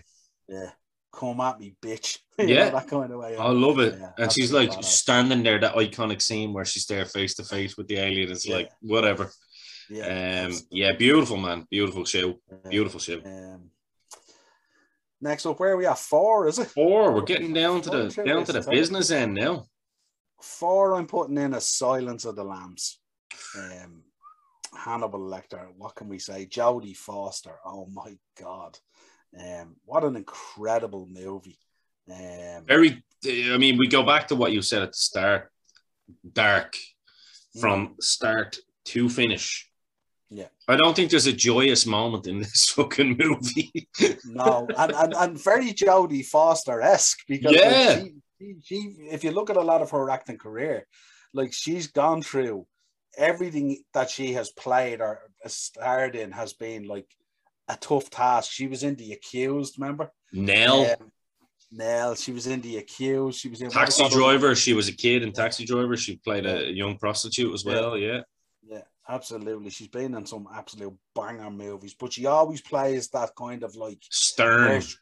yeah, 0.48 0.70
come 1.12 1.40
at 1.40 1.58
me, 1.60 1.74
bitch. 1.80 2.18
You 2.38 2.48
Yeah. 2.48 2.64
know, 2.66 2.70
that 2.72 2.88
kind 2.88 3.10
of 3.12 3.18
way. 3.20 3.34
I 3.36 3.48
love 3.48 3.78
it. 3.78 3.98
Yeah, 3.98 4.12
and 4.18 4.30
she's 4.32 4.52
like 4.52 4.72
standing 4.84 5.42
there, 5.42 5.58
that 5.60 5.74
iconic 5.74 6.20
scene 6.20 6.52
where 6.52 6.66
she's 6.66 6.84
there 6.86 7.06
face 7.06 7.34
to 7.36 7.44
face 7.44 7.76
with 7.78 7.86
the 7.88 7.96
alien. 7.96 8.30
It's 8.30 8.46
Yeah. 8.46 8.56
like 8.56 8.70
whatever. 8.82 9.32
yeah, 9.88 10.46
Um, 10.48 10.52
yeah, 10.70 10.92
beautiful 10.92 11.36
man, 11.36 11.66
beautiful 11.70 12.04
show, 12.04 12.38
yeah. 12.50 12.68
beautiful 12.68 12.98
show. 13.00 13.20
Um, 13.24 13.70
next 15.20 15.46
up, 15.46 15.58
where 15.60 15.72
are 15.72 15.76
we 15.76 15.86
at? 15.86 15.98
Four, 15.98 16.48
is 16.48 16.58
it? 16.58 16.66
Four, 16.68 17.12
we're 17.12 17.22
getting 17.22 17.52
down 17.54 17.80
to 17.82 17.90
the 17.90 18.22
down 18.24 18.44
to 18.44 18.52
the 18.52 18.62
business 18.68 19.10
end 19.10 19.34
now. 19.34 19.66
Four, 20.42 20.94
I'm 20.96 21.06
putting 21.06 21.38
in 21.38 21.54
a 21.54 21.60
Silence 21.60 22.24
of 22.26 22.36
the 22.36 22.44
Lambs. 22.44 23.00
Um, 23.56 24.02
Hannibal 24.76 25.20
Lecter. 25.20 25.66
What 25.76 25.94
can 25.94 26.08
we 26.08 26.18
say? 26.18 26.46
Jodie 26.46 26.96
Foster. 26.96 27.56
Oh 27.64 27.86
my 27.92 28.16
god. 28.40 28.78
Um, 29.38 29.76
what 29.84 30.04
an 30.04 30.16
incredible 30.16 31.08
movie. 31.10 31.58
Um, 32.10 32.64
Very. 32.66 33.02
I 33.26 33.56
mean, 33.58 33.76
we 33.78 33.88
go 33.88 34.02
back 34.02 34.28
to 34.28 34.36
what 34.36 34.52
you 34.52 34.62
said 34.62 34.82
at 34.82 34.92
the 34.92 34.98
start. 34.98 35.50
Dark 36.32 36.76
from 37.60 37.96
start 38.00 38.58
to 38.86 39.08
finish. 39.08 39.68
Yeah. 40.30 40.48
I 40.68 40.76
don't 40.76 40.94
think 40.94 41.10
there's 41.10 41.26
a 41.26 41.32
joyous 41.32 41.86
moment 41.86 42.26
in 42.26 42.38
this 42.40 42.68
fucking 42.76 43.16
movie. 43.18 43.88
no, 44.24 44.66
and, 44.76 44.92
and, 44.92 45.14
and 45.14 45.42
very 45.42 45.72
Jodie 45.72 46.24
Foster 46.24 46.80
esque 46.82 47.20
because 47.28 47.52
like, 47.52 47.60
Yeah. 47.60 48.00
she, 48.02 48.12
she, 48.40 48.54
she, 48.62 48.76
if 49.10 49.24
you 49.24 49.30
look 49.30 49.50
at 49.50 49.56
a 49.56 49.62
lot 49.62 49.82
of 49.82 49.90
her 49.90 50.10
acting 50.10 50.38
career, 50.38 50.86
like 51.32 51.52
she's 51.52 51.86
gone 51.88 52.22
through 52.22 52.66
everything 53.16 53.82
that 53.94 54.10
she 54.10 54.32
has 54.34 54.50
played 54.50 55.00
or 55.00 55.20
starred 55.46 56.16
in 56.16 56.32
has 56.32 56.52
been 56.52 56.86
like 56.86 57.06
a 57.68 57.76
tough 57.76 58.10
task. 58.10 58.50
She 58.52 58.66
was 58.66 58.82
in 58.82 58.96
The 58.96 59.12
Accused, 59.12 59.78
remember? 59.78 60.10
Nell, 60.32 60.84
Um, 61.00 61.10
Nell, 61.72 62.14
she 62.14 62.32
was 62.32 62.46
in 62.46 62.60
The 62.60 62.76
Accused. 62.78 63.40
She 63.40 63.48
was 63.48 63.60
in 63.62 63.70
taxi 63.70 64.08
driver. 64.08 64.54
She 64.54 64.72
was 64.72 64.88
a 64.88 64.92
kid 64.92 65.22
in 65.22 65.32
Taxi 65.32 65.64
Driver. 65.64 65.96
She 65.96 66.16
played 66.16 66.46
a 66.46 66.70
young 66.70 66.96
prostitute 66.96 67.52
as 67.52 67.64
well. 67.64 67.96
Yeah. 67.98 68.20
Yeah, 68.62 68.82
absolutely. 69.08 69.70
She's 69.70 69.88
been 69.88 70.14
in 70.14 70.26
some 70.26 70.46
absolute 70.54 70.94
banger 71.14 71.50
movies, 71.50 71.94
but 71.98 72.12
she 72.12 72.26
always 72.26 72.60
plays 72.60 73.08
that 73.10 73.30
kind 73.36 73.62
of 73.62 73.74
like 73.76 73.98
Stern. 74.10 74.68
where, 74.68 74.80
sh- 74.80 74.96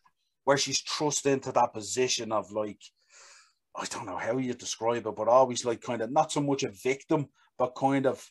where 0.44 0.56
she's 0.58 0.80
thrust 0.80 1.26
into 1.26 1.52
that 1.52 1.72
position 1.74 2.32
of 2.32 2.50
like 2.52 2.80
I 3.76 3.86
don't 3.86 4.06
know 4.06 4.18
how 4.18 4.36
you 4.38 4.54
describe 4.54 5.04
it, 5.06 5.16
but 5.16 5.26
always 5.28 5.64
like 5.64 5.80
kind 5.80 6.00
of 6.00 6.12
not 6.12 6.30
so 6.30 6.40
much 6.40 6.62
a 6.62 6.70
victim, 6.70 7.26
but 7.58 7.74
kind 7.74 8.06
of 8.06 8.24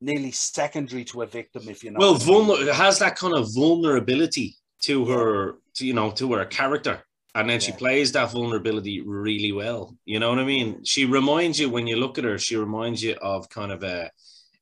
nearly 0.00 0.30
secondary 0.30 1.04
to 1.04 1.22
a 1.22 1.26
victim, 1.26 1.68
if 1.68 1.82
you 1.82 1.90
know. 1.90 1.98
Well, 1.98 2.18
what 2.18 2.60
I 2.60 2.64
mean. 2.64 2.74
has 2.74 2.98
that 3.00 3.16
kind 3.16 3.34
of 3.34 3.52
vulnerability 3.54 4.56
to 4.82 5.04
her, 5.06 5.56
to, 5.74 5.86
you 5.86 5.94
know, 5.94 6.10
to 6.12 6.32
her 6.34 6.44
character. 6.44 7.02
And 7.34 7.48
then 7.48 7.60
she 7.60 7.72
plays 7.72 8.12
that 8.12 8.32
vulnerability 8.32 9.00
really 9.00 9.52
well. 9.52 9.96
You 10.04 10.18
know 10.18 10.30
what 10.30 10.38
I 10.38 10.44
mean? 10.44 10.84
She 10.84 11.04
reminds 11.04 11.58
you, 11.60 11.70
when 11.70 11.86
you 11.86 11.96
look 11.96 12.18
at 12.18 12.24
her, 12.24 12.38
she 12.38 12.56
reminds 12.56 13.02
you 13.02 13.14
of 13.20 13.48
kind 13.48 13.70
of 13.70 13.82
a, 13.82 14.10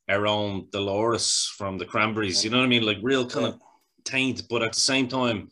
her 0.09 0.27
own 0.27 0.69
Dolores 0.71 1.53
from 1.57 1.79
the 1.79 1.87
Cranberries. 1.87 2.45
You 2.45 2.51
know 2.51 2.59
what 2.59 2.65
I 2.65 2.69
mean? 2.69 2.85
Like 2.85 2.99
real 3.03 3.29
kind 3.29 3.47
of 3.47 3.59
taint, 4.05 4.43
but 4.49 4.63
at 4.63 4.73
the 4.73 4.81
same 4.81 5.09
time, 5.09 5.49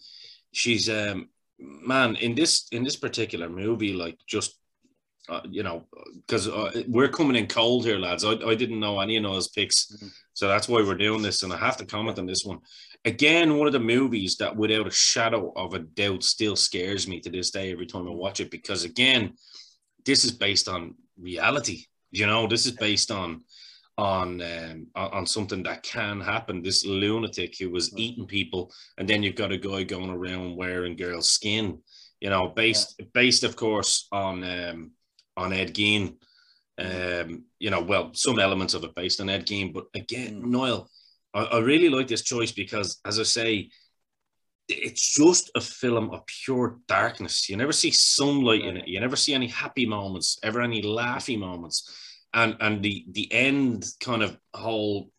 she's, 0.53 0.89
um, 0.89 1.29
man, 1.59 2.17
in 2.17 2.35
this, 2.35 2.67
in 2.73 2.85
this 2.85 2.97
particular 2.97 3.49
movie, 3.49 3.93
like 3.93 4.19
just, 4.27 4.59
uh, 5.29 5.41
you 5.51 5.63
know, 5.63 5.85
because 6.27 6.49
uh, 6.49 6.83
we're 6.89 7.09
coming 7.09 7.37
in 7.37 7.47
cold 7.47 7.85
here, 7.85 7.99
lads. 7.99 8.25
I, 8.25 8.33
I 8.33 8.55
didn't 8.55 8.81
know 8.81 9.01
any 9.01 9.17
of 9.17 9.23
those 9.23 9.49
picks. 9.49 9.87
Mhm. 9.87 10.11
So 10.35 10.49
that's 10.49 10.69
why 10.69 10.83
we're 10.83 10.97
doing 10.97 11.23
this. 11.23 11.43
And 11.43 11.53
I 11.53 11.57
have 11.57 11.77
to 11.79 11.87
comment 11.87 12.19
on 12.19 12.27
this 12.27 12.45
one. 12.45 12.59
Again, 13.05 13.57
one 13.57 13.67
of 13.67 13.73
the 13.73 13.81
movies 13.81 14.37
that, 14.37 14.55
without 14.55 14.87
a 14.87 14.91
shadow 14.91 15.53
of 15.57 15.75
a 15.75 15.79
doubt, 15.79 16.23
still 16.23 16.57
scares 16.57 17.07
me 17.07 17.21
to 17.21 17.31
this 17.31 17.51
day 17.51 17.71
every 17.73 17.87
time 17.87 18.07
I 18.07 18.11
watch 18.11 18.41
it. 18.41 18.51
Because 18.51 18.85
again, 18.85 19.35
this 20.05 20.25
is 20.25 20.33
based 20.33 20.69
on 20.69 20.95
reality. 21.19 21.87
You 22.11 22.27
know, 22.27 22.47
this 22.47 22.67
is 22.67 22.73
based 22.73 23.11
on 23.11 23.43
on 23.97 24.43
um, 24.43 24.87
on 24.97 25.25
something 25.27 25.63
that 25.63 25.83
can 25.83 26.21
happen. 26.21 26.63
This 26.63 26.85
lunatic 26.85 27.57
who 27.59 27.71
was 27.71 27.97
eating 27.97 28.27
people, 28.27 28.73
and 28.99 29.09
then 29.09 29.23
you've 29.23 29.37
got 29.37 29.53
a 29.53 29.57
guy 29.57 29.85
going 29.85 30.11
around 30.11 30.57
wearing 30.57 30.97
girls' 30.97 31.31
skin. 31.31 31.79
You 32.21 32.31
know, 32.31 32.49
based 32.49 33.01
based 33.13 33.45
of 33.45 33.55
course 33.57 34.09
on 34.11 34.43
um, 34.45 34.91
on 35.37 35.53
Ed 35.53 35.75
Gein. 35.75 36.17
Um, 36.79 37.45
you 37.61 37.71
know, 37.71 37.83
well, 37.83 38.13
some 38.15 38.41
elements 38.41 38.75
of 38.75 38.83
it 38.85 38.95
based 38.95 39.21
on 39.21 39.29
Ed 39.29 39.47
Gein, 39.47 39.73
but 39.73 39.87
again, 39.95 40.43
Mm. 40.43 40.47
Niall, 40.47 40.91
I, 41.33 41.45
I 41.45 41.59
really 41.61 41.89
like 41.89 42.09
this 42.09 42.23
choice 42.23 42.53
because, 42.53 43.01
as 43.05 43.21
I 43.21 43.23
say, 43.23 43.71
it's 44.69 45.15
just 45.15 45.51
a 45.55 45.61
film 45.61 46.11
of 46.11 46.25
pure 46.27 46.79
darkness. 46.89 47.49
You 47.49 47.57
never 47.57 47.73
see 47.73 47.91
sunlight 47.91 48.65
in 48.65 48.77
it. 48.79 48.89
You 48.89 48.99
never 48.99 49.17
see 49.17 49.35
any 49.35 49.49
happy 49.49 49.87
moments, 49.87 50.39
ever 50.43 50.63
any 50.63 50.83
laughy 50.83 51.39
moments, 51.39 51.95
and 52.33 52.57
and 52.61 52.83
the 52.83 53.05
the 53.13 53.31
end 53.33 53.87
kind 54.01 54.23
of 54.23 54.39
whole 54.55 55.11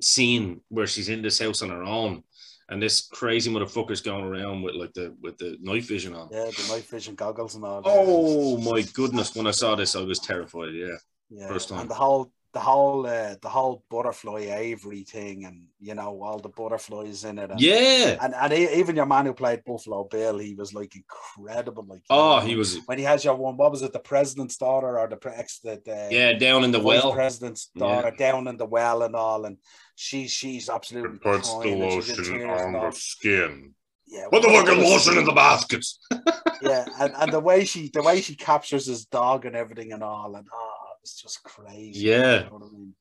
scene 0.00 0.60
where 0.68 0.86
she's 0.86 1.08
in 1.08 1.22
this 1.22 1.38
house 1.38 1.60
on 1.62 1.70
her 1.70 1.82
own, 1.82 2.22
and 2.68 2.82
this 2.82 3.08
crazy 3.08 3.50
motherfucker's 3.50 4.00
going 4.00 4.24
around 4.24 4.62
with 4.62 4.74
like 4.74 4.92
the 4.92 5.14
with 5.22 5.38
the 5.38 5.56
night 5.60 5.84
vision 5.84 6.14
on. 6.14 6.28
Yeah, 6.30 6.44
the 6.44 6.66
night 6.72 6.84
vision 6.84 7.14
goggles 7.14 7.54
and 7.54 7.64
all. 7.64 7.82
Oh 7.84 8.58
my 8.58 8.82
goodness! 8.82 9.34
When 9.34 9.46
I 9.46 9.52
saw 9.52 9.74
this, 9.74 9.96
I 9.96 10.02
was 10.02 10.18
terrified. 10.18 10.74
Yeah. 10.74 10.96
yeah. 11.30 11.48
first 11.48 11.68
time. 11.68 11.80
And 11.80 11.90
the 11.90 11.94
whole, 11.94 12.30
the 12.54 12.60
whole, 12.60 13.06
uh, 13.06 13.34
the 13.42 13.48
whole 13.48 13.84
butterfly 13.90 14.48
Avery 14.50 15.02
thing, 15.04 15.44
and 15.44 15.66
you 15.80 15.94
know 15.94 16.22
all 16.22 16.38
the 16.38 16.48
butterflies 16.48 17.24
in 17.24 17.38
it. 17.38 17.50
And, 17.50 17.60
Yeah. 17.60 18.16
And 18.22 18.34
and 18.34 18.52
even 18.52 18.96
your 18.96 19.06
man 19.06 19.26
who 19.26 19.34
played 19.34 19.64
Buffalo 19.64 20.04
Bill, 20.04 20.38
he 20.38 20.54
was 20.54 20.72
like 20.72 20.94
incredible. 20.96 21.84
Like 21.86 22.02
Oh, 22.10 22.40
know, 22.40 22.46
he 22.46 22.56
was 22.56 22.78
when 22.86 22.98
he 22.98 23.04
has 23.04 23.24
your 23.24 23.34
one. 23.34 23.56
What 23.56 23.70
was 23.70 23.82
it? 23.82 23.92
The 23.92 23.98
president's 23.98 24.56
daughter 24.56 24.98
or 24.98 25.08
the 25.08 25.16
pre- 25.16 25.32
ex? 25.32 25.58
The, 25.60 25.80
the 25.84 26.08
yeah 26.10 26.32
down 26.32 26.64
in 26.64 26.70
the 26.70 26.78
vice 26.80 27.02
well. 27.04 27.12
president's 27.12 27.66
daughter 27.76 28.12
down 28.16 28.48
in 28.48 28.56
the 28.56 28.66
well 28.66 29.02
and 29.02 29.14
all, 29.14 29.44
and 29.44 29.58
she's 29.94 30.30
she's 30.30 30.68
absolutely 30.70 31.18
Puts 31.18 31.52
the 31.52 31.60
crying 31.60 31.82
and 31.82 32.02
she's 32.04 32.18
in 32.18 32.24
lotion 32.48 32.50
on 32.50 32.76
all. 32.76 32.90
the 32.90 32.96
skin. 32.96 33.74
Yeah, 34.06 34.24
what 34.30 34.40
the 34.40 34.48
what- 34.48 34.66
fucking 34.66 34.82
what 34.82 34.90
lotion 34.92 35.18
in 35.18 35.26
the 35.26 35.32
baskets. 35.32 35.98
yeah, 36.62 36.86
and, 36.98 37.12
and 37.18 37.30
the 37.30 37.40
way 37.40 37.66
she 37.66 37.90
the 37.92 38.02
way 38.02 38.22
she 38.22 38.34
captures 38.36 38.86
his 38.86 39.04
dog 39.04 39.44
and 39.44 39.54
everything 39.54 39.92
and 39.92 40.02
all, 40.02 40.34
and 40.34 40.46
oh, 40.50 40.74
it's 41.12 41.22
just 41.22 41.42
crazy. 41.42 42.00
Yeah. 42.00 42.44
You 42.44 42.50
know 42.50 42.68
I 42.68 42.72
mean? 42.72 42.94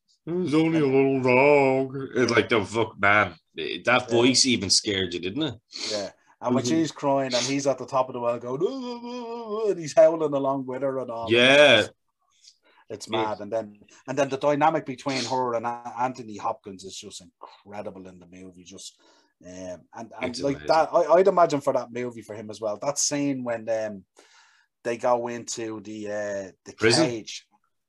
It's 0.46 0.54
only 0.54 0.80
a 0.80 0.86
little 0.86 1.22
dog. 1.22 1.96
It's 2.16 2.32
like 2.32 2.50
the 2.50 2.64
fuck 2.64 3.00
man. 3.00 3.36
That 3.56 3.86
Yeah. 3.86 4.16
voice 4.16 4.46
even 4.46 4.70
scared 4.70 5.14
you, 5.14 5.20
didn't 5.20 5.44
it? 5.44 5.56
Yeah. 5.90 6.12
And 6.42 6.54
when 6.54 6.64
Mhm. 6.64 6.68
she's 6.68 6.92
crying 6.92 7.34
and 7.34 7.44
he's 7.46 7.66
at 7.66 7.78
the 7.78 7.86
top 7.86 8.10
of 8.10 8.14
the 8.14 8.20
well 8.20 8.38
going, 8.38 8.62
"Oh, 8.62 8.68
oh, 8.70 9.02
oh, 9.04 9.64
oh," 9.66 9.70
and 9.72 9.80
he's 9.80 9.96
howling 9.96 10.34
along 10.34 10.66
with 10.66 10.82
her 10.84 11.00
and 11.00 11.10
all. 11.10 11.32
Yeah. 11.32 11.80
It's, 11.80 11.90
it's 12.90 13.10
mad. 13.10 13.40
And 13.40 13.52
then 13.52 13.80
and 14.08 14.18
then 14.18 14.30
the 14.30 14.38
dynamic 14.38 14.86
between 14.86 15.24
her 15.26 15.56
and 15.56 15.66
Anthony 15.66 16.38
Hopkins 16.38 16.84
is 16.84 16.96
just 16.96 17.22
incredible 17.22 18.08
in 18.08 18.20
the 18.20 18.28
movie. 18.28 18.64
Just 18.64 19.00
um 19.46 19.82
and, 19.96 20.12
and 20.20 20.30
It's 20.30 20.42
like 20.42 20.58
amazing. 20.58 20.68
that 20.68 20.90
I, 20.94 21.14
I'd 21.14 21.28
imagine 21.28 21.62
for 21.62 21.74
that 21.74 21.92
movie 21.92 22.22
for 22.22 22.36
him 22.36 22.50
as 22.50 22.62
well. 22.62 22.78
That 22.78 23.00
scene 23.00 23.44
when 23.44 23.68
um 23.70 24.04
they 24.84 24.98
go 24.98 25.28
into 25.28 25.82
the 25.82 26.08
uh 26.08 26.52
the 26.66 26.74
Prison? 26.78 27.06
cage. 27.08 27.48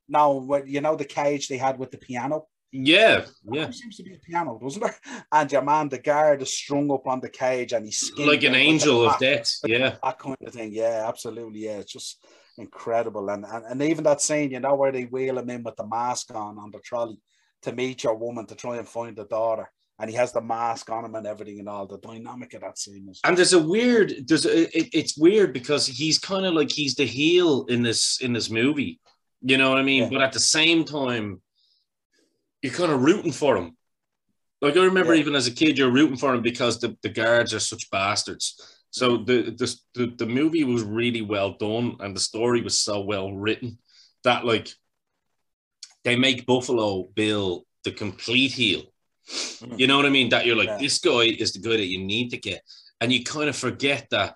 No, 0.08 0.32
what 0.34 0.66
you 0.66 0.80
know 0.80 0.96
the 0.96 1.04
cage 1.04 1.48
they 1.48 1.58
had 1.58 1.78
with 1.78 1.90
the 1.90 1.98
piano? 1.98 2.46
Yeah, 2.70 3.24
yeah. 3.50 3.64
There 3.64 3.72
seems 3.72 3.96
to 3.96 4.02
be 4.02 4.14
a 4.14 4.18
piano, 4.18 4.58
doesn't 4.62 4.82
there? 4.82 4.94
And 5.32 5.50
your 5.50 5.62
man, 5.62 5.88
the 5.88 5.98
guard 5.98 6.42
is 6.42 6.52
strung 6.52 6.90
up 6.90 7.06
on 7.06 7.20
the 7.20 7.30
cage 7.30 7.72
and 7.72 7.86
he's 7.86 8.12
Like 8.18 8.44
an 8.44 8.54
angel 8.54 9.08
of 9.08 9.18
death. 9.18 9.58
Yeah. 9.64 9.96
That 10.02 10.18
kind 10.18 10.36
of 10.46 10.52
thing. 10.52 10.72
Yeah, 10.72 11.06
absolutely. 11.08 11.60
Yeah, 11.60 11.78
it's 11.78 11.92
just 11.92 12.22
incredible. 12.58 13.30
And, 13.30 13.44
and 13.44 13.64
and 13.64 13.82
even 13.82 14.04
that 14.04 14.20
scene, 14.20 14.50
you 14.50 14.60
know, 14.60 14.74
where 14.74 14.92
they 14.92 15.04
wheel 15.04 15.38
him 15.38 15.50
in 15.50 15.62
with 15.62 15.76
the 15.76 15.86
mask 15.86 16.34
on 16.34 16.58
on 16.58 16.70
the 16.70 16.80
trolley 16.80 17.18
to 17.62 17.72
meet 17.72 18.04
your 18.04 18.16
woman 18.16 18.46
to 18.46 18.54
try 18.54 18.76
and 18.76 18.88
find 18.88 19.16
the 19.16 19.24
daughter. 19.24 19.70
And 20.00 20.08
he 20.08 20.14
has 20.14 20.32
the 20.32 20.40
mask 20.40 20.90
on 20.90 21.04
him 21.04 21.16
and 21.16 21.26
everything 21.26 21.58
and 21.58 21.68
all. 21.68 21.86
The 21.86 21.98
dynamic 21.98 22.54
of 22.54 22.60
that 22.60 22.78
scene 22.78 23.08
is 23.10 23.20
And 23.24 23.36
there's 23.36 23.52
a 23.52 23.58
weird, 23.58 24.28
there's 24.28 24.46
a, 24.46 24.78
it, 24.78 24.88
it's 24.92 25.18
weird 25.18 25.52
because 25.52 25.88
he's 25.88 26.20
kind 26.20 26.46
of 26.46 26.54
like 26.54 26.70
he's 26.70 26.94
the 26.94 27.04
heel 27.04 27.64
in 27.66 27.82
this 27.82 28.20
in 28.20 28.32
this 28.32 28.48
movie. 28.48 29.00
You 29.40 29.56
know 29.58 29.70
what 29.70 29.78
I 29.78 29.82
mean? 29.82 30.04
Yeah. 30.04 30.08
But 30.10 30.22
at 30.22 30.32
the 30.32 30.40
same 30.40 30.84
time, 30.84 31.40
you're 32.62 32.72
kind 32.72 32.90
of 32.92 33.02
rooting 33.02 33.32
for 33.32 33.56
him. 33.56 33.76
Like 34.60 34.76
I 34.76 34.84
remember, 34.84 35.14
Yeah. 35.14 35.20
even 35.20 35.34
as 35.36 35.46
a 35.46 35.52
kid, 35.52 35.78
you're 35.78 35.92
rooting 35.92 36.16
for 36.16 36.34
him 36.34 36.42
because 36.42 36.80
the, 36.80 36.96
the 37.02 37.08
guards 37.08 37.54
are 37.54 37.60
such 37.60 37.90
bastards. 37.90 38.60
So 38.90 39.18
the, 39.18 39.54
the 39.56 39.76
the 39.94 40.06
the 40.16 40.26
movie 40.26 40.64
was 40.64 40.82
really 40.82 41.22
well 41.22 41.52
done, 41.58 41.96
and 42.00 42.16
the 42.16 42.20
story 42.20 42.62
was 42.62 42.80
so 42.80 43.00
well 43.02 43.32
written 43.32 43.78
that 44.24 44.44
like 44.44 44.70
they 46.04 46.16
make 46.16 46.46
Buffalo 46.46 47.04
Bill 47.14 47.64
the 47.84 47.92
complete 47.92 48.52
heel. 48.52 48.82
Mhm. 49.28 49.78
You 49.78 49.86
know 49.86 49.96
what 49.98 50.06
I 50.06 50.10
mean? 50.10 50.30
That 50.30 50.46
you're 50.46 50.56
like, 50.56 50.68
Yeah. 50.68 50.78
this 50.78 50.98
guy 50.98 51.24
is 51.38 51.52
the 51.52 51.60
guy 51.60 51.76
that 51.76 51.86
you 51.86 52.00
need 52.04 52.30
to 52.30 52.38
get. 52.38 52.62
and 53.00 53.12
you 53.12 53.22
kind 53.22 53.48
of 53.48 53.54
forget 53.54 54.08
that 54.10 54.34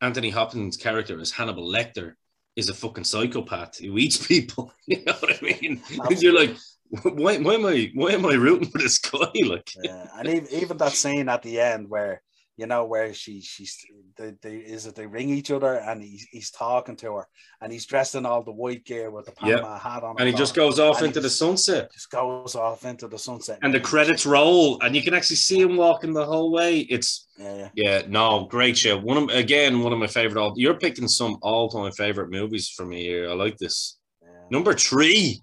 Anthony 0.00 0.30
Hopkins' 0.30 0.76
character 0.76 1.20
as 1.20 1.30
Hannibal 1.30 1.70
Lecter 1.70 2.14
is 2.56 2.68
a 2.68 2.74
fucking 2.74 3.04
psychopath 3.04 3.78
who 3.78 3.98
eats 3.98 4.24
people. 4.26 4.72
You 4.86 5.04
know 5.04 5.14
what 5.20 5.36
I 5.36 5.40
mean? 5.42 5.82
And 5.90 6.22
you're 6.22 6.34
like, 6.34 6.56
why, 7.02 7.38
why 7.38 7.54
am 7.54 7.66
I 7.66 7.90
why 7.94 8.10
am 8.10 8.26
I 8.26 8.34
rooting 8.34 8.68
for 8.68 8.78
this 8.78 8.98
guy? 8.98 9.30
Like, 9.44 9.70
Yeah, 9.82 10.08
and 10.16 10.28
even, 10.28 10.48
even 10.50 10.76
that 10.78 10.92
scene 10.92 11.28
at 11.28 11.42
the 11.42 11.60
end 11.60 11.88
where 11.88 12.22
you 12.56 12.66
know 12.66 12.84
where 12.84 13.14
she 13.14 13.40
she's 13.40 13.84
they, 14.16 14.32
they 14.42 14.56
is 14.56 14.86
it 14.86 14.94
they 14.94 15.06
ring 15.06 15.30
each 15.30 15.50
other 15.50 15.76
and 15.76 16.02
he's, 16.02 16.26
he's 16.30 16.50
talking 16.50 16.94
to 16.96 17.14
her 17.14 17.26
and 17.62 17.72
he's 17.72 17.86
dressed 17.86 18.14
in 18.14 18.26
all 18.26 18.42
the 18.42 18.52
white 18.52 18.84
gear 18.84 19.10
with 19.10 19.24
the 19.26 19.32
Panama 19.32 19.78
hat 19.78 20.02
on 20.02 20.16
and 20.18 20.28
he 20.28 20.34
just 20.34 20.54
goes 20.54 20.78
off 20.78 21.02
into 21.02 21.20
the 21.20 21.30
sunset. 21.30 21.90
just 21.92 22.10
goes 22.10 22.54
off 22.54 22.84
into 22.84 23.08
the 23.08 23.18
sunset 23.18 23.58
And 23.62 23.72
the 23.72 23.80
credits 23.80 24.26
roll, 24.26 24.78
and 24.82 24.94
you 24.94 25.02
can 25.02 25.14
actually 25.14 25.36
see 25.36 25.60
him 25.60 25.76
walking 25.76 26.12
the 26.12 26.24
whole 26.24 26.52
way. 26.52 26.80
It's 26.80 27.28
yeah 27.38 27.56
yeah 27.56 27.68
yeah, 27.74 28.02
no, 28.08 28.46
great 28.50 28.76
show. 28.76 28.98
One 28.98 29.16
of 29.16 29.30
again, 29.30 29.80
one 29.80 29.92
of 29.92 29.98
my 29.98 30.06
favorite. 30.06 30.40
All 30.40 30.52
you're 30.56 30.74
picking 30.74 31.08
some 31.08 31.38
all-time 31.40 31.92
favorite 31.92 32.30
movies 32.30 32.68
for 32.68 32.84
me 32.84 33.02
here. 33.02 33.30
I 33.30 33.34
like 33.34 33.56
this. 33.56 33.98
yeah. 34.22 34.28
Number 34.50 34.74
three. 34.74 35.42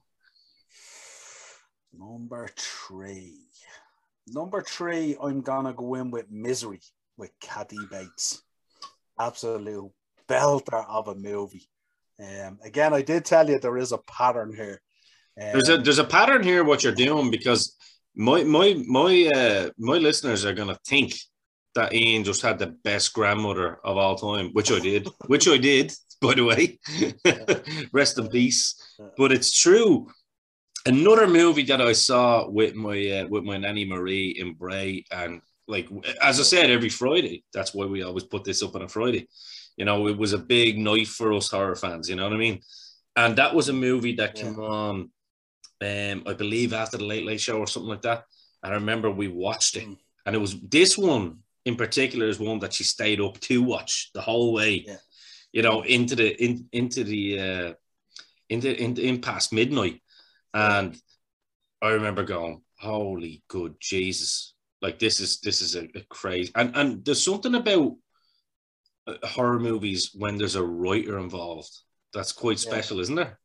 Number 1.97 2.47
three. 2.55 3.39
Number 4.27 4.61
three, 4.61 5.15
I'm 5.21 5.41
gonna 5.41 5.73
go 5.73 5.95
in 5.95 6.11
with 6.11 6.29
Misery 6.29 6.81
with 7.17 7.31
Kathy 7.41 7.77
Bates. 7.89 8.41
Absolute 9.19 9.91
belter 10.27 10.85
of 10.87 11.07
a 11.07 11.15
movie. 11.15 11.67
Um, 12.19 12.59
again, 12.63 12.93
I 12.93 13.01
did 13.01 13.25
tell 13.25 13.49
you 13.49 13.59
there 13.59 13.77
is 13.77 13.91
a 13.91 13.99
pattern 13.99 14.53
here. 14.55 14.81
Um, 15.39 15.51
There's 15.53 15.69
a 15.69 15.77
there's 15.77 15.99
a 15.99 16.03
pattern 16.03 16.41
here 16.41 16.63
what 16.63 16.83
you're 16.83 16.93
doing 16.93 17.29
because 17.29 17.75
my 18.15 18.43
my 18.43 18.73
my 18.87 19.31
uh 19.35 19.69
my 19.77 19.97
listeners 19.97 20.45
are 20.45 20.53
gonna 20.53 20.79
think 20.87 21.13
that 21.75 21.93
Ian 21.93 22.23
just 22.23 22.41
had 22.41 22.57
the 22.57 22.75
best 22.83 23.13
grandmother 23.13 23.77
of 23.83 23.97
all 23.97 24.15
time, 24.15 24.49
which 24.53 24.71
I 24.71 24.79
did, 24.79 25.07
which 25.27 25.47
I 25.47 25.57
did, 25.57 25.93
by 26.19 26.33
the 26.33 26.43
way. 26.43 26.79
Rest 27.93 28.17
in 28.17 28.27
peace. 28.29 28.97
But 29.15 29.31
it's 29.31 29.51
true. 29.51 30.07
Another 30.87 31.27
movie 31.27 31.65
that 31.65 31.81
I 31.81 31.93
saw 31.93 32.49
with 32.49 32.73
my 32.73 33.19
uh, 33.19 33.27
with 33.27 33.43
my 33.43 33.57
nanny 33.57 33.85
Marie 33.85 34.29
in 34.39 34.53
Bray, 34.53 35.05
and 35.11 35.41
like 35.67 35.89
as 36.21 36.39
I 36.39 36.43
said, 36.43 36.69
every 36.69 36.89
Friday. 36.89 37.43
That's 37.53 37.73
why 37.73 37.85
we 37.85 38.03
always 38.03 38.23
put 38.23 38.43
this 38.43 38.63
up 38.63 38.75
on 38.75 38.83
a 38.83 38.87
Friday. 38.89 39.27
You 39.75 39.85
know, 39.85 40.07
it 40.07 40.17
was 40.17 40.33
a 40.33 40.37
big 40.37 40.77
night 40.77 41.07
for 41.07 41.33
us 41.33 41.49
horror 41.51 41.75
fans. 41.75 42.09
You 42.09 42.15
know 42.15 42.23
what 42.23 42.33
I 42.33 42.37
mean? 42.37 42.61
And 43.15 43.35
that 43.37 43.53
was 43.53 43.69
a 43.69 43.73
movie 43.73 44.15
that 44.15 44.35
came 44.35 44.59
on, 44.59 45.09
um, 45.81 46.23
I 46.25 46.33
believe 46.33 46.73
after 46.73 46.97
the 46.97 47.05
Late 47.05 47.25
Late 47.25 47.41
Show 47.41 47.57
or 47.59 47.67
something 47.67 47.89
like 47.89 48.03
that. 48.03 48.23
And 48.63 48.73
I 48.73 48.75
remember 48.75 49.11
we 49.11 49.27
watched 49.27 49.75
it, 49.75 49.85
Mm. 49.87 49.97
and 50.25 50.35
it 50.35 50.39
was 50.39 50.59
this 50.61 50.97
one 50.97 51.39
in 51.65 51.75
particular 51.75 52.27
is 52.27 52.39
one 52.39 52.59
that 52.59 52.73
she 52.73 52.83
stayed 52.83 53.19
up 53.19 53.39
to 53.41 53.61
watch 53.61 54.09
the 54.13 54.21
whole 54.21 54.53
way. 54.53 54.85
Yeah. 54.87 54.97
You 55.51 55.61
know, 55.63 55.81
into 55.83 56.15
the 56.15 56.29
in 56.43 56.67
into 56.71 57.03
the 57.03 57.39
uh, 57.39 57.73
into 58.49 58.75
in, 58.75 58.97
in 58.97 59.21
past 59.21 59.51
midnight, 59.53 60.01
and 60.53 60.99
I 61.81 61.89
remember 61.89 62.23
going, 62.23 62.61
"Holy 62.79 63.43
good 63.47 63.75
Jesus!" 63.79 64.53
Like 64.81 64.99
this 64.99 65.19
is 65.19 65.39
this 65.39 65.61
is 65.61 65.75
a, 65.75 65.83
a 65.95 66.03
crazy 66.09 66.51
and 66.55 66.75
and 66.75 67.03
there's 67.03 67.23
something 67.25 67.55
about 67.55 67.95
uh, 69.07 69.15
horror 69.23 69.59
movies 69.59 70.11
when 70.13 70.37
there's 70.37 70.55
a 70.55 70.63
writer 70.63 71.17
involved 71.19 71.69
that's 72.13 72.31
quite 72.31 72.59
Yeah. 72.63 72.69
special, 72.71 72.99
isn't 72.99 73.15
there? 73.15 73.39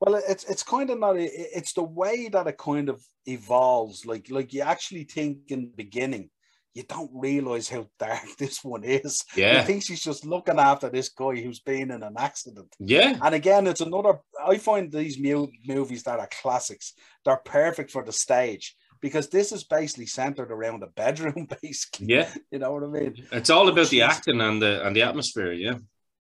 Well, 0.00 0.16
it's 0.16 0.44
it's 0.44 0.62
kind 0.62 0.90
of 0.90 0.98
not. 0.98 1.16
It's 1.18 1.74
the 1.74 1.82
way 1.84 2.28
that 2.28 2.46
it 2.46 2.58
kind 2.58 2.88
of 2.88 3.02
evolves. 3.26 4.04
Like 4.06 4.30
like 4.30 4.52
you 4.52 4.62
actually 4.62 5.04
think 5.04 5.38
in 5.48 5.62
the 5.62 5.72
beginning, 5.76 6.30
you 6.74 6.82
don't 6.82 7.10
realize 7.14 7.68
how 7.68 7.86
dark 7.98 8.22
this 8.38 8.64
one 8.64 8.82
is. 8.84 9.24
You 9.34 9.40
Yeah, 9.42 9.62
think 9.64 9.84
she's 9.84 10.02
just 10.02 10.24
looking 10.26 10.58
after 10.58 10.88
this 10.90 11.08
guy 11.08 11.36
who's 11.36 11.60
been 11.60 11.90
in 11.90 12.02
an 12.02 12.14
accident. 12.18 12.74
yeah, 12.80 13.18
And 13.22 13.34
again, 13.34 13.66
it's 13.66 13.80
another. 13.80 14.18
I 14.44 14.58
find 14.58 14.90
these 14.90 15.18
mu- 15.20 15.46
movies 15.66 16.02
that 16.04 16.18
are 16.18 16.28
classics. 16.42 16.94
They're 17.24 17.36
perfect 17.44 17.90
for 17.92 18.04
the 18.04 18.12
stage 18.12 18.74
because 19.02 19.28
this 19.28 19.52
is 19.52 19.64
basically 19.64 20.06
centered 20.06 20.50
around 20.50 20.82
a 20.82 20.86
bedroom, 20.86 21.46
basically. 21.62 22.06
yeah. 22.08 22.32
You 22.50 22.60
know 22.60 22.72
what 22.72 22.84
I 22.84 22.86
mean? 22.86 23.26
It's 23.32 23.50
all 23.50 23.68
about 23.68 23.90
the 23.90 24.00
acting 24.02 24.40
and 24.40 24.62
the 24.62 24.86
and 24.86 24.96
the 24.96 25.02
atmosphere. 25.02 25.52
Yeah, 25.52 25.74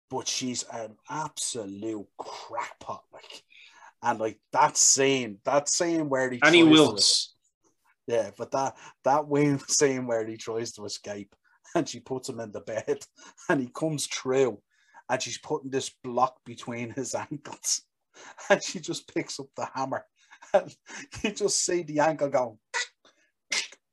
But 0.09 0.27
she's 0.27 0.63
an 0.73 0.97
absolute 1.09 2.07
crackpot, 2.17 3.03
like. 3.13 3.43
And 4.03 4.19
like 4.19 4.39
that 4.51 4.77
scene, 4.77 5.37
that 5.45 5.69
scene 5.69 6.09
where 6.09 6.29
he 6.31 6.41
Annie 6.41 6.63
tries 6.63 7.27
to- 8.07 8.13
Yeah, 8.13 8.31
but 8.35 8.49
that 8.51 8.75
that 9.03 9.27
way 9.27 9.55
scene 9.67 10.07
where 10.07 10.25
he 10.25 10.35
tries 10.37 10.71
to 10.73 10.85
escape 10.85 11.35
and 11.75 11.87
she 11.87 11.99
puts 11.99 12.27
him 12.27 12.39
in 12.39 12.51
the 12.51 12.61
bed 12.61 12.97
and 13.49 13.61
he 13.61 13.69
comes 13.73 14.07
through 14.07 14.59
and 15.07 15.21
she's 15.21 15.37
putting 15.37 15.69
this 15.69 15.91
block 16.03 16.35
between 16.45 16.89
his 16.89 17.13
ankles 17.13 17.83
and 18.49 18.61
she 18.63 18.79
just 18.79 19.13
picks 19.13 19.39
up 19.39 19.47
the 19.55 19.67
hammer 19.75 20.03
and 20.53 20.75
you 21.23 21.31
just 21.31 21.63
see 21.63 21.83
the 21.83 21.99
ankle 21.99 22.27
going 22.29 22.57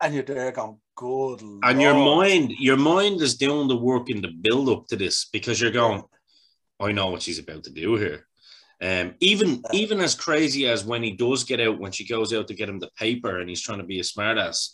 and 0.01 0.15
you're 0.15 0.23
there 0.23 0.53
going, 0.53 0.79
good 0.97 1.43
And 1.63 1.81
your 1.81 1.95
mind, 1.95 2.53
your 2.59 2.77
mind 2.77 3.21
is 3.21 3.37
doing 3.37 3.69
the 3.69 3.77
work 3.77 4.11
in 4.11 4.23
the 4.23 4.29
build 4.29 4.69
up 4.69 4.87
to 4.89 4.97
this 4.97 5.29
because 5.33 5.61
you're 5.61 5.71
going, 5.71 6.03
I 6.81 6.93
know 6.93 7.11
what 7.11 7.23
she's 7.23 7.39
about 7.39 7.65
to 7.65 7.71
do 7.71 7.97
here. 7.97 8.27
Um, 8.81 9.15
even 9.19 9.61
even 9.73 9.99
as 10.01 10.15
crazy 10.15 10.69
as 10.69 10.85
when 10.85 11.03
he 11.03 11.13
does 11.13 11.43
get 11.43 11.61
out, 11.61 11.81
when 11.81 11.91
she 11.91 12.07
goes 12.07 12.33
out 12.33 12.47
to 12.47 12.55
get 12.55 12.69
him 12.69 12.79
the 12.79 12.91
paper 12.97 13.41
and 13.41 13.49
he's 13.49 13.61
trying 13.61 13.79
to 13.79 13.85
be 13.85 13.99
a 13.99 14.05
smartass, 14.05 14.69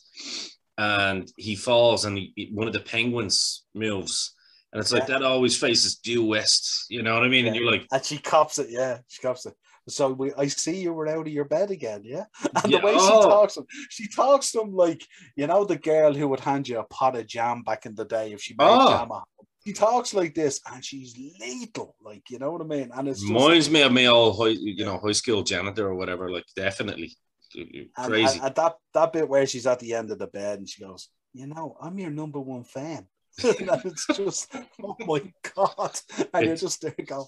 and 0.76 1.32
he 1.38 1.56
falls 1.56 2.04
and 2.04 2.18
he, 2.18 2.50
one 2.52 2.66
of 2.66 2.74
the 2.74 2.80
penguins 2.80 3.64
moves, 3.74 4.34
and 4.72 4.80
it's 4.80 4.92
like 4.92 5.08
Yeah. 5.08 5.18
that 5.18 5.24
always 5.24 5.56
faces 5.56 5.96
due 5.96 6.22
west. 6.22 6.84
You 6.90 7.02
know 7.02 7.14
what 7.14 7.24
I 7.24 7.28
mean? 7.28 7.46
And 7.46 7.56
you're 7.56 7.70
like, 7.70 7.86
And 7.90 8.04
she 8.04 8.18
cops 8.18 8.58
it, 8.58 8.68
yeah, 8.68 8.98
she 9.08 9.22
cops 9.22 9.46
it. 9.46 9.54
So 9.88 10.12
we, 10.12 10.32
I 10.34 10.46
see 10.46 10.80
you 10.80 10.92
were 10.92 11.08
out 11.08 11.26
of 11.26 11.32
your 11.32 11.44
bed 11.44 11.70
again, 11.70 12.02
yeah. 12.04 12.24
And 12.62 12.72
Yeah, 12.72 12.80
the 12.80 12.86
way 12.86 12.92
she 12.92 12.98
oh. 13.00 13.28
talks, 13.28 13.54
to 13.54 13.60
him, 13.60 13.66
she 13.90 14.08
talks 14.08 14.52
to 14.52 14.62
him 14.62 14.74
like 14.74 15.06
you 15.36 15.46
know 15.46 15.64
the 15.64 15.76
girl 15.76 16.14
who 16.14 16.28
would 16.28 16.40
hand 16.40 16.68
you 16.68 16.78
a 16.78 16.84
pot 16.84 17.16
of 17.16 17.26
jam 17.26 17.62
back 17.62 17.86
in 17.86 17.94
the 17.94 18.04
day 18.04 18.32
if 18.32 18.40
she 18.42 18.54
made 18.54 18.66
Oh. 18.68 18.88
jam. 18.88 19.12
at. 19.12 19.22
She 19.66 19.72
talks 19.72 20.12
like 20.12 20.34
this, 20.34 20.60
and 20.70 20.84
she's 20.84 21.16
lethal, 21.40 21.96
like 22.02 22.28
you 22.28 22.38
know 22.38 22.50
what 22.50 22.60
I 22.60 22.64
mean. 22.64 22.90
And 22.94 23.08
it 23.08 23.18
reminds 23.26 23.70
me 23.70 23.82
of 23.82 23.92
me 23.92 24.06
old 24.08 24.36
high, 24.36 24.56
you 24.60 24.84
know, 24.84 24.98
high 24.98 25.12
school 25.12 25.42
janitor 25.42 25.88
or 25.88 25.94
whatever. 25.94 26.30
Like 26.30 26.44
definitely 26.54 27.16
crazy. 27.52 27.90
and, 27.96 28.46
and 28.46 28.54
that 28.54 28.74
that 28.92 29.12
bit 29.12 29.28
where 29.28 29.46
she's 29.46 29.66
at 29.66 29.78
the 29.80 29.94
end 29.94 30.10
of 30.10 30.18
the 30.18 30.26
bed 30.26 30.58
and 30.58 30.68
she 30.68 30.82
goes, 30.82 31.08
you 31.32 31.46
know, 31.46 31.76
I'm 31.80 31.98
your 31.98 32.10
number 32.10 32.40
one 32.40 32.64
fan. 32.64 33.06
and 33.44 33.84
it's 33.84 34.06
just, 34.14 34.54
oh 34.82 34.96
my 35.00 35.20
god! 35.56 35.98
And 36.32 36.46
you're 36.46 36.56
just 36.56 36.80
there 36.80 36.94
going, 37.04 37.26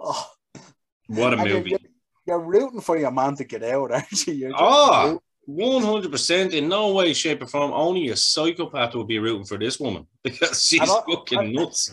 oh, 0.00 0.26
what 1.08 1.34
a 1.34 1.38
and 1.38 1.50
movie! 1.50 1.76
You're, 2.26 2.40
rooting 2.40 2.80
for 2.80 2.96
your 2.98 3.10
man 3.10 3.36
to 3.36 3.44
get 3.44 3.62
out, 3.62 3.90
aren't 3.92 4.26
you? 4.26 4.34
You're 4.34 4.52
Oh, 4.56 5.20
One 5.46 5.82
hundred 5.82 6.12
percent, 6.12 6.54
in 6.54 6.68
no 6.68 6.92
way, 6.92 7.12
shape, 7.12 7.42
or 7.42 7.46
form. 7.46 7.72
Only 7.72 8.08
a 8.08 8.16
psychopath 8.16 8.94
would 8.94 9.08
be 9.08 9.18
rooting 9.18 9.44
for 9.44 9.58
this 9.58 9.78
woman 9.80 10.06
because 10.24 10.64
she's 10.64 10.80
I- 10.80 11.02
fucking 11.10 11.38
I- 11.38 11.50
nuts. 11.52 11.92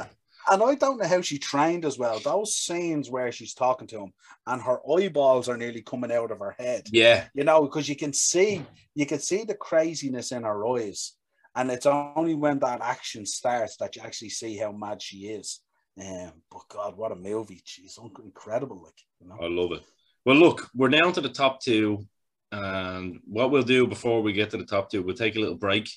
And 0.52 0.64
I 0.64 0.74
don't 0.74 0.98
know 0.98 1.08
how 1.08 1.22
she 1.22 1.38
trained 1.38 1.86
as 1.86 2.00
well. 2.00 2.20
Those 2.20 2.56
scenes 2.56 3.08
where 3.12 3.32
she's 3.32 3.54
talking 3.54 3.86
to 3.90 4.00
him 4.00 4.14
and 4.48 4.60
her 4.64 4.80
eyeballs 4.92 5.48
are 5.48 5.58
nearly 5.58 5.84
coming 5.84 6.12
out 6.12 6.32
of 6.32 6.40
her 6.40 6.56
head. 6.58 6.88
Yeah, 6.92 7.28
You 7.36 7.44
know, 7.44 7.62
because 7.62 7.88
you 7.88 7.96
can 7.96 8.14
see 8.14 8.66
you 8.96 9.06
can 9.06 9.20
see 9.20 9.44
the 9.44 9.54
craziness 9.54 10.32
in 10.32 10.44
her 10.44 10.66
eyes. 10.68 11.14
And 11.56 11.70
it's 11.70 11.86
only 11.86 12.34
when 12.34 12.58
that 12.60 12.82
action 12.82 13.28
starts 13.28 13.78
that 13.78 13.96
you 13.96 14.02
actually 14.02 14.30
see 14.30 14.58
how 14.58 14.72
mad 14.72 15.04
she 15.04 15.28
is. 15.28 15.60
Um, 16.02 16.32
but 16.50 16.62
God, 16.70 16.98
what 16.98 17.12
a 17.12 17.16
movie. 17.16 17.62
She's 17.66 18.00
incredible. 18.24 18.82
Like, 18.84 18.94
you 19.22 19.28
know. 19.28 19.38
I 19.40 19.48
love 19.50 19.74
it. 19.74 19.84
Well, 20.30 20.38
look, 20.38 20.70
we're 20.76 20.90
down 20.90 21.12
to 21.14 21.22
the 21.22 21.30
top 21.30 21.60
two, 21.60 22.06
and 22.52 23.20
what 23.26 23.50
we'll 23.50 23.64
do 23.64 23.88
before 23.88 24.22
we 24.22 24.32
get 24.32 24.52
to 24.52 24.58
the 24.58 24.64
top 24.64 24.92
two, 24.92 25.02
we'll 25.02 25.16
take 25.16 25.36
a 25.36 25.40
little 25.40 25.56
break. 25.56 25.90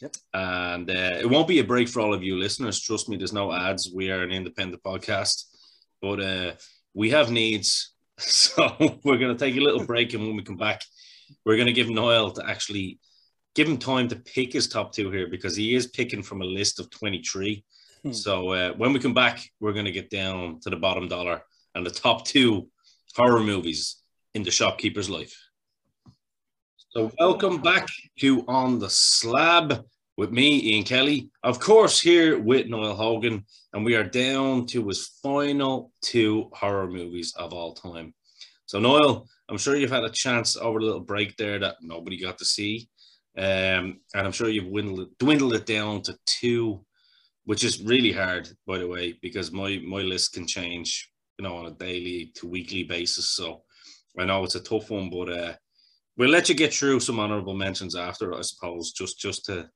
Yep. 0.00 0.16
And 0.32 0.88
uh, 0.88 1.18
it 1.18 1.28
won't 1.28 1.48
be 1.48 1.58
a 1.58 1.64
break 1.64 1.88
for 1.88 1.98
all 1.98 2.14
of 2.14 2.22
you 2.22 2.38
listeners. 2.38 2.80
Trust 2.80 3.08
me, 3.08 3.16
there's 3.16 3.32
no 3.32 3.52
ads. 3.52 3.90
We 3.92 4.12
are 4.12 4.22
an 4.22 4.30
independent 4.30 4.84
podcast, 4.84 5.46
but 6.00 6.20
uh, 6.20 6.52
we 6.94 7.10
have 7.10 7.32
needs. 7.32 7.92
So 8.18 9.00
we're 9.02 9.18
going 9.18 9.36
to 9.36 9.44
take 9.44 9.56
a 9.56 9.60
little 9.60 9.84
break. 9.84 10.14
And 10.14 10.24
when 10.24 10.36
we 10.36 10.44
come 10.44 10.56
back, 10.56 10.82
we're 11.44 11.56
going 11.56 11.66
to 11.66 11.72
give 11.72 11.90
Niall 11.90 12.30
to 12.30 12.48
actually 12.48 13.00
give 13.56 13.66
him 13.66 13.78
time 13.78 14.06
to 14.10 14.16
pick 14.16 14.52
his 14.52 14.68
top 14.68 14.92
two 14.92 15.10
here 15.10 15.26
because 15.26 15.56
he 15.56 15.74
is 15.74 15.88
picking 15.88 16.22
from 16.22 16.40
a 16.40 16.44
list 16.44 16.78
of 16.78 16.88
23. 16.90 17.64
Hmm. 18.04 18.12
So 18.12 18.50
uh, 18.50 18.72
when 18.74 18.92
we 18.92 19.00
come 19.00 19.14
back, 19.14 19.42
we're 19.58 19.72
going 19.72 19.86
to 19.86 19.90
get 19.90 20.08
down 20.08 20.60
to 20.60 20.70
the 20.70 20.76
bottom 20.76 21.08
dollar 21.08 21.42
and 21.74 21.84
the 21.84 21.90
top 21.90 22.24
two 22.24 22.68
horror 23.16 23.40
movies 23.40 24.02
in 24.34 24.42
the 24.42 24.50
shopkeeper's 24.50 25.10
life. 25.10 25.36
So 26.90 27.10
welcome 27.18 27.60
back 27.60 27.88
to 28.20 28.44
On 28.48 28.78
the 28.78 28.90
Slab 28.90 29.84
with 30.16 30.30
me, 30.30 30.74
Ian 30.74 30.84
Kelly. 30.84 31.30
Of 31.42 31.58
course, 31.58 32.00
here 32.00 32.38
with 32.38 32.68
Niall 32.68 32.94
Hogan, 32.94 33.44
and 33.72 33.84
we 33.84 33.94
are 33.94 34.04
down 34.04 34.66
to 34.66 34.86
his 34.88 35.18
final 35.22 35.92
two 36.02 36.50
horror 36.52 36.88
movies 36.88 37.34
of 37.36 37.52
all 37.52 37.74
time. 37.74 38.14
So, 38.66 38.78
Niall, 38.78 39.26
I'm 39.48 39.58
sure 39.58 39.76
you've 39.76 39.90
had 39.90 40.04
a 40.04 40.10
chance 40.10 40.56
over 40.56 40.80
the 40.80 40.86
little 40.86 41.00
break 41.00 41.36
there 41.36 41.58
that 41.58 41.76
nobody 41.80 42.20
got 42.20 42.38
to 42.38 42.44
see. 42.44 42.88
Um, 43.36 44.00
and 44.14 44.26
I'm 44.26 44.32
sure 44.32 44.48
you've 44.48 44.68
dwindled, 44.68 45.08
dwindled 45.18 45.54
it 45.54 45.66
down 45.66 46.02
to 46.02 46.18
two 46.26 46.84
which 47.44 47.64
is 47.64 47.82
really 47.82 48.12
hard, 48.12 48.48
by 48.66 48.78
the 48.78 48.86
way, 48.86 49.18
because 49.20 49.52
my 49.52 49.80
my 49.84 50.00
list 50.00 50.34
can 50.34 50.46
change, 50.46 51.11
you 51.42 51.48
know, 51.48 51.56
on 51.56 51.66
a 51.66 51.72
daily 51.72 52.30
to 52.36 52.46
weekly 52.46 52.84
basis. 52.84 53.34
So 53.34 53.62
I 54.16 54.24
know 54.24 54.44
it's 54.44 54.54
a 54.54 54.60
tough 54.60 54.90
one, 54.90 55.10
but 55.10 55.28
uh, 55.28 55.54
we'll 56.16 56.30
let 56.30 56.48
you 56.48 56.54
get 56.54 56.72
through 56.72 57.00
some 57.00 57.18
honourable 57.18 57.54
mentions 57.54 57.96
after, 57.96 58.32
I 58.32 58.42
suppose, 58.42 58.92
just 58.92 59.18
just 59.18 59.46
to 59.46 59.68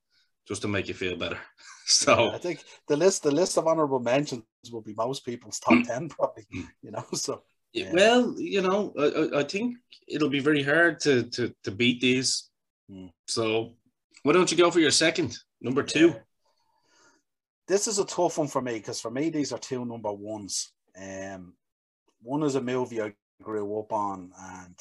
just 0.46 0.62
to 0.62 0.68
make 0.68 0.88
you 0.88 0.94
feel 0.94 1.16
better. 1.16 1.38
So 1.88 2.30
yeah, 2.30 2.34
I 2.34 2.38
think 2.38 2.64
the 2.88 2.96
list 2.96 3.22
the 3.22 3.30
list 3.30 3.56
of 3.58 3.68
honourable 3.68 4.00
mentions 4.00 4.42
will 4.72 4.80
be 4.80 4.92
most 4.94 5.24
people's 5.24 5.60
top 5.60 5.84
ten, 5.84 6.08
probably. 6.16 6.44
You 6.82 6.90
know, 6.90 7.04
so. 7.14 7.42
Yeah. 7.72 7.92
Well, 7.92 8.34
you 8.36 8.60
know, 8.60 8.92
I, 8.98 9.38
I 9.38 9.44
think 9.44 9.76
it'll 10.08 10.28
be 10.28 10.40
very 10.40 10.64
hard 10.64 10.98
to 11.02 11.30
to 11.30 11.54
to 11.62 11.70
beat 11.70 12.00
these. 12.00 12.50
Mm. 12.90 13.12
So, 13.28 13.74
why 14.24 14.32
don't 14.32 14.50
you 14.50 14.56
go 14.56 14.72
for 14.72 14.80
your 14.80 14.90
second, 14.90 15.38
number 15.60 15.84
two? 15.84 16.08
Yeah. 16.08 16.18
This 17.68 17.86
is 17.86 18.00
a 18.00 18.04
tough 18.04 18.38
one 18.38 18.48
for 18.48 18.62
me 18.62 18.74
because 18.74 19.00
for 19.00 19.12
me 19.12 19.30
these 19.30 19.52
are 19.52 19.58
two 19.60 19.84
number 19.84 20.12
ones. 20.12 20.72
Um, 21.00 21.54
one 22.22 22.42
is 22.42 22.54
a 22.54 22.60
movie 22.60 23.02
I 23.02 23.12
grew 23.42 23.78
up 23.78 23.92
on, 23.92 24.30
and 24.38 24.78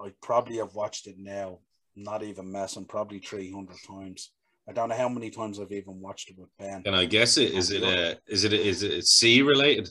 I 0.00 0.12
probably 0.22 0.56
have 0.58 0.74
watched 0.74 1.06
it 1.06 1.16
now, 1.18 1.58
not 1.96 2.22
even 2.22 2.50
messing, 2.50 2.84
probably 2.84 3.18
three 3.18 3.50
hundred 3.50 3.76
times. 3.86 4.32
I 4.68 4.72
don't 4.72 4.88
know 4.88 4.96
how 4.96 5.08
many 5.08 5.30
times 5.30 5.58
I've 5.58 5.72
even 5.72 6.00
watched 6.00 6.30
it 6.30 6.38
with 6.38 6.48
Ben. 6.58 6.82
Can 6.82 6.94
I 6.94 7.04
guess 7.04 7.36
it? 7.36 7.52
Is 7.52 7.70
it 7.70 7.82
a, 7.82 8.18
is 8.28 8.44
it 8.44 8.52
a, 8.52 8.60
is 8.60 8.82
it 8.82 9.04
C 9.04 9.42
related? 9.42 9.88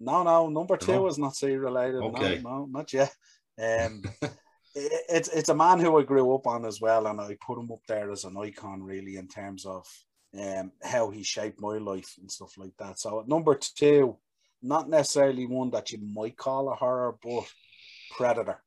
No, 0.00 0.22
no. 0.22 0.48
Number 0.48 0.76
two 0.76 0.92
no. 0.92 1.06
is 1.06 1.18
not 1.18 1.36
C 1.36 1.54
related. 1.54 2.02
Okay. 2.02 2.40
No, 2.42 2.50
no, 2.50 2.66
not 2.66 2.92
yet. 2.92 3.14
Um, 3.58 4.02
it, 4.22 5.02
it's 5.08 5.28
it's 5.28 5.50
a 5.50 5.54
man 5.54 5.78
who 5.78 5.98
I 5.98 6.02
grew 6.02 6.34
up 6.34 6.46
on 6.46 6.64
as 6.64 6.80
well, 6.80 7.06
and 7.06 7.20
I 7.20 7.36
put 7.44 7.58
him 7.58 7.70
up 7.70 7.82
there 7.86 8.10
as 8.10 8.24
an 8.24 8.36
icon, 8.36 8.82
really, 8.82 9.16
in 9.16 9.28
terms 9.28 9.66
of 9.66 9.86
um, 10.38 10.72
how 10.82 11.10
he 11.10 11.22
shaped 11.22 11.60
my 11.60 11.78
life 11.78 12.14
and 12.20 12.30
stuff 12.30 12.56
like 12.56 12.76
that. 12.78 12.98
So 12.98 13.20
at 13.20 13.28
number 13.28 13.54
two, 13.54 14.16
not 14.62 14.88
necessarily 14.88 15.46
one 15.46 15.70
that 15.70 15.92
you 15.92 15.98
might 15.98 16.36
call 16.36 16.70
a 16.70 16.74
horror, 16.74 17.16
but 17.22 17.44
Predator. 18.16 18.62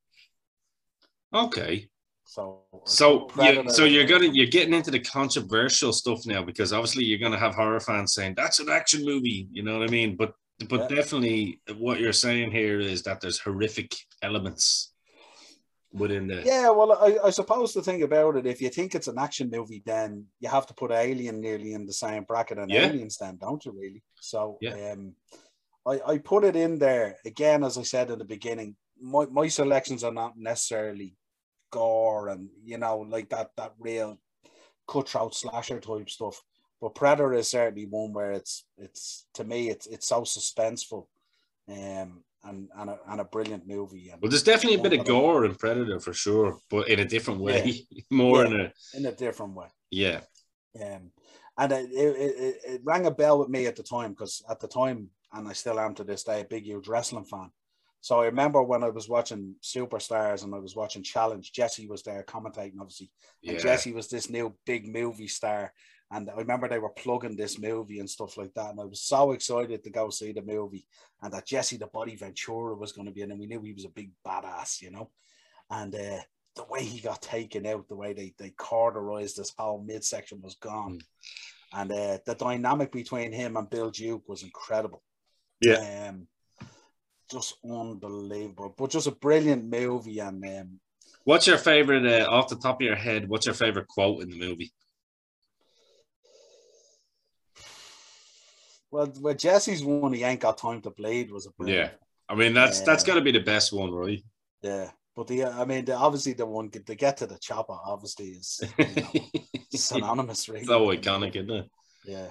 Okay. 1.34 1.88
So 2.26 2.62
so 2.86 3.30
you, 3.42 3.70
so 3.70 3.84
you're 3.84 4.08
gonna 4.08 4.28
you're 4.28 4.48
getting 4.48 4.74
into 4.74 4.90
the 4.92 5.00
controversial 5.00 5.94
stuff 5.94 6.26
now 6.26 6.42
because 6.42 6.74
obviously 6.74 7.04
you're 7.04 7.20
gonna 7.20 7.38
have 7.38 7.54
horror 7.54 7.80
fans 7.80 8.14
saying 8.14 8.34
that's 8.36 8.60
an 8.60 8.70
action 8.70 9.06
movie, 9.06 9.48
you 9.52 9.62
know 9.62 9.78
what 9.78 9.88
I 9.88 9.92
mean? 9.92 10.16
But 10.16 10.34
but 10.70 10.90
yeah. 10.90 10.96
definitely 10.96 11.62
what 11.78 12.00
you're 12.00 12.14
saying 12.14 12.52
here 12.52 12.80
is 12.80 13.04
that 13.04 13.22
there's 13.22 13.40
horrific 13.40 13.94
elements 14.22 14.94
within 15.92 16.28
the 16.28 16.42
yeah 16.44 16.70
well 16.70 16.94
I, 16.94 17.28
I 17.28 17.30
suppose 17.30 17.74
the 17.74 17.84
thing 17.84 18.02
about 18.02 18.36
it 18.36 18.48
if 18.48 18.62
you 18.62 18.70
think 18.70 18.96
it's 18.96 19.08
an 19.08 19.20
action 19.20 19.52
movie 19.52 19.84
then 19.86 20.26
you 20.40 20.50
have 20.50 20.66
to 20.68 20.74
put 20.74 20.92
alien 20.92 21.40
nearly 21.40 21.74
in 21.74 21.86
the 21.86 21.94
same 21.94 22.24
bracket 22.24 22.58
and 22.58 22.72
yeah. 22.72 22.88
aliens 22.88 23.18
then 23.18 23.38
don't 23.38 23.64
you 23.64 23.72
really 23.72 24.02
so 24.20 24.58
yeah. 24.60 24.92
um 24.92 25.14
I, 25.86 26.00
I 26.06 26.18
put 26.18 26.44
it 26.44 26.56
in 26.56 26.80
there 26.80 27.18
again 27.26 27.64
as 27.64 27.78
i 27.78 27.84
said 27.84 28.10
in 28.10 28.20
the 28.20 28.26
beginning 28.26 28.76
my, 29.02 29.26
my 29.26 29.48
selections 29.48 30.04
are 30.04 30.14
not 30.14 30.38
necessarily 30.38 31.16
gore 31.72 32.30
and 32.30 32.50
you 32.64 32.78
know 32.78 33.00
like 33.00 33.30
that 33.30 33.52
that 33.58 33.74
real 33.80 34.20
cutthroat 34.88 35.36
slasher 35.36 35.80
type 35.80 36.10
stuff 36.10 36.42
but 36.80 36.96
predator 36.96 37.34
is 37.34 37.50
certainly 37.50 37.86
one 37.86 38.14
where 38.14 38.32
it's 38.32 38.66
it's 38.78 39.26
to 39.34 39.44
me 39.44 39.70
it's 39.70 39.88
it's 39.88 40.08
so 40.08 40.22
suspenseful 40.22 41.08
um 41.70 42.24
and 42.44 42.70
and 42.76 42.90
a, 42.90 43.00
and 43.08 43.22
a 43.22 43.26
brilliant 43.26 43.68
movie. 43.68 44.10
And 44.10 44.22
well, 44.22 44.30
there's 44.30 44.44
definitely 44.44 44.80
a 44.80 44.84
bit 44.84 45.00
of 45.00 45.06
gore 45.06 45.46
in 45.46 45.56
Predator 45.56 46.00
for 46.00 46.14
sure, 46.14 46.58
but 46.70 46.90
in 46.90 47.00
a 47.00 47.06
different 47.06 47.40
way, 47.40 47.86
yeah. 47.90 48.02
more 48.12 48.46
yeah, 48.46 48.48
in 48.48 48.60
a 48.60 48.74
in 48.96 49.06
a 49.06 49.12
different 49.12 49.56
way. 49.56 49.68
Yeah. 49.92 50.22
Um, 50.80 51.12
and 51.58 51.72
it, 51.72 51.92
it, 51.92 52.16
it, 52.18 52.56
it 52.66 52.82
rang 52.84 53.06
a 53.06 53.12
bell 53.12 53.40
with 53.40 53.50
me 53.50 53.68
at 53.68 53.76
the 53.76 53.84
time 53.84 54.12
because 54.12 54.42
at 54.50 54.60
the 54.60 54.68
time, 54.68 55.10
and 55.34 55.48
I 55.48 55.54
still 55.54 55.80
am 55.80 55.96
to 55.96 56.04
this 56.04 56.24
day, 56.24 56.42
a 56.42 56.46
big 56.46 56.66
huge 56.66 56.88
wrestling 56.88 57.26
fan. 57.26 57.52
So 58.02 58.20
I 58.20 58.26
remember 58.26 58.62
when 58.62 58.84
I 58.84 58.90
was 58.90 59.08
watching 59.08 59.56
Superstars 59.64 60.44
and 60.44 60.54
I 60.54 60.60
was 60.60 60.76
watching 60.76 61.04
Challenge, 61.04 61.52
Jesse 61.54 61.88
was 61.88 62.04
there 62.04 62.24
commentating, 62.24 62.80
obviously, 62.80 63.12
and 63.46 63.56
yeah. 63.58 63.64
Jesse 63.64 63.94
was 63.94 64.10
this 64.10 64.30
new 64.30 64.54
big 64.66 64.94
movie 64.94 65.28
star, 65.28 65.74
and 66.14 66.30
I 66.30 66.36
remember 66.36 66.68
they 66.68 66.80
were 66.80 66.90
plugging 66.90 67.36
this 67.36 67.58
movie 67.58 68.00
and 68.00 68.10
stuff 68.10 68.38
like 68.38 68.54
that. 68.54 68.70
And 68.70 68.80
I 68.80 68.86
was 68.86 69.02
so 69.02 69.32
excited 69.32 69.84
to 69.84 69.90
go 69.90 70.12
see 70.12 70.32
the 70.32 70.44
movie 70.44 70.86
and 71.22 71.34
that 71.34 71.48
Jesse 71.48 71.78
the 71.78 71.88
Body 71.88 72.16
Ventura 72.16 72.76
was 72.76 72.92
going 72.92 73.08
to 73.08 73.12
be 73.12 73.22
in. 73.22 73.32
And 73.32 73.40
we 73.40 73.48
knew 73.48 73.62
he 73.64 73.74
was 73.74 73.86
a 73.86 73.90
big 73.90 74.12
badass, 74.26 74.80
you 74.82 74.92
know. 74.92 75.10
And 75.72 75.96
uh, 75.96 76.20
the 76.56 76.66
way 76.70 76.84
he 76.84 77.00
got 77.00 77.22
taken 77.24 77.66
out, 77.66 77.88
the 77.88 77.96
way 77.96 78.14
they, 78.14 78.36
they 78.38 78.52
cauterized 78.52 79.38
this 79.38 79.54
whole 79.58 79.84
midsection 79.84 80.40
was 80.40 80.54
gone. 80.56 81.00
Mm. 81.00 81.82
And 81.82 81.92
uh, 81.92 82.18
the 82.28 82.36
dynamic 82.36 82.92
between 82.92 83.32
him 83.32 83.58
and 83.58 83.68
Bill 83.68 83.90
Duke 83.90 84.28
was 84.28 84.44
incredible. 84.44 85.02
Yeah. 85.62 86.10
Um, 86.10 86.28
just 87.30 87.58
unbelievable. 87.64 88.74
But 88.78 88.92
just 88.92 89.08
a 89.08 89.12
brilliant 89.12 89.66
movie. 89.66 90.20
And 90.20 90.44
um, 90.46 90.80
what's 91.24 91.48
your 91.48 91.58
favorite, 91.58 92.06
uh, 92.06 92.30
off 92.30 92.50
the 92.50 92.56
top 92.56 92.82
of 92.82 92.86
your 92.86 92.96
head, 92.96 93.28
what's 93.28 93.46
your 93.46 93.56
favorite 93.56 93.88
quote 93.88 94.22
in 94.22 94.30
the 94.30 94.38
movie? 94.38 94.72
Well, 98.94 99.12
well, 99.22 99.34
Jesse's 99.34 99.84
one, 99.84 100.14
he 100.14 100.24
ain't 100.24 100.40
got 100.40 100.60
time 100.60 100.80
to 100.84 100.92
bleed 100.92 101.32
was 101.32 101.48
a 101.48 101.52
brilliant. 101.52 101.92
Yeah, 101.92 101.98
I 102.30 102.36
mean 102.36 102.54
that's 102.54 102.80
uh, 102.82 102.86
that's 102.86 103.04
got 103.04 103.16
to 103.16 103.22
be 103.22 103.32
the 103.32 103.40
best 103.40 103.74
one, 103.74 103.90
right? 103.90 104.24
Yeah, 104.62 104.92
but 105.16 105.26
the 105.26 105.46
I 105.46 105.66
mean, 105.66 105.86
the, 105.86 105.96
obviously 105.96 106.34
the 106.34 106.46
one 106.46 106.70
to 106.70 106.94
get 106.94 107.18
to 107.18 107.26
the 107.26 107.40
chopper 107.40 107.74
obviously 107.74 108.28
is 108.28 108.62
you 108.78 108.86
know, 108.86 109.42
synonymous, 109.74 110.48
really. 110.48 110.66
So 110.66 110.90
iconic, 110.90 111.36
isn't 111.36 111.50
it? 111.50 111.70
Yeah, 112.06 112.30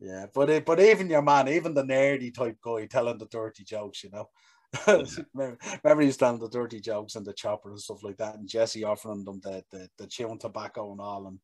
yeah, 0.00 0.26
but 0.34 0.50
it, 0.50 0.64
but 0.64 0.80
even 0.80 1.10
your 1.10 1.22
man, 1.22 1.48
even 1.48 1.74
the 1.74 1.82
nerdy 1.82 2.32
type 2.32 2.56
guy 2.62 2.86
telling 2.86 3.18
the 3.18 3.26
dirty 3.26 3.64
jokes, 3.64 4.04
you 4.04 4.10
know. 4.10 4.28
remember, 5.34 6.02
he's 6.02 6.18
telling 6.18 6.38
the 6.38 6.48
dirty 6.48 6.78
jokes 6.78 7.16
and 7.16 7.26
the 7.26 7.32
chopper 7.32 7.70
and 7.70 7.80
stuff 7.80 8.04
like 8.04 8.18
that, 8.18 8.36
and 8.36 8.48
Jesse 8.48 8.84
offering 8.84 9.24
them 9.24 9.40
the 9.42 9.64
the, 9.70 9.88
the 9.98 10.06
chewing 10.06 10.38
tobacco 10.38 10.92
and 10.92 11.00
all, 11.00 11.26
and 11.26 11.38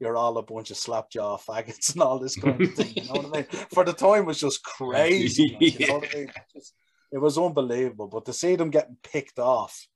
you're 0.00 0.16
all 0.16 0.38
a 0.38 0.42
bunch 0.42 0.70
of 0.70 0.78
slapjaw 0.78 1.40
faggots 1.42 1.92
and 1.92 2.02
all 2.02 2.18
this 2.18 2.36
kind 2.36 2.60
of 2.60 2.74
thing. 2.74 2.92
You 2.96 3.04
know 3.04 3.20
what 3.20 3.26
I 3.26 3.38
mean? 3.38 3.44
For 3.72 3.84
the 3.84 3.92
time, 3.92 4.22
it 4.22 4.26
was 4.26 4.40
just 4.40 4.64
crazy. 4.64 5.56
you 5.60 5.86
know 5.86 5.98
what 5.98 6.14
I 6.14 6.18
mean? 6.18 6.32
Just, 6.54 6.74
it 7.12 7.18
was 7.18 7.38
unbelievable. 7.38 8.08
But 8.08 8.24
to 8.26 8.32
see 8.32 8.56
them 8.56 8.70
getting 8.70 8.96
picked 9.02 9.38
off, 9.38 9.86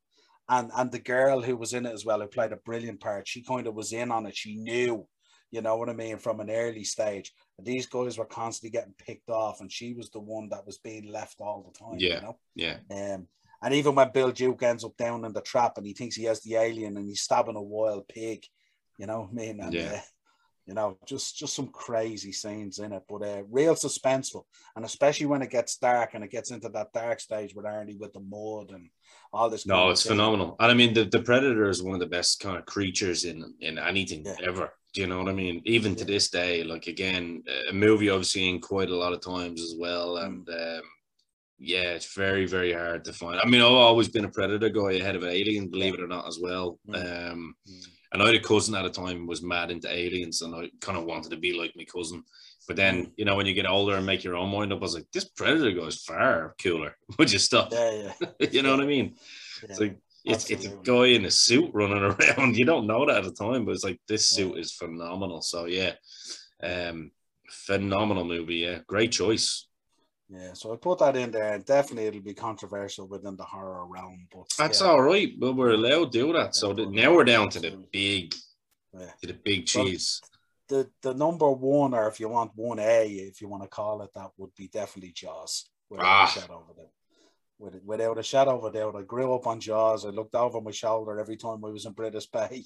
and 0.48 0.70
and 0.76 0.92
the 0.92 0.98
girl 0.98 1.40
who 1.40 1.56
was 1.56 1.72
in 1.72 1.86
it 1.86 1.92
as 1.92 2.04
well, 2.04 2.20
who 2.20 2.26
played 2.26 2.52
a 2.52 2.56
brilliant 2.56 3.00
part, 3.00 3.26
she 3.26 3.42
kind 3.42 3.66
of 3.66 3.74
was 3.74 3.92
in 3.92 4.10
on 4.12 4.26
it. 4.26 4.36
She 4.36 4.56
knew, 4.56 5.06
you 5.54 5.62
know 5.62 5.76
what 5.76 5.88
I 5.88 5.92
mean, 5.92 6.18
from 6.18 6.40
an 6.40 6.50
early 6.50 6.82
stage. 6.82 7.32
These 7.62 7.86
guys 7.86 8.18
were 8.18 8.24
constantly 8.24 8.76
getting 8.76 8.94
picked 8.98 9.30
off, 9.30 9.60
and 9.60 9.70
she 9.70 9.94
was 9.94 10.10
the 10.10 10.18
one 10.18 10.48
that 10.48 10.66
was 10.66 10.78
being 10.78 11.12
left 11.12 11.40
all 11.40 11.62
the 11.62 11.78
time. 11.78 11.98
Yeah, 11.98 12.16
you 12.16 12.22
know? 12.22 12.38
yeah. 12.56 12.76
Um, 12.90 13.28
and 13.62 13.72
even 13.72 13.94
when 13.94 14.10
Bill 14.12 14.32
Duke 14.32 14.64
ends 14.64 14.82
up 14.82 14.96
down 14.96 15.24
in 15.24 15.32
the 15.32 15.40
trap 15.40 15.74
and 15.76 15.86
he 15.86 15.92
thinks 15.92 16.16
he 16.16 16.24
has 16.24 16.40
the 16.40 16.56
alien 16.56 16.96
and 16.96 17.08
he's 17.08 17.22
stabbing 17.22 17.54
a 17.54 17.62
wild 17.62 18.08
pig, 18.08 18.44
you 18.98 19.06
know 19.06 19.20
what 19.20 19.30
I 19.30 19.32
mean? 19.32 19.60
And, 19.60 19.72
yeah. 19.72 19.92
Uh, 19.94 20.00
you 20.66 20.74
know, 20.74 20.98
just 21.06 21.36
just 21.36 21.54
some 21.54 21.68
crazy 21.68 22.32
scenes 22.32 22.78
in 22.78 22.92
it, 22.92 23.02
but 23.08 23.22
uh, 23.22 23.42
real 23.50 23.74
suspenseful, 23.74 24.44
and 24.74 24.84
especially 24.84 25.26
when 25.26 25.42
it 25.42 25.50
gets 25.50 25.76
dark 25.76 26.14
and 26.14 26.24
it 26.24 26.30
gets 26.30 26.50
into 26.50 26.70
that 26.70 26.92
dark 26.92 27.20
stage 27.20 27.54
with 27.54 27.66
Arnie 27.66 27.98
with 27.98 28.14
the 28.14 28.20
mud 28.20 28.70
and 28.70 28.88
all 29.30 29.50
this. 29.50 29.66
No, 29.66 29.90
it's 29.90 30.06
phenomenal, 30.06 30.56
and 30.58 30.72
I 30.72 30.74
mean 30.74 30.94
the, 30.94 31.04
the 31.04 31.20
Predator 31.20 31.68
is 31.68 31.82
one 31.82 31.92
of 31.92 32.00
the 32.00 32.06
best 32.06 32.40
kind 32.40 32.56
of 32.56 32.64
creatures 32.64 33.24
in 33.24 33.54
in 33.60 33.78
anything 33.78 34.24
yeah. 34.24 34.36
ever. 34.42 34.72
Do 34.94 35.00
you 35.00 35.06
know 35.06 35.18
what 35.18 35.28
I 35.28 35.32
mean? 35.32 35.60
Even 35.64 35.94
to 35.96 36.04
this 36.04 36.30
day, 36.30 36.62
like 36.62 36.86
again, 36.86 37.42
a 37.68 37.72
movie 37.72 38.10
I've 38.10 38.26
seen 38.26 38.60
quite 38.60 38.90
a 38.90 38.96
lot 38.96 39.12
of 39.12 39.20
times 39.20 39.60
as 39.60 39.74
well, 39.76 40.14
mm. 40.14 40.24
and 40.24 40.48
um, 40.48 40.82
yeah, 41.58 41.92
it's 41.92 42.14
very 42.14 42.46
very 42.46 42.72
hard 42.72 43.04
to 43.04 43.12
find. 43.12 43.40
I 43.40 43.46
mean, 43.46 43.60
I've 43.60 43.72
always 43.72 44.08
been 44.08 44.24
a 44.24 44.30
Predator 44.30 44.68
guy 44.68 44.92
ahead 44.92 45.16
of 45.16 45.24
an 45.24 45.30
Alien, 45.30 45.68
believe 45.68 45.94
it 45.94 46.00
or 46.00 46.06
not, 46.06 46.28
as 46.28 46.38
well. 46.40 46.78
Mm. 46.88 47.32
Um, 47.32 47.54
mm 47.68 47.86
and 48.14 48.22
I 48.22 48.26
had 48.26 48.36
a 48.36 48.40
cousin 48.40 48.76
at 48.76 48.84
a 48.84 48.90
time 48.90 49.26
was 49.26 49.42
mad 49.42 49.72
into 49.72 49.92
aliens, 49.92 50.40
and 50.42 50.54
I 50.54 50.70
kind 50.80 50.96
of 50.96 51.04
wanted 51.04 51.30
to 51.32 51.36
be 51.36 51.52
like 51.52 51.72
my 51.76 51.84
cousin. 51.84 52.22
But 52.68 52.76
then, 52.76 53.12
you 53.16 53.24
know, 53.24 53.34
when 53.34 53.44
you 53.44 53.54
get 53.54 53.66
older 53.66 53.96
and 53.96 54.06
make 54.06 54.22
your 54.22 54.36
own 54.36 54.50
mind 54.50 54.72
up, 54.72 54.78
I 54.78 54.82
was 54.82 54.94
like, 54.94 55.10
this 55.12 55.24
predator 55.24 55.72
goes 55.72 56.02
far 56.04 56.54
cooler. 56.62 56.96
Would 57.18 57.32
you 57.32 57.40
stop? 57.40 57.72
Yeah, 57.72 58.12
yeah. 58.20 58.48
you 58.52 58.62
know 58.62 58.70
what 58.70 58.84
I 58.84 58.86
mean? 58.86 59.16
Yeah, 59.62 59.68
it's 59.68 59.80
like 59.80 59.98
it's, 60.24 60.50
it's 60.50 60.64
a 60.64 60.76
guy 60.82 61.06
in 61.06 61.26
a 61.26 61.30
suit 61.30 61.70
running 61.74 62.02
around. 62.38 62.56
You 62.56 62.64
don't 62.64 62.86
know 62.86 63.06
that 63.06 63.18
at 63.18 63.24
the 63.24 63.32
time, 63.32 63.64
but 63.64 63.72
it's 63.72 63.84
like 63.84 64.00
this 64.08 64.28
suit 64.28 64.54
yeah. 64.54 64.60
is 64.60 64.72
phenomenal. 64.72 65.42
So 65.42 65.66
yeah, 65.66 65.92
um, 66.62 67.10
phenomenal 67.50 68.24
movie. 68.24 68.56
Yeah, 68.56 68.78
great 68.86 69.12
choice. 69.12 69.66
Yeah, 70.30 70.54
so 70.54 70.72
I 70.72 70.76
put 70.76 71.00
that 71.00 71.16
in 71.16 71.30
there. 71.30 71.58
Definitely, 71.58 72.06
it'll 72.06 72.22
be 72.22 72.34
controversial 72.34 73.06
within 73.06 73.36
the 73.36 73.44
horror 73.44 73.86
realm, 73.86 74.26
but 74.32 74.46
that's 74.56 74.80
yeah. 74.80 74.86
all 74.88 75.02
right. 75.02 75.38
But 75.38 75.54
we're 75.54 75.74
allowed 75.74 76.12
to 76.12 76.18
do 76.18 76.32
that. 76.32 76.54
So 76.54 76.72
the, 76.72 76.86
now 76.86 77.14
we're 77.14 77.24
down 77.24 77.50
to 77.50 77.60
the 77.60 77.84
big, 77.92 78.34
yeah. 78.98 79.10
to 79.20 79.26
the 79.26 79.34
big 79.44 79.66
cheese. 79.66 80.22
the 80.68 80.88
the 81.02 81.12
number 81.12 81.50
one, 81.50 81.92
or 81.92 82.08
if 82.08 82.18
you 82.18 82.30
want 82.30 82.52
one 82.54 82.78
A, 82.78 83.06
if 83.06 83.42
you 83.42 83.48
want 83.48 83.62
to 83.64 83.68
call 83.68 84.00
it 84.02 84.10
that, 84.14 84.30
would 84.38 84.54
be 84.56 84.68
definitely 84.68 85.12
Jaws. 85.12 85.68
Ah. 85.98 86.32
With, 87.64 87.80
without 87.84 88.18
a 88.18 88.22
shadow 88.22 88.58
of 88.58 88.64
a 88.64 88.70
doubt, 88.78 88.94
I 88.94 89.02
grew 89.02 89.34
up 89.34 89.46
on 89.46 89.58
Jaws. 89.58 90.04
I 90.04 90.10
looked 90.10 90.34
over 90.34 90.60
my 90.60 90.70
shoulder 90.70 91.18
every 91.18 91.36
time 91.36 91.64
I 91.64 91.70
was 91.70 91.86
in 91.86 91.94
Brittas 91.94 92.30
Bay. 92.30 92.64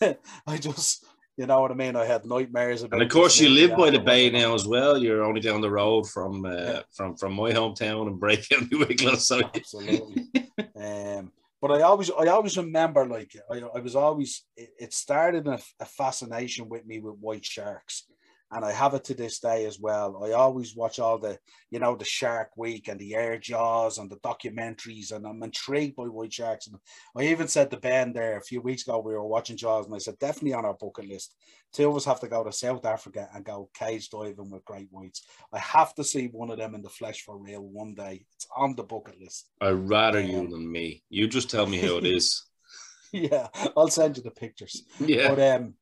I 0.46 0.56
just 0.56 1.04
You 1.36 1.46
know 1.46 1.60
what 1.60 1.70
I 1.70 1.74
mean? 1.74 1.94
I 1.96 2.04
had 2.04 2.24
nightmares 2.26 2.82
about. 2.82 2.96
And 3.00 3.02
of 3.06 3.12
course, 3.12 3.38
you 3.40 3.48
live 3.48 3.76
by 3.76 3.90
the 3.90 4.00
bay 4.00 4.28
now 4.28 4.52
as 4.54 4.66
well. 4.66 4.98
You're 4.98 5.22
only 5.22 5.40
down 5.40 5.60
the 5.60 5.70
road 5.70 6.08
from 6.14 6.44
uh, 6.44 6.50
Yeah. 6.50 6.82
from 6.96 7.16
from 7.16 7.32
my 7.34 7.50
hometown 7.52 8.08
and 8.08 8.18
Bray 8.18 8.36
County 8.50 8.76
Wicklow. 8.76 9.14
So 9.14 9.40
Absolutely. 9.54 10.28
um, 10.76 11.32
but 11.62 11.70
I 11.72 11.82
always, 11.82 12.10
I 12.10 12.26
always 12.28 12.56
remember, 12.56 13.06
like, 13.06 13.32
I, 13.50 13.56
I 13.76 13.80
was 13.80 13.94
always, 13.94 14.44
it, 14.56 14.70
it 14.78 14.92
started 14.94 15.46
a, 15.46 15.58
a 15.78 15.84
fascination 15.84 16.68
with 16.70 16.84
me 16.86 16.98
with 17.00 17.16
white 17.20 17.44
sharks, 17.44 18.06
and 18.52 18.64
I 18.64 18.72
have 18.72 18.94
it 18.94 19.04
to 19.04 19.14
this 19.14 19.38
day 19.38 19.64
as 19.64 19.78
well. 19.78 20.24
I 20.24 20.32
always 20.32 20.74
watch 20.74 20.98
all 20.98 21.18
the, 21.18 21.38
you 21.70 21.78
know, 21.78 21.94
the 21.94 22.04
Shark 22.04 22.50
Week 22.56 22.88
and 22.88 22.98
the 22.98 23.14
Air 23.14 23.38
Jaws 23.38 23.98
and 23.98 24.10
the 24.10 24.16
documentaries, 24.16 25.12
and 25.12 25.26
I'm 25.26 25.42
intrigued 25.42 25.96
by 25.96 26.04
white 26.04 26.32
sharks. 26.32 26.66
And 26.66 26.76
I 27.16 27.28
even 27.28 27.46
said 27.46 27.70
to 27.70 27.76
Ben 27.76 28.12
there 28.12 28.36
a 28.36 28.42
few 28.42 28.60
weeks 28.60 28.82
ago, 28.82 28.98
we 28.98 29.12
were 29.12 29.24
watching 29.24 29.56
Jaws, 29.56 29.86
and 29.86 29.94
I 29.94 29.98
said 29.98 30.18
definitely 30.18 30.54
on 30.54 30.64
our 30.64 30.74
bucket 30.74 31.08
list. 31.08 31.34
Two 31.72 31.88
of 31.88 31.96
us 31.96 32.04
have 32.04 32.18
to 32.20 32.28
go 32.28 32.42
to 32.42 32.52
South 32.52 32.84
Africa 32.84 33.28
and 33.32 33.44
go 33.44 33.70
cage 33.74 34.10
diving 34.10 34.50
with 34.50 34.64
great 34.64 34.88
whites. 34.90 35.24
I 35.52 35.60
have 35.60 35.94
to 35.94 36.04
see 36.04 36.26
one 36.26 36.50
of 36.50 36.58
them 36.58 36.74
in 36.74 36.82
the 36.82 36.88
flesh 36.88 37.22
for 37.22 37.38
real 37.38 37.62
one 37.62 37.94
day. 37.94 38.26
It's 38.34 38.48
on 38.56 38.74
the 38.74 38.82
bucket 38.82 39.20
list. 39.20 39.48
I'd 39.60 39.88
rather 39.88 40.20
you 40.20 40.48
than 40.48 40.70
me. 40.70 41.04
You 41.08 41.28
just 41.28 41.50
tell 41.50 41.66
me 41.66 41.78
how 41.78 41.98
it 41.98 42.06
is. 42.06 42.44
yeah, 43.12 43.46
I'll 43.76 43.88
send 43.88 44.16
you 44.16 44.24
the 44.24 44.32
pictures. 44.32 44.82
Yeah. 44.98 45.28
But 45.28 45.40
um, 45.56 45.74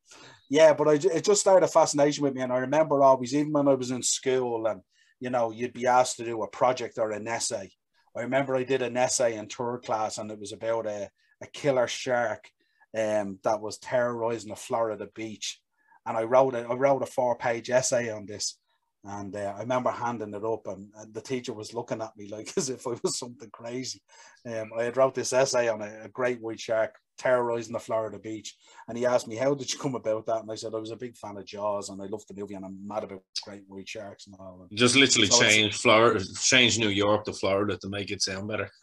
yeah, 0.48 0.72
but 0.72 0.88
I, 0.88 0.94
it 0.94 1.24
just 1.24 1.40
started 1.40 1.64
a 1.64 1.68
fascination 1.68 2.24
with 2.24 2.34
me, 2.34 2.42
and 2.42 2.52
I 2.52 2.58
remember 2.58 3.02
always, 3.02 3.34
even 3.34 3.52
when 3.52 3.68
I 3.68 3.74
was 3.74 3.90
in 3.90 4.02
school, 4.02 4.66
and 4.66 4.80
you 5.20 5.30
know, 5.30 5.50
you'd 5.50 5.72
be 5.72 5.86
asked 5.86 6.16
to 6.16 6.24
do 6.24 6.42
a 6.42 6.48
project 6.48 6.98
or 6.98 7.10
an 7.10 7.26
essay. 7.28 7.70
I 8.16 8.22
remember 8.22 8.56
I 8.56 8.64
did 8.64 8.82
an 8.82 8.96
essay 8.96 9.36
in 9.36 9.48
tour 9.48 9.80
class, 9.84 10.18
and 10.18 10.30
it 10.30 10.38
was 10.38 10.52
about 10.52 10.86
a, 10.86 11.10
a 11.42 11.46
killer 11.48 11.86
shark, 11.86 12.48
um, 12.96 13.38
that 13.44 13.60
was 13.60 13.78
terrorizing 13.78 14.50
a 14.50 14.56
Florida 14.56 15.08
beach, 15.14 15.60
and 16.06 16.16
I 16.16 16.22
wrote 16.22 16.54
a, 16.54 16.60
I 16.60 16.74
wrote 16.74 17.02
a 17.02 17.06
four 17.06 17.36
page 17.36 17.70
essay 17.70 18.10
on 18.10 18.26
this. 18.26 18.58
And 19.04 19.34
uh, 19.36 19.54
I 19.56 19.60
remember 19.60 19.90
handing 19.90 20.34
it 20.34 20.44
up, 20.44 20.66
and, 20.66 20.88
and 20.96 21.14
the 21.14 21.20
teacher 21.20 21.52
was 21.52 21.72
looking 21.72 22.02
at 22.02 22.16
me 22.16 22.28
like 22.28 22.52
as 22.56 22.68
if 22.68 22.86
I 22.86 22.94
was 23.02 23.18
something 23.18 23.48
crazy. 23.50 24.02
Um, 24.44 24.70
I 24.76 24.84
had 24.84 24.96
wrote 24.96 25.14
this 25.14 25.32
essay 25.32 25.68
on 25.68 25.82
a, 25.82 26.04
a 26.04 26.08
great 26.08 26.40
white 26.40 26.58
shark 26.58 26.96
terrorizing 27.18 27.72
the 27.72 27.78
Florida 27.78 28.18
beach, 28.18 28.56
and 28.88 28.96
he 28.96 29.04
asked 29.06 29.28
me, 29.28 29.36
"How 29.36 29.54
did 29.54 29.72
you 29.72 29.78
come 29.78 29.94
about 29.94 30.26
that?" 30.26 30.42
And 30.42 30.50
I 30.50 30.54
said, 30.54 30.74
"I 30.74 30.78
was 30.78 30.90
a 30.90 30.96
big 30.96 31.16
fan 31.16 31.36
of 31.36 31.44
Jaws, 31.44 31.88
and 31.88 32.00
I 32.00 32.06
loved 32.06 32.28
the 32.28 32.40
movie, 32.40 32.54
and 32.54 32.64
I'm 32.64 32.78
mad 32.86 33.04
about 33.04 33.22
great 33.42 33.64
white 33.66 33.88
sharks 33.88 34.26
and 34.26 34.36
all." 34.38 34.66
Just 34.72 34.96
literally 34.96 35.28
So 35.28 35.42
change 35.42 35.76
Florida, 35.76 36.24
change 36.40 36.78
New 36.78 36.88
York 36.88 37.24
to 37.24 37.32
Florida 37.32 37.76
to 37.78 37.88
make 37.88 38.10
it 38.10 38.22
sound 38.22 38.48
better. 38.48 38.70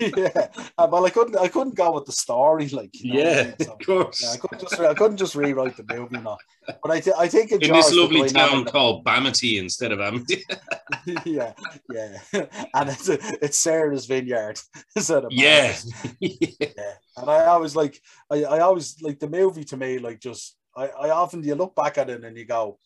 yeah, 0.00 0.48
Uh, 0.78 0.88
well, 0.90 1.06
I 1.06 1.10
couldn't, 1.10 1.36
I 1.36 1.48
couldn't 1.48 1.76
go 1.76 1.92
with 1.92 2.06
the 2.06 2.12
story, 2.12 2.68
like 2.68 2.90
you 2.94 3.14
know 3.14 3.34
mean? 3.44 3.54
So, 3.60 3.72
of 3.72 3.86
course. 3.86 4.22
yeah, 4.22 4.30
I 4.32 4.36
couldn't 4.36 4.60
just, 4.60 4.80
I 4.80 4.94
couldn't 4.94 5.16
just 5.16 5.34
rewrite 5.34 5.76
the 5.76 5.84
movie, 5.94 6.18
no. 6.18 6.36
But 6.66 6.90
I, 6.90 7.00
th- 7.00 7.16
I 7.18 7.28
think 7.28 7.52
in, 7.52 7.62
In 7.62 7.68
Jaws, 7.68 7.86
this 7.90 7.96
lovely 7.96 8.28
town 8.28 8.64
called 8.64 9.04
Bamity 9.04 9.58
instead 9.58 9.92
of 9.92 10.00
Amity. 10.00 10.44
yeah, 11.24 11.52
yeah, 11.92 12.18
and 12.74 12.90
it's 12.90 13.08
it's 13.08 13.58
Sarah's 13.58 14.06
vineyard. 14.06 14.60
instead 14.96 15.24
of 15.24 15.32
yeah. 15.32 15.76
Yeah. 16.20 16.94
And 17.16 17.28
I 17.30 17.44
always 17.52 17.76
like, 17.76 18.00
I, 18.30 18.44
I 18.44 18.60
always 18.60 19.00
like 19.02 19.18
the 19.18 19.28
movie 19.28 19.64
to 19.64 19.76
me, 19.76 19.98
like 19.98 20.20
just, 20.20 20.56
I, 20.76 20.88
I 20.88 21.10
often, 21.10 21.42
you 21.42 21.54
look 21.54 21.74
back 21.74 21.98
at 21.98 22.10
it 22.10 22.24
and 22.24 22.36
you 22.36 22.44
go, 22.44 22.78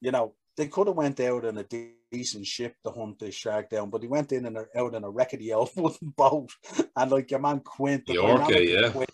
you 0.00 0.10
know, 0.10 0.34
they 0.56 0.68
could 0.68 0.86
have 0.86 0.96
went 0.96 1.20
out 1.20 1.44
in 1.44 1.58
a 1.58 1.64
de- 1.64 1.94
decent 2.10 2.46
ship 2.46 2.76
to 2.84 2.92
hunt 2.92 3.18
this 3.18 3.34
shark 3.34 3.70
down, 3.70 3.90
but 3.90 4.00
they 4.00 4.06
went 4.06 4.30
in 4.32 4.46
and 4.46 4.56
out 4.76 4.94
in 4.94 5.04
a 5.04 5.10
rickety 5.10 5.52
old 5.52 5.70
wooden 5.76 6.12
boat. 6.16 6.50
And 6.96 7.10
like 7.10 7.30
your 7.30 7.40
man 7.40 7.60
Quint, 7.60 8.06
the 8.06 8.14
The 8.14 8.18
Orca, 8.20 8.64
yeah. 8.64 8.88
Quint 8.90 9.10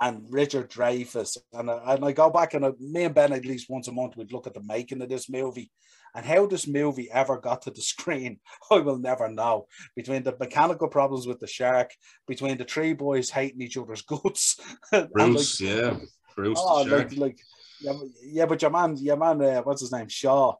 and 0.00 0.24
Richard 0.30 0.70
Dreyfuss. 0.70 1.36
And 1.52 1.70
I, 1.70 1.94
and 1.94 2.04
I 2.04 2.12
go 2.12 2.30
back 2.30 2.54
and 2.54 2.64
I, 2.64 2.72
me 2.78 3.04
and 3.04 3.14
Ben 3.14 3.32
at 3.32 3.44
least 3.44 3.70
once 3.70 3.88
a 3.88 3.92
month 3.92 4.16
we'd 4.16 4.32
look 4.32 4.46
at 4.46 4.54
the 4.54 4.62
making 4.62 5.02
of 5.02 5.08
this 5.08 5.28
movie. 5.28 5.70
And 6.14 6.26
how 6.26 6.46
this 6.46 6.66
movie 6.66 7.08
ever 7.10 7.38
got 7.38 7.62
to 7.62 7.70
the 7.70 7.82
screen, 7.82 8.40
I 8.70 8.76
will 8.80 8.98
never 8.98 9.28
know. 9.28 9.66
Between 9.94 10.22
the 10.22 10.36
mechanical 10.38 10.88
problems 10.88 11.26
with 11.26 11.38
the 11.40 11.46
shark, 11.46 11.90
between 12.26 12.58
the 12.58 12.64
three 12.64 12.92
boys 12.92 13.30
hating 13.30 13.62
each 13.62 13.76
other's 13.76 14.02
guts, 14.02 14.58
and 14.92 15.08
like, 15.14 15.32
Bruce, 15.32 15.60
yeah. 15.60 15.96
Bruce, 16.34 16.58
oh, 16.60 16.82
like, 16.82 17.16
like, 17.16 17.38
yeah, 17.80 17.92
but- 17.92 18.08
yeah, 18.24 18.46
but 18.46 18.62
your 18.62 18.70
man, 18.70 18.96
your 18.96 19.16
man, 19.16 19.42
uh, 19.42 19.62
what's 19.62 19.80
his 19.82 19.92
name, 19.92 20.08
Shaw. 20.08 20.54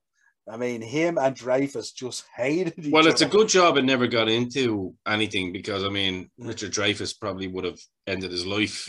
I 0.48 0.56
mean, 0.56 0.82
him 0.82 1.16
and 1.18 1.36
Dreyfuss 1.36 1.94
just 1.94 2.24
hated 2.36 2.74
each 2.78 2.86
other. 2.86 2.90
Well, 2.92 3.06
it's 3.06 3.20
a 3.20 3.26
good 3.26 3.48
job 3.48 3.76
it 3.76 3.84
never 3.84 4.06
got 4.08 4.28
into 4.28 4.94
anything 5.06 5.52
because 5.52 5.84
I 5.84 5.88
mean 5.88 6.30
Mm. 6.40 6.48
Richard 6.48 6.72
Dreyfuss 6.72 7.18
probably 7.20 7.46
would 7.46 7.64
have 7.64 7.78
ended 8.06 8.32
his 8.32 8.46
life 8.46 8.88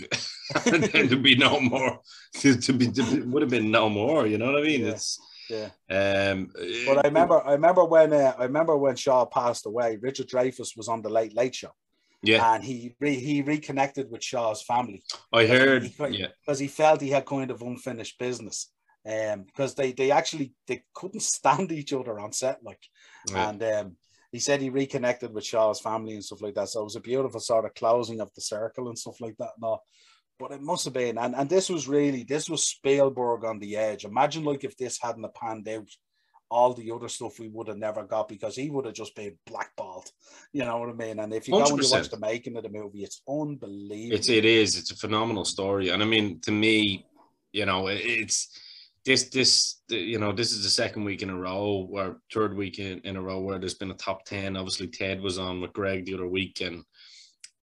and 0.66 0.84
then 0.86 1.08
there'd 1.08 1.22
be 1.24 1.36
no 1.36 1.60
more 1.60 2.00
to, 2.36 2.56
to 2.58 2.74
be 2.74 2.88
to, 2.92 3.04
be- 3.04 3.22
would 3.22 3.42
have 3.44 3.52
been 3.52 3.70
no 3.72 3.90
more. 3.90 4.26
You 4.26 4.38
know 4.38 4.52
what 4.52 4.62
I 4.62 4.66
mean? 4.66 4.82
Yeah. 4.86 4.92
It's 4.92 5.20
Yeah. 5.50 5.70
um. 5.90 6.52
But 6.88 6.98
I 7.06 7.08
remember, 7.10 7.46
I 7.46 7.52
remember 7.54 7.84
when, 7.86 8.14
uh, 8.14 8.34
I 8.40 8.44
remember 8.46 8.78
when 8.78 8.96
Shaw 8.96 9.26
passed 9.26 9.66
away. 9.66 9.98
Richard 10.02 10.30
Dreyfuss 10.30 10.76
was 10.78 10.88
on 10.88 11.02
the 11.02 11.10
Late 11.10 11.36
Late 11.36 11.54
Show, 11.56 11.74
Yeah, 12.24 12.54
and 12.56 12.64
he 12.64 12.96
re- 13.00 13.20
he 13.20 13.42
reconnected 13.42 14.10
with 14.10 14.24
Shaw's 14.24 14.62
family. 14.64 15.04
I 15.34 15.46
heard. 15.46 15.84
he 15.98 16.18
Yeah, 16.20 16.28
because 16.42 16.60
he 16.60 16.68
felt 16.70 17.02
he 17.02 17.10
had 17.10 17.26
kind 17.26 17.52
of 17.52 17.62
unfinished 17.62 18.18
business. 18.18 18.72
Um, 19.04 19.44
because 19.44 19.74
they 19.74 19.94
they 19.94 20.12
actually 20.12 20.54
they 20.68 20.84
couldn't 20.94 21.24
stand 21.24 21.72
each 21.80 21.92
other 21.94 22.20
on 22.20 22.32
set, 22.32 22.64
like, 22.64 22.82
yeah. 23.32 23.50
and 23.50 23.64
um, 23.64 23.96
he 24.32 24.40
said 24.40 24.62
he 24.62 24.70
reconnected 24.70 25.34
with 25.34 25.44
Shaw's 25.46 25.82
family 25.82 26.14
and 26.14 26.24
stuff 26.24 26.42
like 26.42 26.54
that. 26.56 26.70
So 26.70 26.82
it 26.82 26.86
was 26.86 26.96
a 26.96 27.02
beautiful 27.02 27.40
sort 27.40 27.66
of 27.66 27.74
closing 27.74 28.22
of 28.22 28.32
the 28.36 28.42
circle 28.42 28.90
and 28.90 28.98
stuff 28.98 29.20
like 29.20 29.36
that. 29.40 29.54
No, 29.60 29.80
but 30.40 30.52
it 30.52 30.62
must 30.62 30.86
have 30.86 30.94
been, 30.94 31.18
and 31.18 31.36
and 31.36 31.50
this 31.50 31.68
was 31.70 31.88
really 31.88 32.24
this 32.24 32.48
was 32.48 32.68
Spielberg 32.68 33.44
on 33.44 33.58
the 33.60 33.76
edge. 33.76 34.06
Imagine 34.06 34.44
like 34.44 34.64
if 34.64 34.78
this 34.78 35.00
hadn't 35.02 35.34
panned 35.34 35.68
out. 35.68 35.90
All 36.54 36.74
the 36.74 36.92
other 36.92 37.08
stuff 37.08 37.40
we 37.40 37.48
would 37.48 37.70
have 37.70 37.78
never 37.78 38.04
got 38.04 38.28
because 38.28 38.58
he 38.58 38.70
would 38.70 38.84
have 38.84 38.94
just 38.94 39.16
been 39.16 39.38
blackballed. 39.48 40.12
You 40.52 40.66
know 40.66 40.80
what 40.80 40.90
I 40.90 40.92
mean? 40.92 41.20
And 41.20 41.34
if 41.34 41.48
you 41.48 41.54
go 41.54 41.60
and 41.62 41.82
you 41.82 41.90
watch 41.90 42.10
the 42.10 42.20
making 42.20 42.58
of 42.58 42.64
the 42.64 42.70
movie, 42.70 43.06
it's 43.06 43.22
unbelievable. 43.26 44.18
It's 44.18 44.28
it 44.28 44.44
is. 44.44 44.78
It's 44.78 44.92
a 44.92 44.98
phenomenal 44.98 45.46
story, 45.46 45.88
and 45.92 46.04
I 46.04 46.06
mean, 46.06 46.42
to 46.42 46.52
me, 46.52 47.06
you 47.54 47.66
know, 47.66 47.88
it- 47.88 48.02
it's 48.02 48.50
this 49.06 49.30
this 49.30 49.82
you 49.90 50.20
know 50.20 50.32
this 50.32 50.52
is 50.52 50.64
the 50.64 50.70
second 50.70 51.04
week 51.04 51.24
in 51.24 51.30
a 51.30 51.38
row 51.38 51.88
or 51.92 52.18
third 52.32 52.56
week 52.56 52.80
in, 52.80 53.00
in 53.00 53.16
a 53.16 53.22
row 53.22 53.40
where 53.40 53.58
there's 53.58 53.74
been 53.74 53.92
a 53.92 53.96
top 53.96 54.26
ten. 54.26 54.56
Obviously, 54.56 54.88
Ted 54.88 55.22
was 55.22 55.40
on 55.40 55.62
with 55.62 55.74
Greg 55.74 56.06
the 56.06 56.14
other 56.14 56.28
week, 56.28 56.62
and 56.62 56.84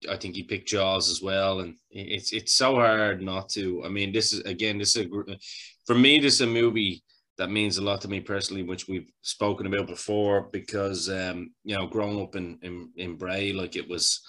I 0.10 0.18
think 0.18 0.36
he 0.36 0.44
picked 0.44 0.68
Jaws 0.68 1.10
as 1.10 1.22
well. 1.22 1.62
And 1.62 1.76
it's 1.90 2.34
it's 2.34 2.54
so 2.54 2.76
hard 2.76 3.22
not 3.22 3.50
to. 3.50 3.84
I 3.86 3.90
mean, 3.90 4.12
this 4.12 4.34
is 4.34 4.42
again, 4.42 4.78
this 4.78 4.96
is 4.96 5.06
a, 5.06 5.38
for 5.86 5.96
me, 5.96 6.20
this 6.20 6.36
is 6.36 6.42
a 6.42 6.48
movie 6.48 7.04
that 7.38 7.50
means 7.50 7.78
a 7.78 7.84
lot 7.84 8.02
to 8.02 8.08
me 8.08 8.20
personally, 8.20 8.64
which 8.64 8.88
we've 8.88 9.10
spoken 9.22 9.66
about 9.66 9.88
before, 9.88 10.50
because 10.52 11.10
um, 11.10 11.52
you 11.64 11.76
know, 11.76 11.88
growing 11.88 12.22
up 12.22 12.36
in 12.36 12.60
in, 12.62 12.90
in 12.98 13.16
Bray, 13.16 13.54
like 13.54 13.78
it 13.78 13.88
was, 13.88 14.22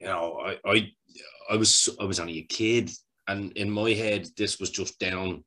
you 0.00 0.06
know, 0.06 0.38
I 0.44 0.58
I 0.70 0.92
I 1.50 1.56
was 1.56 1.88
I 1.98 2.04
was 2.04 2.20
only 2.20 2.38
a 2.38 2.42
kid, 2.42 2.90
and 3.26 3.52
in 3.52 3.70
my 3.70 3.90
head, 3.92 4.28
this 4.36 4.60
was 4.60 4.68
just 4.68 4.98
down 4.98 5.44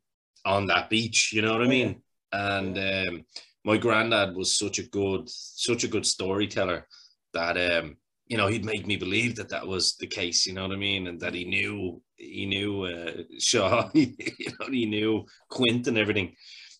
on 0.48 0.68
that 0.68 0.90
beach. 0.90 1.32
You 1.34 1.42
know 1.44 1.54
what 1.54 1.64
I 1.68 1.68
mean? 1.78 2.02
And 2.32 2.78
um, 2.78 3.26
my 3.64 3.78
granddad 3.78 4.36
was 4.36 4.58
such 4.58 4.80
a 4.80 4.90
good 5.00 5.24
such 5.30 5.84
a 5.84 5.88
good 5.96 6.06
storyteller 6.06 6.88
that 7.34 7.56
um, 7.58 7.98
you 8.28 8.38
know 8.38 8.48
he'd 8.48 8.66
make 8.66 8.86
me 8.88 8.98
believe 8.98 9.36
that 9.36 9.50
that 9.50 9.68
was 9.68 9.96
the 9.98 10.08
case. 10.08 10.46
You 10.48 10.54
know 10.54 10.64
what 10.68 10.76
I 10.78 10.80
mean? 10.90 11.08
And 11.08 11.20
that 11.22 11.34
he 11.34 11.46
knew 11.46 12.02
he 12.16 12.46
knew 12.46 12.84
uh, 12.84 13.12
Shaw, 13.40 13.90
you 13.94 14.16
know, 14.60 14.68
he 14.72 14.86
knew 14.86 15.26
Quint 15.50 15.88
and 15.88 15.98
everything 15.98 16.30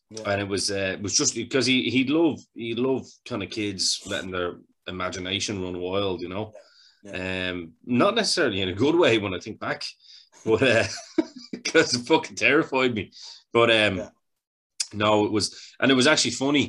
Yeah. 0.10 0.32
and 0.32 0.42
it 0.42 0.48
was 0.48 0.72
uh, 0.72 0.94
it 0.98 1.02
was 1.02 1.16
just 1.22 1.36
because 1.36 1.66
he 1.66 1.90
he 1.90 2.02
loved 2.06 2.44
he 2.56 2.74
loved 2.76 3.10
kind 3.30 3.44
of 3.44 3.50
kids 3.50 4.02
letting 4.06 4.32
their 4.32 4.52
imagination 4.88 5.62
run 5.62 5.80
wild, 5.80 6.22
you 6.22 6.30
know. 6.30 6.54
Yeah. 7.04 7.50
Um, 7.52 7.74
not 7.86 8.16
necessarily 8.16 8.62
in 8.62 8.70
a 8.70 8.74
good 8.84 8.96
way 8.96 9.18
when 9.20 9.34
I 9.34 9.40
think 9.40 9.60
back, 9.60 9.84
but 10.46 10.62
because 11.52 11.94
it 11.94 12.08
fucking 12.08 12.36
terrified 12.38 12.94
me. 12.96 13.12
But 13.58 13.70
um, 13.72 13.98
Yeah. 13.98 14.10
no, 14.94 15.26
it 15.26 15.32
was, 15.32 15.46
and 15.80 15.90
it 15.92 15.96
was 15.96 16.08
actually 16.12 16.36
funny. 16.46 16.66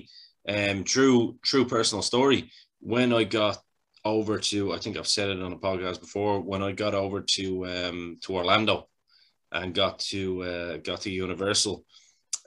Um, 0.49 0.85
true 0.85 1.39
true 1.51 1.67
personal 1.67 2.03
story. 2.03 2.41
When 2.81 3.13
I 3.21 3.25
got 3.25 3.59
over 4.05 4.39
to, 4.51 4.73
I 4.75 4.79
think 4.79 4.97
I've 4.97 5.15
said 5.17 5.29
it 5.31 5.43
on 5.43 5.53
a 5.53 5.59
podcast 5.69 6.01
before. 6.01 6.41
When 6.51 6.63
I 6.63 6.73
got 6.73 6.95
over 6.95 7.19
to 7.37 7.45
um 7.75 8.19
to 8.23 8.37
Orlando, 8.37 8.89
and 9.53 9.75
got 9.75 9.99
to 10.13 10.21
uh, 10.51 10.77
got 10.89 11.01
to 11.03 11.11
Universal 11.11 11.85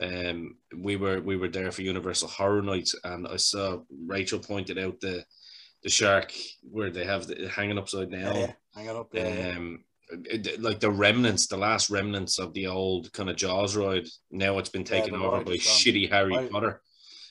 um, 0.01 0.57
we 0.75 0.95
were 0.95 1.21
we 1.21 1.35
were 1.37 1.47
there 1.49 1.71
for 1.71 1.83
Universal 1.83 2.29
Horror 2.29 2.63
Nights, 2.63 2.95
and 3.03 3.27
I 3.27 3.37
saw 3.37 3.81
Rachel 4.07 4.39
pointed 4.39 4.77
out 4.79 4.99
the 4.99 5.23
the 5.83 5.89
shark 5.89 6.33
where 6.63 6.89
they 6.89 7.05
have 7.05 7.27
the 7.27 7.47
hanging 7.47 7.77
upside 7.77 8.11
down. 8.11 8.35
Yeah, 8.35 8.39
yeah. 8.39 8.53
Hang 8.75 8.85
it 8.87 8.95
up 8.95 9.11
there. 9.11 9.37
yeah. 9.37 9.57
Um, 9.57 9.83
like 10.59 10.79
the 10.79 10.91
remnants, 10.91 11.47
the 11.47 11.57
last 11.57 11.89
remnants 11.89 12.39
of 12.39 12.53
the 12.53 12.67
old 12.67 13.11
kind 13.13 13.29
of 13.29 13.35
Jaws 13.35 13.75
ride. 13.75 14.07
Now 14.31 14.57
it's 14.57 14.69
been 14.69 14.83
taken 14.83 15.13
the 15.13 15.25
over 15.25 15.43
by 15.43 15.53
shitty 15.53 16.09
Harry 16.11 16.35
I- 16.37 16.47
Potter. 16.47 16.81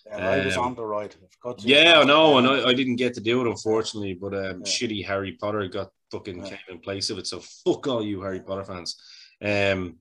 Yeah, 0.06 0.28
I 0.28 0.44
was 0.44 0.56
um, 0.56 0.64
on 0.64 0.74
the 0.74 0.84
ride. 0.84 1.14
I've 1.22 1.40
got 1.40 1.62
Yeah, 1.64 2.00
I 2.00 2.04
know, 2.04 2.38
and 2.38 2.46
I, 2.46 2.68
I 2.70 2.74
didn't 2.74 2.96
get 2.96 3.14
to 3.14 3.20
do 3.20 3.42
it 3.42 3.46
unfortunately, 3.48 4.14
but 4.14 4.34
um, 4.34 4.62
Yeah. 4.64 4.70
shitty 4.72 5.06
Harry 5.06 5.32
Potter 5.40 5.68
got 5.68 5.90
fucking 6.10 6.38
Yeah. 6.38 6.48
came 6.48 6.58
in 6.70 6.78
place 6.80 7.10
of 7.10 7.18
it. 7.18 7.26
So 7.28 7.38
fuck 7.40 7.86
all 7.86 8.02
you 8.04 8.20
Harry 8.22 8.40
Potter 8.40 8.64
fans. 8.64 8.96
Um, 9.40 9.98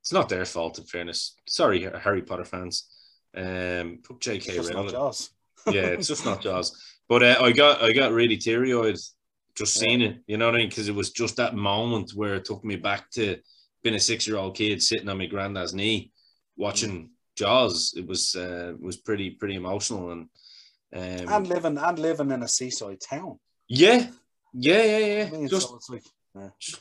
it's 0.00 0.12
not 0.12 0.28
their 0.28 0.44
fault. 0.44 0.78
In 0.78 0.84
fairness, 0.84 1.36
sorry, 1.46 1.88
Harry 2.00 2.22
Potter 2.22 2.44
fans. 2.44 2.88
Um, 3.36 4.00
J.K. 4.18 4.52
It's 4.54 4.72
Rowling. 4.72 4.90
Jaws. 4.90 5.30
yeah, 5.66 5.82
it's 5.86 6.08
just 6.08 6.24
not 6.24 6.40
Jaws. 6.46 6.76
But 7.08 7.22
uh, 7.22 7.36
I 7.40 7.52
got 7.52 7.82
I 7.82 7.92
got 7.92 8.12
really 8.12 8.36
teary 8.36 8.74
eyed 8.74 8.96
just 9.56 9.74
seeing 9.74 10.00
it. 10.02 10.18
You 10.26 10.36
know 10.36 10.46
what 10.46 10.54
I 10.54 10.58
mean? 10.58 10.68
Because 10.68 10.88
it 10.88 10.94
was 10.94 11.10
just 11.10 11.36
that 11.36 11.54
moment 11.54 12.12
where 12.14 12.34
it 12.34 12.44
took 12.44 12.64
me 12.64 12.76
back 12.76 13.10
to 13.12 13.38
being 13.82 13.94
a 13.96 14.00
six 14.00 14.26
year 14.26 14.36
old 14.36 14.56
kid 14.56 14.82
sitting 14.82 15.08
on 15.08 15.18
my 15.18 15.26
granddad's 15.26 15.74
knee 15.74 16.10
watching 16.56 17.10
Jaws. 17.36 17.94
It 17.96 18.06
was 18.06 18.34
uh, 18.36 18.72
it 18.74 18.80
was 18.80 18.96
pretty 18.96 19.30
pretty 19.30 19.54
emotional 19.54 20.10
and 20.12 20.28
um, 20.94 21.32
And 21.34 21.46
living 21.46 21.78
and 21.78 21.98
living 21.98 22.30
in 22.30 22.42
a 22.42 22.48
seaside 22.48 23.00
town. 23.00 23.38
yeah, 23.68 24.08
yeah, 24.52 24.82
yeah, 24.82 24.98
yeah. 24.98 25.26
I 25.26 25.30
mean, 25.30 25.48
Just 25.48 25.68
so 25.68 25.92
like 25.92 26.02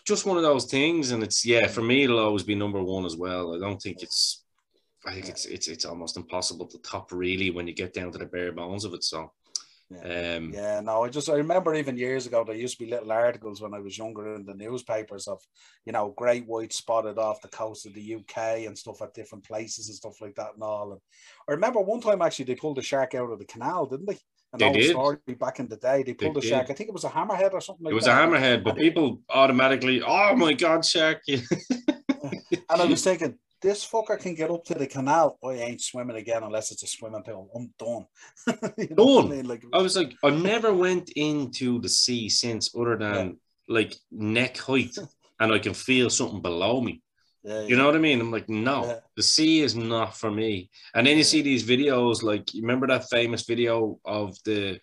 just 0.06 0.26
one 0.26 0.38
of 0.38 0.44
those 0.44 0.66
things, 0.66 1.12
and 1.12 1.22
it's 1.24 1.46
yeah. 1.46 1.68
For 1.68 1.82
me, 1.82 2.04
it'll 2.04 2.20
always 2.20 2.44
be 2.44 2.56
number 2.56 2.82
one 2.82 3.06
as 3.06 3.16
well. 3.16 3.56
I 3.56 3.60
don't 3.60 3.82
think 3.82 4.02
it's. 4.02 4.44
I 5.06 5.14
think 5.14 5.28
it's 5.30 5.46
it's 5.46 5.68
it's 5.68 5.86
almost 5.86 6.18
impossible 6.18 6.66
to 6.68 6.78
top 6.80 7.12
really 7.12 7.52
when 7.52 7.68
you 7.68 7.74
get 7.74 7.94
down 7.94 8.12
to 8.12 8.18
the 8.18 8.26
bare 8.26 8.52
bones 8.52 8.86
of 8.86 8.94
it. 8.94 9.04
So, 9.04 9.32
um, 9.98 10.54
Yeah, 10.54 10.80
no, 10.82 11.04
I 11.04 11.10
just 11.10 11.30
I 11.30 11.36
remember 11.36 11.74
even 11.76 11.98
years 11.98 12.26
ago 12.26 12.44
there 12.44 12.56
used 12.56 12.78
to 12.78 12.86
be 12.86 12.92
little 12.92 13.12
articles 13.12 13.62
when 13.62 13.74
I 13.74 13.80
was 13.80 13.98
younger 13.98 14.36
in 14.36 14.46
the 14.46 14.54
newspapers 14.54 15.28
of, 15.28 15.42
you 15.86 15.92
know, 15.92 16.14
great 16.16 16.46
white 16.48 16.74
spotted 16.74 17.18
off 17.18 17.42
the 17.42 17.48
coast 17.50 17.86
of 17.86 17.94
the 17.94 18.16
UK 18.16 18.66
and 18.66 18.78
stuff 18.78 19.02
at 19.02 19.14
different 19.14 19.46
places 19.46 19.88
and 19.88 19.96
stuff 19.96 20.22
like 20.22 20.36
that 20.36 20.54
and 20.54 20.64
all. 20.64 20.92
And 20.92 21.02
I 21.48 21.52
remember 21.54 21.82
one 21.82 22.02
time 22.02 22.22
actually 22.22 22.46
they 22.46 22.56
pulled 22.56 22.78
a 22.78 22.82
shark 22.82 23.16
out 23.16 23.32
of 23.32 23.40
the 23.40 23.46
canal, 23.46 23.86
didn't 23.86 24.08
they? 24.08 24.18
An 24.54 24.60
They 24.60 24.70
did. 24.72 24.92
story 24.92 25.18
back 25.40 25.60
in 25.60 25.68
the 25.68 25.78
day. 25.78 26.04
They 26.04 26.14
pulled 26.14 26.36
They 26.36 26.48
a 26.48 26.50
shark. 26.50 26.70
I 26.70 26.74
think 26.74 26.90
it 26.90 26.94
was 26.94 27.06
a 27.06 27.10
hammerhead 27.10 27.54
or 27.54 27.62
something 27.62 27.86
like 27.86 27.92
it 27.92 27.96
was 27.96 28.08
a 28.08 28.12
hammerhead, 28.12 28.64
but 28.64 28.78
people 28.78 29.22
automatically, 29.30 30.02
oh 30.02 30.36
my 30.36 30.54
god, 30.54 30.86
shark! 30.86 31.22
And 32.70 32.82
I 32.82 32.86
was 32.86 33.04
thinking, 33.04 33.38
this 33.64 33.84
fucker 33.90 34.20
can 34.20 34.36
get 34.36 34.52
up 34.52 34.64
to 34.66 34.76
the 34.76 34.86
canal. 34.86 35.38
I 35.44 35.54
ain't 35.54 35.82
swimming 35.82 36.18
again 36.18 36.44
unless 36.44 36.72
it's 36.72 36.84
a 36.84 36.88
swimming 36.88 37.24
pool. 37.24 37.50
I'm 37.56 37.74
done. 37.80 38.06
You 38.78 38.96
know 38.96 39.04
what 39.06 39.26
I 39.26 39.28
Done? 39.28 39.30
mean? 39.38 39.48
Like, 39.48 39.64
I 39.74 39.82
was 39.82 39.96
like, 39.98 40.14
I 40.24 40.30
never 40.30 40.74
went 40.74 41.10
into 41.16 41.80
the 41.80 41.90
sea 41.90 42.30
since, 42.30 42.76
other 42.76 42.98
than 42.98 43.38
like 43.68 43.96
neck 44.12 44.58
height, 44.58 44.96
and 45.40 45.52
I 45.52 45.60
can 45.60 45.74
feel 45.74 46.10
something 46.10 46.42
below 46.42 46.82
me. 46.82 47.02
yeah, 47.44 47.62
You 47.62 47.76
know 47.78 47.86
what 47.88 47.96
I 47.96 48.00
mean? 48.00 48.20
I'm 48.22 48.32
like, 48.32 48.50
no, 48.50 48.86
Yeah. 48.86 49.00
the 49.16 49.24
sea 49.24 49.62
is 49.62 49.76
not 49.76 50.16
for 50.18 50.30
me. 50.30 50.70
And 50.94 51.08
then 51.08 51.18
you 51.18 51.24
see 51.24 51.42
these 51.42 51.64
videos, 51.64 52.22
like 52.24 52.54
you 52.54 52.62
remember 52.62 52.88
that 52.88 53.10
famous 53.10 53.44
video 53.46 54.00
of 54.06 54.36
the 54.46 54.80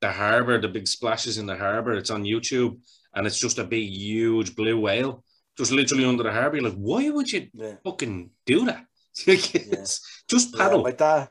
the 0.00 0.12
harbor, 0.12 0.60
the 0.60 0.68
big 0.68 0.86
splashes 0.86 1.38
in 1.38 1.46
the 1.46 1.56
harbor. 1.56 1.92
It's 1.94 2.10
on 2.10 2.22
YouTube, 2.22 2.78
and 3.14 3.26
it's 3.26 3.38
just 3.40 3.58
a 3.58 3.64
big, 3.64 3.88
huge 3.90 4.54
blue 4.54 4.78
whale, 4.78 5.24
just 5.58 5.72
literally 5.72 6.04
under 6.06 6.22
the 6.22 6.32
harbor. 6.32 6.60
Like, 6.62 6.74
why 6.74 7.10
would 7.10 7.30
you 7.30 7.48
yeah. 7.52 7.74
fucking 7.84 8.30
do 8.46 8.64
that? 8.66 8.84
It's 9.26 10.24
just 10.28 10.54
Yeah, 10.54 10.58
paddle. 10.64 10.82
my 10.82 10.92
dad, 10.92 11.28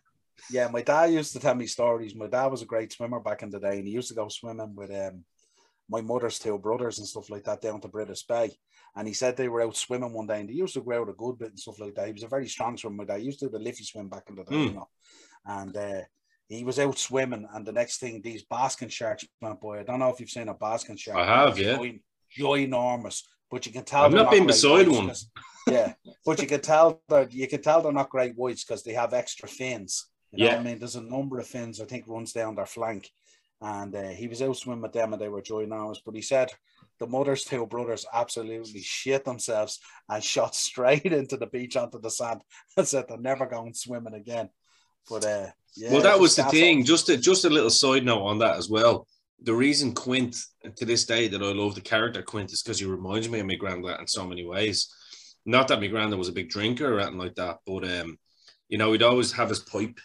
yeah, 0.51 0.67
my 0.67 0.81
dad 0.81 1.05
used 1.13 1.33
to 1.33 1.39
tell 1.39 1.55
me 1.55 1.65
stories. 1.67 2.13
My 2.15 2.27
dad 2.27 2.47
was 2.47 2.61
a 2.61 2.65
great 2.65 2.91
swimmer 2.93 3.19
back 3.19 3.41
in 3.43 3.49
the 3.49 3.59
day, 3.59 3.77
and 3.79 3.87
he 3.87 3.93
used 3.93 4.09
to 4.09 4.15
go 4.15 4.27
swimming 4.27 4.75
with 4.75 4.91
um, 4.91 5.23
my 5.89 6.01
mother's 6.01 6.37
two 6.39 6.57
brothers 6.57 6.99
and 6.99 7.07
stuff 7.07 7.29
like 7.29 7.45
that 7.45 7.61
down 7.61 7.79
to 7.81 7.87
Brittas 7.87 8.27
Bay. 8.27 8.51
And 8.95 9.07
he 9.07 9.13
said 9.13 9.37
they 9.37 9.47
were 9.47 9.61
out 9.61 9.75
swimming 9.77 10.11
one 10.13 10.27
day, 10.27 10.39
and 10.41 10.49
they 10.49 10.53
used 10.53 10.73
to 10.73 10.81
go 10.81 11.01
out 11.01 11.09
a 11.09 11.13
good 11.13 11.37
bit 11.39 11.49
and 11.49 11.59
stuff 11.59 11.79
like 11.79 11.95
that. 11.95 12.07
He 12.07 12.13
was 12.13 12.23
a 12.23 12.27
very 12.35 12.47
strong 12.47 12.75
swimmer. 12.77 12.95
My 12.97 13.05
dad 13.05 13.21
used 13.23 13.39
to 13.39 13.45
do 13.45 13.51
the 13.51 13.59
liffey 13.59 13.83
swim 13.85 14.09
back 14.09 14.23
in 14.29 14.35
the 14.35 14.43
day, 14.43 14.55
Mm. 14.55 14.65
you 14.67 14.73
know. 14.73 14.89
And 15.45 15.77
uh, 15.77 16.01
he 16.49 16.63
was 16.65 16.79
out 16.79 16.97
swimming, 16.97 17.47
and 17.53 17.65
the 17.65 17.71
next 17.71 17.99
thing, 17.99 18.21
these 18.21 18.43
basking 18.43 18.89
sharks 18.89 19.25
went 19.41 19.61
by. 19.61 19.79
I 19.79 19.83
don't 19.83 19.99
know 19.99 20.09
if 20.09 20.19
you've 20.19 20.29
seen 20.29 20.49
a 20.49 20.53
basking 20.53 20.97
shark. 20.97 21.17
I 21.17 21.25
have, 21.25 21.57
yeah. 21.59 21.77
Ginormous, 22.37 23.23
but 23.49 23.65
you 23.65 23.71
can 23.71 23.83
tell. 23.83 24.03
I've 24.03 24.13
not 24.13 24.31
been 24.31 24.47
beside 24.47 24.87
one. 24.87 25.11
Yeah, 25.67 25.93
but 26.25 26.41
you 26.41 26.47
can 26.47 26.61
tell 26.61 27.01
that 27.09 27.33
you 27.33 27.47
can 27.47 27.61
tell 27.61 27.81
they're 27.81 27.91
not 27.91 28.09
great 28.09 28.35
whites 28.37 28.63
because 28.63 28.83
they 28.83 28.93
have 28.93 29.13
extra 29.13 29.47
fins. 29.49 30.07
You 30.31 30.45
know 30.45 30.51
Yeah. 30.51 30.57
I 30.57 30.63
mean? 30.63 30.79
There's 30.79 30.95
a 30.95 31.01
number 31.01 31.39
of 31.39 31.47
fins 31.47 31.81
I 31.81 31.85
think 31.85 32.05
runs 32.07 32.31
down 32.31 32.55
their 32.55 32.65
flank, 32.65 33.09
and 33.61 33.93
uh, 33.95 34.09
he 34.09 34.27
was 34.27 34.41
out 34.41 34.55
swimming 34.55 34.81
with 34.81 34.93
them 34.93 35.13
and 35.13 35.21
they 35.21 35.29
were 35.29 35.41
ginormous. 35.41 35.97
But 36.05 36.15
he 36.15 36.21
said 36.21 36.49
the 36.99 37.07
mother's 37.07 37.43
two 37.43 37.65
brothers 37.65 38.05
absolutely 38.13 38.81
shit 38.81 39.25
themselves 39.25 39.79
and 40.09 40.23
shot 40.33 40.55
straight 40.55 41.05
into 41.05 41.37
the 41.37 41.47
beach 41.47 41.75
onto 41.75 41.99
the 41.99 42.09
sand 42.09 42.41
and 42.77 42.87
said 42.87 43.05
they're 43.07 43.17
never 43.17 43.45
going 43.45 43.73
swimming 43.73 44.13
again. 44.13 44.49
But 45.09 45.25
uh, 45.25 45.47
yeah, 45.75 45.93
well, 45.93 46.01
that 46.01 46.19
was 46.19 46.35
the 46.35 46.43
thing. 46.43 46.83
Just 46.83 47.09
a 47.09 47.17
just 47.17 47.45
a 47.45 47.49
little 47.49 47.69
side 47.69 48.05
note 48.05 48.23
on 48.23 48.39
that 48.39 48.57
as 48.57 48.69
well. 48.69 49.07
The 49.43 49.53
reason 49.53 49.93
Quint 49.93 50.35
to 50.75 50.85
this 50.85 51.05
day 51.05 51.27
that 51.27 51.41
I 51.41 51.51
love 51.51 51.75
the 51.75 51.81
character 51.81 52.21
Quint 52.21 52.51
is 52.51 52.63
because 52.63 52.79
he 52.79 52.85
reminds 52.85 53.29
me 53.29 53.39
of 53.39 53.45
my 53.45 53.55
granddad 53.55 53.99
in 53.99 54.07
so 54.07 54.25
many 54.25 54.45
ways. 54.45 54.93
Not 55.45 55.67
that 55.67 55.79
my 55.79 55.87
granddad 55.87 56.17
was 56.17 56.29
a 56.29 56.33
big 56.33 56.49
drinker 56.49 56.93
or 56.93 56.99
anything 56.99 57.19
like 57.19 57.35
that, 57.35 57.59
but 57.65 57.89
um, 57.89 58.17
you 58.67 58.77
know, 58.77 58.91
he'd 58.91 59.03
always 59.03 59.31
have 59.33 59.49
his 59.49 59.59
pipe. 59.59 59.99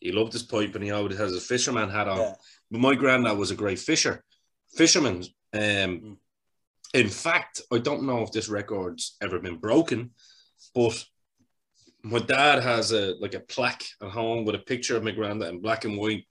He 0.00 0.12
loved 0.12 0.32
his 0.32 0.42
pipe 0.42 0.74
and 0.74 0.84
he 0.84 0.90
always 0.90 1.16
has 1.16 1.32
his 1.32 1.46
fisherman 1.46 1.88
hat 1.88 2.08
on. 2.08 2.18
Yeah. 2.18 2.34
But 2.70 2.80
my 2.80 2.94
granddad 2.94 3.38
was 3.38 3.50
a 3.50 3.56
great 3.56 3.78
fisher, 3.78 4.22
fisherman. 4.74 5.24
Um, 5.54 6.18
in 6.92 7.08
fact, 7.08 7.62
I 7.72 7.78
don't 7.78 8.04
know 8.04 8.22
if 8.22 8.32
this 8.32 8.48
record's 8.48 9.16
ever 9.20 9.38
been 9.38 9.56
broken, 9.56 10.10
but 10.74 11.04
my 12.02 12.18
dad 12.18 12.62
has 12.62 12.92
a 12.92 13.14
like 13.20 13.34
a 13.34 13.40
plaque 13.40 13.84
at 14.02 14.10
home 14.10 14.44
with 14.44 14.54
a 14.54 14.60
picture 14.60 14.96
of 14.96 15.02
my 15.02 15.10
granddad 15.10 15.48
in 15.48 15.60
black 15.60 15.84
and 15.84 15.98
white 15.98 16.24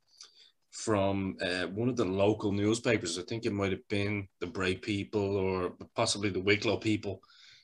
from 0.76 1.38
uh, 1.42 1.68
one 1.68 1.88
of 1.88 1.96
the 1.96 2.06
local 2.06 2.52
newspapers. 2.52 3.18
I 3.18 3.24
think 3.24 3.46
it 3.46 3.54
might 3.54 3.72
have 3.72 3.88
been 3.88 4.28
the 4.42 4.48
Bray 4.48 4.76
People 4.76 5.38
or 5.38 5.74
possibly 5.96 6.30
the 6.30 6.42
Wicklow 6.42 6.78
People. 6.78 7.22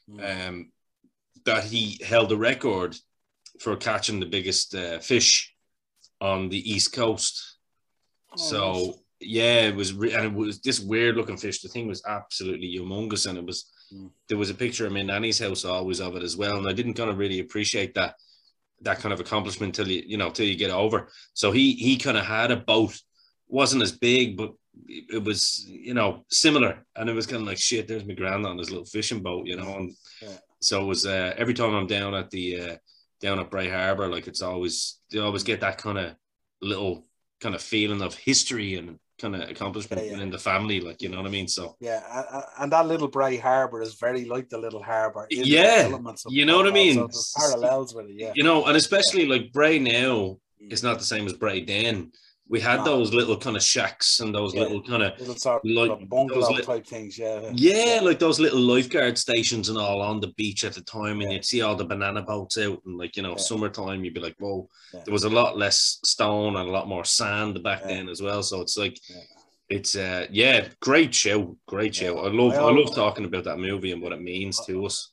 Mm. 0.10 0.48
Um, 0.50 0.72
that 1.46 1.64
he 1.64 2.00
held 2.06 2.32
a 2.32 2.38
record 2.38 2.96
for 3.60 3.76
catching 3.76 4.20
the 4.20 4.26
biggest 4.26 4.76
uh, 4.76 5.00
fish 5.00 5.54
on 6.20 6.50
the 6.50 6.72
east 6.72 6.94
coast. 6.94 7.58
Oh, 8.34 8.38
So 8.38 8.74
nice. 8.74 8.96
yeah, 9.20 9.68
it 9.68 9.76
was, 9.76 9.94
re- 9.94 10.14
and 10.14 10.26
it 10.26 10.34
was 10.34 10.62
this 10.62 10.80
weird 10.80 11.16
looking 11.18 11.38
fish. 11.38 11.62
The 11.62 11.70
thing 11.70 11.88
was 11.88 12.04
absolutely 12.08 12.78
humongous, 12.78 13.28
and 13.28 13.38
it 13.38 13.46
was. 13.46 13.70
Mm. 13.94 14.10
There 14.30 14.38
was 14.38 14.50
a 14.50 14.56
picture 14.56 14.86
of 14.86 14.94
my 14.94 15.02
nanny's 15.02 15.40
house 15.40 15.66
always 15.66 16.00
of 16.00 16.16
it 16.16 16.24
as 16.24 16.38
well, 16.38 16.58
and 16.58 16.68
I 16.68 16.74
didn't 16.74 16.94
kind 16.94 17.10
of 17.10 17.18
really 17.18 17.40
appreciate 17.40 17.94
that 17.96 18.16
that 18.82 19.00
kind 19.00 19.14
of 19.14 19.20
accomplishment 19.20 19.76
till 19.76 19.88
you 19.88 20.04
you 20.06 20.18
know 20.18 20.30
till 20.30 20.46
you 20.46 20.56
get 20.56 20.72
over. 20.72 21.10
So 21.34 21.52
he 21.52 21.74
he 21.74 21.98
kind 21.98 22.18
of 22.18 22.26
had 22.26 22.52
a 22.52 22.58
boat, 22.58 23.00
wasn't 23.48 23.84
as 23.84 23.92
big, 23.92 24.38
but 24.38 24.52
it 24.88 25.24
was 25.24 25.66
you 25.68 25.94
know 25.94 26.26
similar, 26.30 26.86
and 26.96 27.10
it 27.10 27.14
was 27.14 27.28
kind 27.28 27.42
of 27.42 27.48
like 27.48 27.58
shit. 27.60 27.88
There's 27.88 28.06
my 28.06 28.14
granddad 28.14 28.52
on 28.52 28.58
his 28.58 28.70
little 28.72 28.86
fishing 28.86 29.22
boat, 29.22 29.46
you 29.48 29.56
know, 29.58 29.76
and 29.78 29.94
Yeah. 30.22 30.38
so 30.62 30.82
it 30.84 30.88
was 30.88 31.06
uh, 31.06 31.34
every 31.38 31.54
time 31.54 31.74
I'm 31.76 31.88
down 31.88 32.14
at 32.16 32.30
the 32.32 32.60
uh, 32.62 32.76
down 33.22 33.40
at 33.40 33.52
Bray 33.52 33.70
Harbour, 33.70 34.08
like 34.08 34.28
it's 34.28 34.42
always 34.42 35.00
you 35.12 35.22
always 35.24 35.44
get 35.44 35.60
that 35.62 35.78
kind 35.78 35.98
of 35.98 36.16
little 36.62 37.06
kind 37.40 37.56
of 37.56 37.62
feeling 37.62 38.02
of 38.02 38.14
history 38.16 38.76
and 38.76 38.98
kind 39.22 39.36
of 39.36 39.50
accomplishment 39.50 40.02
Yeah, 40.02 40.08
yeah. 40.08 40.14
within 40.14 40.32
the 40.32 40.40
family, 40.40 40.82
like 40.82 41.02
you 41.02 41.10
know 41.10 41.18
what 41.18 41.28
I 41.28 41.30
mean. 41.30 41.48
So 41.48 41.76
Yeah, 41.80 42.02
and 42.60 42.72
that 42.72 42.88
little 42.88 43.08
Bray 43.08 43.38
Harbour 43.38 43.82
is 43.82 43.94
very 43.96 44.26
like 44.26 44.50
the 44.50 44.58
little 44.58 44.84
harbour. 44.84 45.28
in 45.30 45.44
the 45.44 45.48
Yeah, 45.48 46.00
you 46.28 46.46
know 46.46 46.58
what 46.58 46.68
I 46.68 46.72
mean? 46.72 47.12
So 47.12 47.40
parallels 47.40 47.94
with 47.94 48.08
it, 48.08 48.16
yeah. 48.16 48.34
you 48.36 48.44
know, 48.44 48.66
and 48.66 48.76
especially 48.76 49.26
like 49.26 49.54
Bray 49.54 49.80
now 49.80 50.38
mm. 50.62 50.72
is 50.72 50.84
not 50.84 50.98
the 51.00 51.06
same 51.06 51.26
as 51.28 51.34
Bray 51.34 51.64
then. 51.64 52.12
We 52.52 52.60
had 52.60 52.80
No. 52.80 52.84
those 52.98 53.14
little 53.14 53.38
kind 53.38 53.56
of 53.56 53.64
shacks 53.64 54.20
and 54.20 54.36
those 54.36 54.54
Yeah. 54.54 54.64
little 54.64 54.84
kind 54.84 55.04
of 55.04 55.12
like 55.64 56.10
bungalow 56.10 56.50
li- 56.52 56.62
type 56.64 56.86
things, 56.86 57.18
yeah. 57.18 57.50
yeah, 57.56 58.02
like 58.04 58.20
those 58.20 58.42
little 58.42 58.60
lifeguard 58.60 59.18
stations 59.18 59.70
and 59.70 59.78
all 59.78 60.02
on 60.02 60.20
the 60.20 60.34
beach 60.36 60.66
at 60.66 60.74
the 60.74 60.82
time, 60.82 61.22
and 61.22 61.30
Yeah. 61.32 61.36
you'd 61.36 61.46
see 61.46 61.62
all 61.62 61.78
the 61.78 61.86
banana 61.86 62.22
boats 62.22 62.58
out, 62.58 62.82
and 62.86 62.98
like 62.98 63.16
you 63.16 63.24
know, 63.24 63.36
Yeah. 63.38 63.48
summertime, 63.50 64.04
you'd 64.04 64.14
be 64.14 64.20
like, 64.20 64.36
whoa, 64.38 64.70
Yeah. 64.94 65.00
there 65.06 65.14
was 65.14 65.24
a 65.24 65.30
lot 65.30 65.58
less 65.58 66.00
stone 66.04 66.58
and 66.58 66.68
a 66.68 66.72
lot 66.72 66.90
more 66.90 67.06
sand 67.06 67.64
back 67.64 67.82
Yeah. 67.84 67.88
then 67.96 68.10
as 68.10 68.22
well. 68.22 68.44
So 68.44 68.60
it's 68.60 68.78
like, 68.78 68.98
Yeah. 69.10 69.16
it's 69.70 69.96
uh, 69.96 70.28
yeah, 70.30 70.68
great 70.82 71.16
show, 71.16 71.58
great 71.68 71.96
show. 71.96 72.16
Yeah. 72.16 72.22
I 72.28 72.34
love, 72.34 72.54
I 72.54 72.68
I, 72.68 72.72
love 72.74 72.94
talking 72.94 73.24
about 73.24 73.46
that 73.46 73.60
movie 73.60 73.94
and 73.94 74.02
what 74.02 74.12
it 74.12 74.22
means 74.22 74.60
to 74.66 74.86
us. 74.86 75.12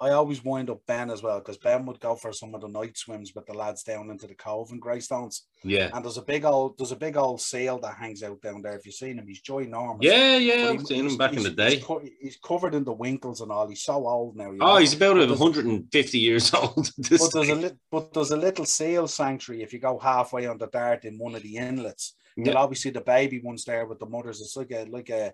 I 0.00 0.10
always 0.10 0.44
wind 0.44 0.70
up 0.70 0.80
Ben 0.86 1.10
as 1.10 1.22
well 1.24 1.40
because 1.40 1.56
Ben 1.56 1.84
would 1.86 1.98
go 1.98 2.14
for 2.14 2.32
some 2.32 2.54
of 2.54 2.60
the 2.60 2.68
night 2.68 2.96
swims 2.96 3.32
with 3.34 3.46
the 3.46 3.52
lads 3.52 3.82
down 3.82 4.10
into 4.10 4.28
the 4.28 4.34
cove 4.34 4.70
in 4.70 4.78
Greystones. 4.78 5.46
Yeah, 5.64 5.90
And 5.92 6.04
there's 6.04 6.18
a 6.18 6.22
big 6.22 6.44
old 6.44 6.78
there's 6.78 6.92
a 6.92 6.96
big 6.96 7.16
old 7.16 7.40
sail 7.40 7.78
that 7.80 7.96
hangs 7.96 8.22
out 8.22 8.40
down 8.40 8.62
there. 8.62 8.76
If 8.76 8.86
you've 8.86 8.94
seen 8.94 9.18
him, 9.18 9.26
he's 9.26 9.42
ginormous. 9.42 9.98
yeah, 10.02 10.36
yeah. 10.36 10.66
But 10.68 10.80
I've 10.80 10.86
seen 10.86 11.06
him 11.08 11.16
back 11.16 11.32
in 11.32 11.42
the 11.42 11.50
day. 11.50 11.74
He's, 11.76 11.84
co- 11.84 12.02
he's 12.20 12.36
covered 12.36 12.74
in 12.76 12.84
the 12.84 12.92
winkles 12.92 13.40
and 13.40 13.50
all. 13.50 13.68
He's 13.68 13.82
so 13.82 14.06
old 14.06 14.36
now. 14.36 14.52
you 14.52 14.58
Oh, 14.60 14.74
know? 14.74 14.76
he's 14.76 14.94
about 14.94 15.16
But 15.16 15.30
150 15.30 16.18
years 16.18 16.54
old. 16.54 16.90
But 16.96 17.08
there's 17.08 17.22
a 17.22 17.26
stage. 17.44 17.56
li- 17.56 17.78
but 17.90 18.14
there's 18.14 18.30
a 18.30 18.36
little 18.36 18.64
sail 18.66 19.08
sanctuary 19.08 19.62
if 19.62 19.72
you 19.72 19.80
go 19.80 19.98
halfway 19.98 20.46
on 20.46 20.58
the 20.58 20.68
dart 20.68 21.04
in 21.06 21.18
one 21.18 21.34
of 21.34 21.42
the 21.42 21.56
inlets. 21.56 22.14
Yeah. 22.36 22.44
You'll 22.46 22.58
obviously 22.58 22.92
the 22.92 23.00
baby 23.00 23.40
ones 23.40 23.64
there 23.64 23.84
with 23.84 23.98
the 23.98 24.06
mothers. 24.06 24.40
It's 24.40 24.56
like 24.56 24.70
a 24.70 24.84
like 24.84 25.10
a 25.10 25.32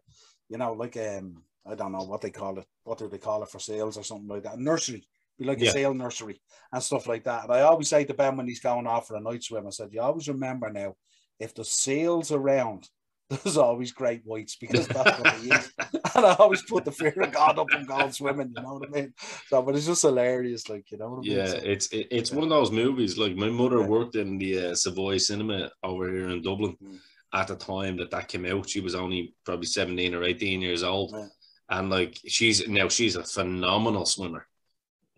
you 0.48 0.56
know 0.56 0.72
like 0.72 0.96
um 0.96 1.42
I 1.66 1.74
don't 1.74 1.92
know 1.92 2.04
what 2.04 2.20
they 2.20 2.30
call 2.30 2.58
it. 2.58 2.66
What 2.84 2.98
do 2.98 3.08
they 3.08 3.18
call 3.18 3.42
it 3.42 3.48
for 3.50 3.58
sales 3.58 3.96
or 3.96 4.04
something 4.04 4.28
like 4.28 4.42
that? 4.42 4.58
Nursery. 4.58 5.06
Be 5.38 5.44
like 5.44 5.60
a 5.60 5.64
Yeah. 5.64 5.70
sail 5.72 5.94
nursery 5.94 6.40
and 6.72 6.82
stuff 6.82 7.06
like 7.08 7.24
that. 7.24 7.44
And 7.44 7.52
I 7.52 7.62
always 7.62 7.88
say 7.88 8.04
to 8.04 8.14
Ben 8.14 8.36
when 8.36 8.46
he's 8.46 8.60
going 8.60 8.86
off 8.86 9.08
for 9.08 9.16
a 9.16 9.20
night 9.20 9.42
swim, 9.42 9.66
I 9.66 9.70
said, 9.70 9.88
you 9.92 10.00
always 10.00 10.28
remember 10.28 10.70
now, 10.70 10.94
if 11.40 11.54
the 11.54 11.64
sail's 11.64 12.30
around 12.30 12.88
there's 13.30 13.56
always 13.56 13.90
great 13.90 14.20
whites 14.24 14.56
because 14.56 14.86
that's 14.86 15.18
what 15.18 15.32
he 15.32 15.50
is. 15.50 15.72
and 16.14 16.26
I 16.26 16.34
always 16.34 16.62
put 16.62 16.84
the 16.84 16.92
fear 16.92 17.14
of 17.16 17.32
God 17.32 17.58
up 17.58 17.72
and 17.72 17.88
go 17.88 18.10
swimming, 18.10 18.52
you 18.54 18.62
know 18.62 18.74
what 18.74 18.88
I 18.88 19.00
mean? 19.00 19.14
So, 19.48 19.62
but 19.62 19.74
it's 19.74 19.86
just 19.86 20.02
hilarious, 20.02 20.68
like, 20.68 20.90
you 20.90 20.98
know 20.98 21.08
what 21.08 21.18
I 21.20 21.22
mean? 21.22 21.36
Yeah, 21.38 21.46
So, 21.46 21.60
it's 21.64 21.86
it, 21.88 22.08
it's 22.10 22.32
one 22.32 22.44
of 22.44 22.50
those 22.50 22.70
movies. 22.70 23.16
Like 23.16 23.34
my 23.34 23.48
mother 23.48 23.80
Yeah. 23.80 23.86
worked 23.86 24.14
in 24.16 24.36
the 24.38 24.66
uh, 24.66 24.74
Savoy 24.74 25.16
Cinema 25.16 25.70
over 25.82 26.10
here 26.10 26.28
in 26.28 26.42
Dublin 26.42 26.76
Mm. 26.82 26.98
at 27.32 27.48
the 27.48 27.56
time 27.56 27.96
that 27.96 28.10
that 28.10 28.28
came 28.28 28.44
out. 28.44 28.68
She 28.68 28.80
was 28.80 28.94
only 28.94 29.34
probably 29.44 29.66
seventeen 29.66 30.14
or 30.14 30.22
eighteen 30.22 30.60
years 30.60 30.82
old, 30.82 31.12
Yeah. 31.12 31.28
And 31.68 31.90
like 31.90 32.18
she's 32.26 32.68
now 32.68 32.88
she's 32.88 33.16
a 33.16 33.24
phenomenal 33.24 34.06
swimmer, 34.06 34.46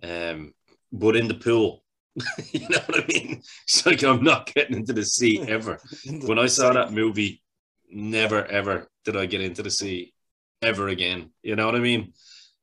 um, 0.03 0.55
but 0.93 1.17
in 1.17 1.29
the 1.29 1.35
pool. 1.35 1.83
you 2.53 2.67
know 2.71 2.79
what 2.87 3.05
I 3.05 3.07
mean? 3.09 3.43
It's 3.65 3.85
like 3.85 4.03
I'm 4.03 4.25
not 4.25 4.53
getting 4.55 4.77
into 4.77 4.95
the 4.95 5.05
sea 5.05 5.43
ever. 5.49 5.79
When 6.27 6.39
I 6.39 6.47
saw 6.47 6.73
that 6.73 6.93
movie, 6.93 7.43
never 7.91 8.47
ever 8.47 8.89
did 9.05 9.17
I 9.17 9.27
get 9.27 9.43
into 9.43 9.63
the 9.63 9.71
sea 9.71 10.15
ever 10.63 10.89
again. 10.89 11.31
You 11.43 11.57
know 11.57 11.67
what 11.67 11.75
I 11.75 11.81
mean? 11.81 12.13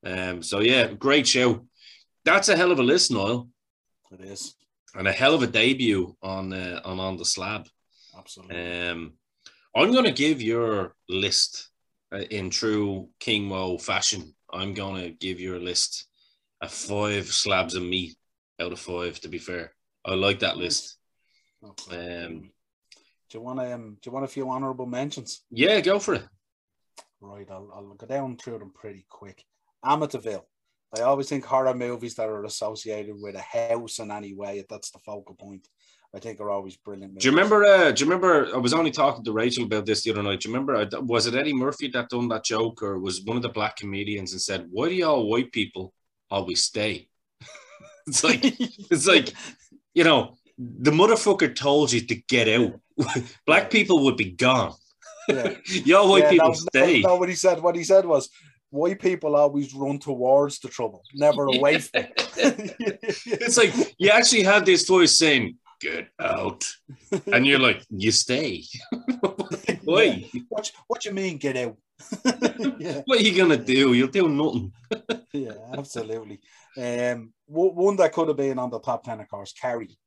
Um, 0.05 0.41
so 0.41 0.59
yeah, 0.59 0.87
great 0.87 1.27
show. 1.27 1.67
That's 2.25 2.49
a 2.49 2.55
hell 2.55 2.71
of 2.71 2.79
a 2.79 2.83
list, 2.83 3.11
Niall 3.11 3.49
It 4.11 4.21
is, 4.21 4.55
and 4.95 5.07
a 5.07 5.11
hell 5.11 5.33
of 5.35 5.43
a 5.43 5.47
debut 5.47 6.15
on 6.21 6.53
uh, 6.53 6.81
on 6.83 6.99
on 6.99 7.17
the 7.17 7.25
slab. 7.25 7.67
absolutely. 8.17 8.89
Um, 8.89 9.13
I'm 9.75 9.91
going 9.91 10.05
to 10.05 10.11
give 10.11 10.41
your 10.41 10.95
list 11.09 11.69
in 12.17 12.49
true 12.49 13.09
King 13.19 13.45
Mo 13.45 13.77
fashion. 13.77 14.33
I'm 14.51 14.73
going 14.73 15.01
to 15.01 15.09
give 15.11 15.39
your 15.39 15.59
list 15.59 16.07
a 16.61 16.69
five 16.69 17.27
slabs 17.27 17.75
of 17.75 17.83
meat 17.83 18.15
out 18.59 18.71
of 18.71 18.79
five. 18.79 19.19
To 19.21 19.27
be 19.27 19.39
fair, 19.39 19.73
I 20.05 20.13
like 20.13 20.39
that 20.39 20.57
list. 20.57 20.97
Okay. 21.63 22.25
Um, 22.25 22.51
do 23.29 23.39
you 23.39 23.41
want 23.41 23.59
um, 23.59 23.97
do 24.01 24.09
you 24.09 24.11
want 24.11 24.25
a 24.25 24.29
few 24.29 24.49
honourable 24.49 24.85
mentions? 24.85 25.41
yeah, 25.49 25.79
go 25.81 25.99
for 25.99 26.15
it. 26.15 26.27
Right, 27.19 27.49
I'll, 27.49 27.71
I'll 27.73 27.93
go 27.93 28.05
down 28.05 28.37
through 28.37 28.59
them 28.59 28.71
pretty 28.75 29.05
quick. 29.09 29.43
Amityville. 29.83 30.43
I 30.95 31.01
always 31.01 31.29
think 31.29 31.45
horror 31.45 31.73
movies 31.73 32.15
that 32.15 32.29
are 32.29 32.43
associated 32.43 33.15
with 33.17 33.35
a 33.35 33.41
house 33.41 33.99
in 33.99 34.11
any 34.11 34.33
way, 34.33 34.63
that's 34.69 34.91
the 34.91 34.99
focal 34.99 35.33
point. 35.33 35.67
I 36.15 36.19
think 36.19 36.39
are 36.39 36.51
always 36.51 36.75
brilliant. 36.77 37.17
Do 37.17 37.27
you 37.27 37.31
remember? 37.31 37.63
Uh, 37.65 37.91
do 37.91 38.03
you 38.03 38.09
remember? 38.09 38.47
I 38.53 38.57
was 38.57 38.73
only 38.73 38.91
talking 38.91 39.23
to 39.23 39.31
Rachel 39.31 39.63
about 39.63 39.85
this 39.87 40.03
the 40.03 40.11
other 40.11 40.21
night. 40.21 40.41
Do 40.41 40.49
you 40.49 40.53
remember? 40.55 40.75
uh, 40.75 41.01
Was 41.01 41.25
it 41.25 41.33
Eddie 41.33 41.53
Murphy 41.53 41.87
that 41.89 42.09
done 42.09 42.27
that 42.29 42.43
joke, 42.43 42.83
or 42.83 42.99
was 42.99 43.21
one 43.23 43.35
of 43.37 43.41
the 43.43 43.49
black 43.49 43.77
comedians 43.77 44.31
and 44.31 44.41
said, 44.41 44.67
"Why 44.69 44.89
do 44.89 44.95
y'all 44.95 45.27
white 45.27 45.51
people 45.51 45.91
always 46.29 46.63
stay?" 46.63 47.07
it's 48.07 48.23
like 48.23 48.41
it's 48.43 49.07
like 49.07 49.33
you 49.95 50.03
know 50.03 50.35
the 50.59 50.91
motherfucker 50.91 51.55
told 51.55 51.91
you 51.91 52.01
to 52.01 52.15
get 52.27 52.47
out. 52.47 52.79
black 53.47 53.71
people 53.71 54.03
would 54.03 54.17
be 54.17 54.31
gone. 54.31 54.75
Yeah. 55.27 55.55
y'all 55.65 56.09
white 56.09 56.25
Yeah, 56.25 56.29
people 56.29 56.49
no, 56.49 56.53
stay. 56.53 57.01
No, 57.01 57.09
no, 57.09 57.15
what 57.15 57.29
he 57.29 57.35
said, 57.35 57.59
what 57.59 57.75
he 57.75 57.83
said 57.83 58.05
was, 58.05 58.29
white 58.69 58.99
people 59.01 59.35
always 59.35 59.73
run 59.73 59.97
towards 59.97 60.59
the 60.59 60.67
trouble, 60.67 61.01
never 61.15 61.45
away 61.47 61.79
from 61.79 62.03
it. 62.03 62.75
it's 63.25 63.57
like 63.57 63.73
you 63.97 64.09
actually 64.09 64.43
had 64.43 64.65
this 64.65 64.87
voice 64.87 65.17
saying, 65.17 65.57
"Get 65.83 66.07
out," 66.19 66.63
and 67.33 67.45
you're 67.45 67.59
like, 67.59 67.85
"You 67.89 68.11
stay." 68.11 68.63
Why? 69.83 70.29
what, 70.49 70.71
what 70.87 71.05
you 71.05 71.11
mean, 71.11 71.37
get 71.37 71.57
out? 71.57 71.77
yeah, 72.79 73.01
What 73.05 73.19
are 73.19 73.23
you 73.23 73.35
gonna 73.37 73.57
do? 73.57 73.93
You'll 73.93 74.07
do 74.07 74.29
nothing. 74.29 74.71
yeah, 75.33 75.57
absolutely. 75.77 76.39
Um, 76.77 77.33
one 77.47 77.97
that 77.97 78.13
could 78.13 78.29
have 78.29 78.37
been 78.37 78.59
on 78.59 78.69
the 78.69 78.79
top 78.79 79.03
ten, 79.03 79.19
of 79.19 79.27
course, 79.27 79.53
Carrie. 79.53 79.97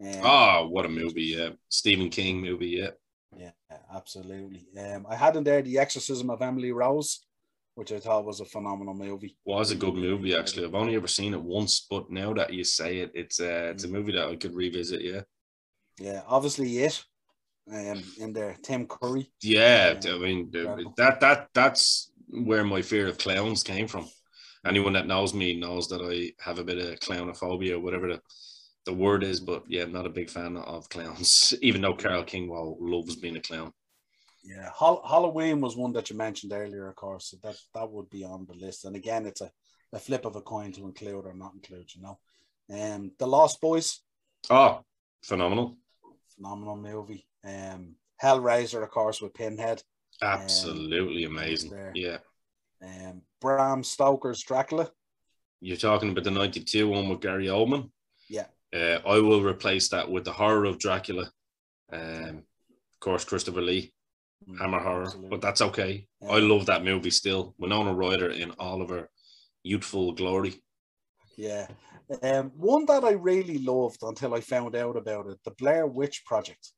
Um, 0.00 0.20
Oh, 0.22 0.68
what 0.68 0.86
a 0.86 0.88
movie! 0.88 1.34
Yeah, 1.36 1.50
Stephen 1.68 2.10
King 2.10 2.40
movie. 2.40 2.78
Yeah, 2.80 2.90
Yeah, 3.36 3.52
absolutely. 3.94 4.66
Um, 4.78 5.06
I 5.08 5.16
had 5.16 5.36
in 5.36 5.44
there 5.44 5.62
The 5.62 5.78
Exorcism 5.78 6.30
of 6.30 6.42
Emily 6.42 6.72
Rose, 6.72 7.24
which 7.74 7.92
I 7.92 7.98
thought 7.98 8.24
was 8.24 8.40
a 8.40 8.44
phenomenal 8.44 8.94
movie. 8.94 9.36
was 9.44 9.70
a 9.70 9.76
good 9.76 9.94
movie 9.94 10.36
actually. 10.36 10.64
I've 10.66 10.74
only 10.74 10.94
ever 10.96 11.08
seen 11.08 11.34
it 11.34 11.42
once, 11.42 11.86
but 11.88 12.10
now 12.10 12.32
that 12.34 12.52
you 12.52 12.64
say 12.64 12.98
it, 12.98 13.12
it's 13.14 13.40
uh, 13.40 13.70
it's 13.72 13.84
a 13.84 13.88
movie 13.88 14.12
that 14.12 14.28
I 14.28 14.36
could 14.36 14.54
revisit. 14.54 15.02
Yeah, 15.02 15.22
Yeah, 15.98 16.22
obviously 16.26 16.78
it. 16.78 17.04
Um, 17.72 18.02
in 18.18 18.32
there, 18.32 18.56
Tim 18.62 18.86
Curry. 18.86 19.30
yeah. 19.40 19.94
Yeah. 20.02 20.14
I 20.14 20.18
mean, 20.18 20.50
that 20.96 21.20
that 21.20 21.48
that's 21.54 22.10
where 22.28 22.64
my 22.64 22.82
fear 22.82 23.06
of 23.08 23.18
clowns 23.18 23.62
came 23.62 23.86
from. 23.86 24.08
Anyone 24.66 24.92
that 24.94 25.06
knows 25.06 25.32
me 25.34 25.58
knows 25.58 25.88
that 25.88 26.00
I 26.00 26.32
have 26.42 26.58
a 26.58 26.64
bit 26.64 26.78
of 26.78 26.98
clownophobia, 27.00 27.80
whatever 27.80 28.08
the 28.08 28.20
the 28.84 28.92
word 28.92 29.22
is. 29.22 29.40
But 29.40 29.62
yeah, 29.68 29.82
I'm 29.82 29.92
not 29.92 30.06
a 30.06 30.10
big 30.10 30.28
fan 30.28 30.56
of 30.56 30.88
clowns. 30.88 31.54
Even 31.62 31.80
though 31.82 31.94
Carol 31.94 32.24
Kingwall 32.24 32.76
loves 32.80 33.16
being 33.16 33.36
a 33.36 33.40
clown. 33.40 33.72
Yeah, 34.44 34.68
Hall- 34.70 35.06
Halloween 35.08 35.60
was 35.60 35.76
one 35.76 35.92
that 35.92 36.10
you 36.10 36.16
mentioned 36.16 36.52
earlier, 36.52 36.88
of 36.88 36.96
course. 36.96 37.26
So 37.30 37.36
that 37.42 37.56
that 37.74 37.90
would 37.90 38.10
be 38.10 38.24
on 38.24 38.46
the 38.46 38.54
list. 38.54 38.84
And 38.84 38.96
again, 38.96 39.24
it's 39.26 39.40
a, 39.40 39.50
a 39.92 39.98
flip 39.98 40.24
of 40.24 40.34
a 40.36 40.40
coin 40.40 40.72
to 40.72 40.84
include 40.86 41.26
or 41.26 41.34
not 41.34 41.54
include. 41.54 41.94
You 41.94 42.02
know, 42.02 42.18
um, 42.72 43.12
The 43.18 43.26
Lost 43.26 43.60
Boys, 43.60 44.00
Oh, 44.50 44.82
phenomenal! 45.24 45.76
phenomenal 46.36 46.76
movie. 46.76 47.26
Um, 47.44 47.94
Hellraiser, 48.22 48.82
of 48.82 48.90
course, 48.90 49.20
with 49.20 49.34
Pinhead. 49.34 49.82
Absolutely 50.20 51.24
amazing. 51.24 51.70
there. 51.70 51.92
Yeah. 51.94 52.18
Um, 52.82 53.22
Bram 53.40 53.84
Stoker's 53.84 54.42
Dracula. 54.42 54.90
You're 55.60 55.76
talking 55.76 56.10
about 56.10 56.24
the 56.24 56.30
92 56.32 56.88
one 56.88 57.08
with 57.08 57.20
Gary 57.20 57.46
Oldman. 57.46 57.90
Yeah. 58.28 58.46
Uh, 58.74 58.98
I 59.06 59.18
will 59.20 59.42
replace 59.42 59.88
that 59.90 60.10
with 60.10 60.24
the 60.24 60.32
horror 60.32 60.64
of 60.64 60.78
Dracula. 60.78 61.30
Um, 61.92 62.38
of 62.38 63.00
course, 63.00 63.24
Christopher 63.24 63.60
Lee, 63.60 63.92
Hammer 64.58 64.80
Horror, 64.80 65.02
absolutely. 65.04 65.30
but 65.30 65.40
that's 65.40 65.62
okay. 65.62 66.06
Yeah. 66.20 66.28
I 66.30 66.38
love 66.38 66.66
that 66.66 66.84
movie 66.84 67.10
still. 67.10 67.54
Winona 67.58 67.94
Ryder 67.94 68.30
in 68.30 68.50
all 68.52 68.82
of 68.82 68.90
her 68.90 69.08
youthful 69.62 70.12
glory. 70.12 70.62
Yeah. 71.36 71.66
Um, 72.22 72.52
one 72.56 72.84
that 72.86 73.04
I 73.04 73.12
really 73.12 73.58
loved 73.58 74.02
until 74.02 74.34
I 74.34 74.40
found 74.40 74.76
out 74.76 74.96
about 74.96 75.26
it, 75.28 75.38
the 75.44 75.52
Blair 75.52 75.86
Witch 75.86 76.24
Project, 76.26 76.72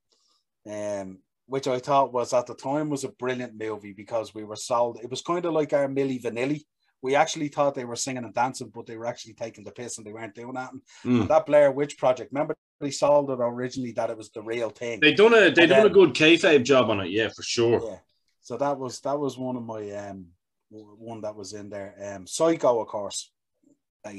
um, 0.70 1.18
which 1.46 1.66
I 1.66 1.78
thought 1.78 2.12
was 2.12 2.32
at 2.32 2.46
the 2.46 2.54
time 2.54 2.88
was 2.88 3.04
a 3.04 3.08
brilliant 3.08 3.58
movie 3.58 3.92
because 3.92 4.34
we 4.34 4.44
were 4.44 4.56
sold. 4.56 5.00
It 5.02 5.10
was 5.10 5.22
kind 5.22 5.44
of 5.44 5.52
like 5.52 5.72
our 5.72 5.88
Milli 5.88 6.22
Vanilli. 6.22 6.62
We 7.04 7.14
actually 7.16 7.48
thought 7.48 7.74
they 7.74 7.84
were 7.84 7.96
singing 7.96 8.24
and 8.24 8.32
dancing, 8.32 8.70
but 8.74 8.86
they 8.86 8.96
were 8.96 9.04
actually 9.04 9.34
taking 9.34 9.62
the 9.62 9.72
piss 9.72 9.98
and 9.98 10.06
they 10.06 10.12
weren't 10.14 10.34
doing 10.34 10.54
that. 10.54 10.72
And 10.72 10.80
Mm. 11.04 11.28
that 11.28 11.44
Blair 11.44 11.70
Witch 11.70 11.98
Project, 11.98 12.32
remember 12.32 12.56
they 12.80 12.90
sold 12.90 13.28
it 13.30 13.38
originally 13.40 13.92
that 13.92 14.08
it 14.08 14.16
was 14.16 14.30
the 14.30 14.40
real 14.40 14.70
thing. 14.70 15.00
They 15.00 15.12
done 15.12 15.34
a 15.34 15.50
they 15.50 15.64
And 15.64 15.70
done 15.70 15.86
a 15.86 15.90
good 15.90 16.14
kayfabe 16.14 16.64
job 16.64 16.88
on 16.88 17.00
it, 17.00 17.10
yeah, 17.10 17.28
for 17.28 17.42
sure. 17.42 17.78
Yeah. 17.90 17.98
So 18.40 18.56
that 18.56 18.78
was 18.78 19.00
that 19.00 19.18
was 19.18 19.36
one 19.36 19.56
of 19.56 19.64
my 19.64 19.82
um 19.90 20.28
one 20.70 21.20
that 21.20 21.36
was 21.36 21.52
in 21.52 21.68
there. 21.68 21.94
Um 22.02 22.26
Psycho, 22.26 22.80
of 22.80 22.88
course. 22.88 23.30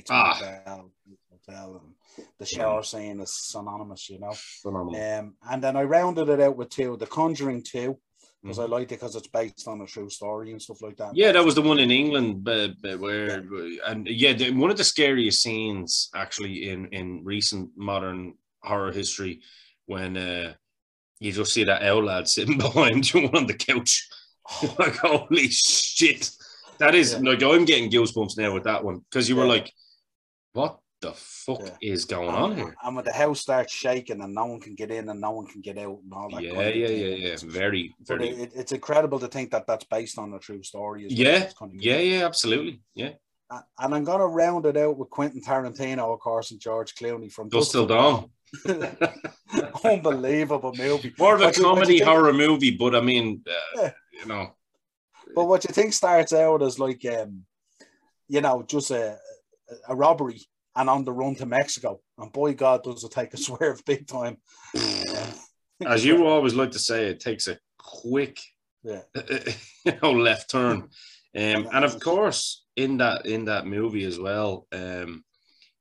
Ah. 0.09 0.81
Hotel, 1.31 1.81
and 1.81 2.25
the 2.37 2.45
shower 2.45 2.83
scene 2.83 3.19
is 3.19 3.33
synonymous, 3.51 4.09
you 4.11 4.19
know. 4.19 4.33
Phenomenal. 4.61 4.95
Um 5.01 5.35
and 5.49 5.63
then 5.63 5.75
I 5.75 5.83
rounded 5.83 6.29
it 6.29 6.39
out 6.39 6.55
with 6.55 6.69
two, 6.69 6.97
The 6.97 7.07
Conjuring 7.07 7.63
Two, 7.63 7.97
because 8.45 8.59
I 8.59 8.65
Mhm. 8.65 8.69
liked 8.69 8.91
it 8.91 8.99
because 8.99 9.15
it's 9.15 9.27
based 9.27 9.67
on 9.67 9.81
a 9.81 9.87
true 9.87 10.09
story 10.09 10.51
and 10.51 10.61
stuff 10.61 10.81
like 10.81 10.97
that. 10.97 11.15
Yeah, 11.15 11.31
that 11.31 11.43
was 11.43 11.55
the 11.55 11.61
one 11.63 11.79
in 11.79 11.89
England, 11.89 12.43
but, 12.43 12.79
but 12.81 12.99
where 12.99 13.43
and 13.87 14.07
yeah, 14.07 14.33
the, 14.33 14.51
one 14.51 14.69
of 14.69 14.77
the 14.77 14.83
scariest 14.83 15.41
scenes 15.41 16.09
actually 16.15 16.69
in 16.69 16.85
in 16.93 17.23
recent 17.23 17.71
modern 17.75 18.35
horror 18.63 18.91
history 18.91 19.41
when 19.87 20.15
uh 20.17 20.53
you 21.19 21.31
just 21.31 21.53
see 21.53 21.63
that 21.63 21.81
owl 21.83 22.03
lad 22.03 22.27
sitting 22.27 22.57
behind 22.67 23.11
you 23.13 23.27
on 23.33 23.47
the 23.47 23.53
couch. 23.55 24.07
like 24.79 24.97
holy 24.97 25.47
shit, 25.47 26.29
that 26.77 26.93
is 26.93 27.13
Yeah. 27.13 27.19
like 27.31 27.41
I'm 27.41 27.65
getting 27.65 27.89
goosebumps 27.89 28.37
now 28.37 28.53
with 28.53 28.65
that 28.65 28.83
one 28.83 28.99
because 29.09 29.27
you 29.27 29.35
were 29.35 29.43
Yeah. 29.45 29.49
like, 29.57 29.73
what 30.53 30.79
the 31.05 31.13
fuck 31.13 31.61
Yeah. 31.61 31.93
is 31.93 32.05
going 32.05 32.29
on 32.29 32.51
and, 32.51 32.59
here? 32.59 32.75
and 32.83 32.95
when 32.95 33.05
the 33.05 33.13
house 33.13 33.41
starts 33.41 33.73
shaking 33.73 34.21
and 34.21 34.33
no 34.33 34.45
one 34.45 34.59
can 34.59 34.75
get 34.75 34.91
in 34.91 35.09
and 35.09 35.19
no 35.21 35.31
one 35.31 35.47
can 35.47 35.61
get 35.61 35.77
out 35.77 35.99
and 36.03 36.13
all 36.13 36.29
that. 36.31 36.41
Yeah, 36.43 36.53
kind 36.55 36.67
of 36.69 36.75
yeah, 36.75 36.87
yeah, 36.87 37.15
yeah. 37.15 37.25
It's- 37.27 37.41
Very, 37.43 37.93
very. 38.01 38.29
it, 38.29 38.51
it's 38.55 38.71
incredible 38.71 39.19
to 39.19 39.27
think 39.27 39.51
that 39.51 39.65
that's 39.67 39.85
based 39.85 40.17
on 40.19 40.33
a 40.33 40.39
true 40.39 40.63
story. 40.63 41.05
as 41.05 41.11
well. 41.11 41.19
Yeah, 41.27 41.49
kind 41.59 41.71
of 41.75 41.81
yeah, 41.81 41.97
yeah, 41.97 42.25
absolutely. 42.25 42.81
Yeah. 42.93 43.11
And 43.79 43.93
I'm 43.93 44.03
going 44.03 44.19
to 44.19 44.25
round 44.25 44.65
it 44.65 44.75
out 44.75 44.97
with 44.97 45.11
Quentin 45.11 45.39
Tarantino, 45.41 46.11
of 46.13 46.19
course, 46.19 46.49
and 46.51 46.59
George 46.59 46.95
Clooney 46.95 47.31
from 47.31 47.47
Dusk 47.49 47.71
Till 47.73 47.85
Dawn. 47.85 48.29
Unbelievable 49.83 50.73
movie. 50.77 51.13
More 51.19 51.35
of 51.35 51.41
a 51.41 51.45
What 51.45 51.57
you- 51.57 51.63
you 51.63 51.69
comedy 51.69 51.99
horror 51.99 52.33
movie, 52.33 52.71
but 52.71 52.95
I 52.95 53.01
mean, 53.01 53.43
uh, 53.47 53.81
Yeah. 53.81 53.91
you 54.19 54.25
know, 54.25 54.55
But 55.35 55.45
what 55.45 55.63
you 55.65 55.73
think 55.73 55.93
starts 55.93 56.33
out 56.33 56.61
as 56.63 56.79
like, 56.79 57.05
um, 57.05 57.45
you 58.27 58.41
know, 58.41 58.63
just 58.63 58.91
a, 58.91 59.17
a 59.87 59.95
robbery 59.95 60.41
and 60.75 60.89
on 60.89 61.03
the 61.05 61.11
run 61.13 61.35
to 61.35 61.45
Mexico. 61.45 62.01
And 62.17 62.31
boy, 62.31 62.53
God, 62.53 62.83
does 62.83 63.03
it 63.03 63.11
take 63.11 63.33
a 63.33 63.37
swerve 63.45 63.83
big 63.85 64.07
time. 64.07 64.37
as 65.85 66.05
you 66.05 66.25
always 66.25 66.53
like 66.53 66.71
to 66.71 66.79
say, 66.79 67.07
it 67.07 67.19
takes 67.19 67.47
a 67.47 67.57
quick, 67.77 68.39
Yeah. 68.83 69.01
you 69.85 69.93
know, 70.01 70.11
left 70.11 70.49
turn. 70.49 70.89
Um, 71.37 71.67
and 71.73 71.83
of 71.83 71.99
course, 71.99 72.63
in 72.75 72.97
that 72.97 73.25
in 73.25 73.45
that 73.45 73.65
movie 73.65 74.05
as 74.05 74.17
well, 74.17 74.67
um, 74.71 75.23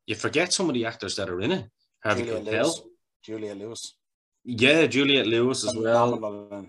you 0.06 0.14
forget 0.16 0.52
some 0.52 0.68
of 0.68 0.74
the 0.74 0.86
actors 0.86 1.14
that 1.16 1.30
are 1.30 1.40
in 1.40 1.52
it. 1.52 1.66
Harvey 2.02 2.24
Julia 2.24 2.40
Keitel, 2.40 2.52
Lewis. 2.62 2.82
Julia 3.22 3.54
Lewis. 3.54 3.96
yeah, 4.44 4.86
Juliette 4.86 5.26
Lewis 5.28 5.64
as 5.64 5.74
well. 5.76 6.66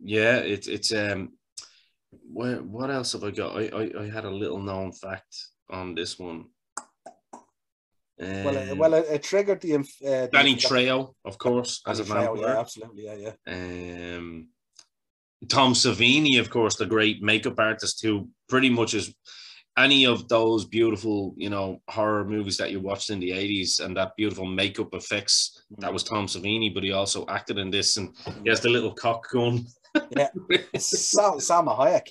Yeah, 0.00 0.38
it's 0.38 0.66
it's 0.66 0.92
um. 0.92 1.32
Where 2.32 2.56
what 2.56 2.90
else 2.90 3.12
have 3.12 3.22
I 3.24 3.30
got? 3.30 3.56
I 3.56 3.68
I, 3.68 4.02
I 4.02 4.10
had 4.10 4.24
a 4.24 4.30
little 4.30 4.58
known 4.60 4.90
fact 4.92 5.36
on 5.70 5.94
this 5.94 6.18
one. 6.18 6.46
Well, 8.18 8.56
it, 8.56 8.70
Um, 8.70 8.78
well, 8.78 8.94
it, 8.94 9.06
it 9.10 9.22
triggered 9.22 9.60
the. 9.60 9.74
Uh, 9.74 10.26
Danny 10.28 10.54
the- 10.54 10.60
Trejo, 10.60 11.14
of 11.24 11.38
course, 11.38 11.82
as 11.86 12.00
a 12.00 12.04
Danny 12.04 12.20
Trejo, 12.20 12.34
vampire. 12.34 12.54
Yeah, 12.54 12.60
absolutely. 12.60 13.04
Yeah, 13.04 13.32
yeah. 13.46 14.16
Um, 14.16 14.48
Tom 15.48 15.74
Savini, 15.74 16.40
of 16.40 16.48
course, 16.50 16.76
the 16.76 16.86
great 16.86 17.22
makeup 17.22 17.58
artist 17.58 18.02
who 18.02 18.28
pretty 18.48 18.70
much 18.70 18.94
is 18.94 19.14
any 19.76 20.06
of 20.06 20.26
those 20.28 20.64
beautiful, 20.64 21.34
you 21.36 21.50
know, 21.50 21.82
horror 21.88 22.24
movies 22.24 22.56
that 22.56 22.70
you 22.70 22.80
watched 22.80 23.10
in 23.10 23.20
the 23.20 23.30
80s 23.30 23.80
and 23.80 23.94
that 23.98 24.16
beautiful 24.16 24.46
makeup 24.46 24.94
effects. 24.94 25.62
That 25.78 25.92
was 25.92 26.02
Tom 26.02 26.26
Savini, 26.26 26.72
but 26.72 26.82
he 26.82 26.92
also 26.92 27.26
acted 27.28 27.58
in 27.58 27.70
this 27.70 27.98
and 27.98 28.16
he 28.42 28.48
has 28.48 28.60
the 28.62 28.70
little 28.70 28.94
cock 28.94 29.30
gun. 29.30 29.66
Yeah. 30.16 30.28
Sal, 30.78 31.36
Salma 31.36 31.76
Hayek. 31.78 32.08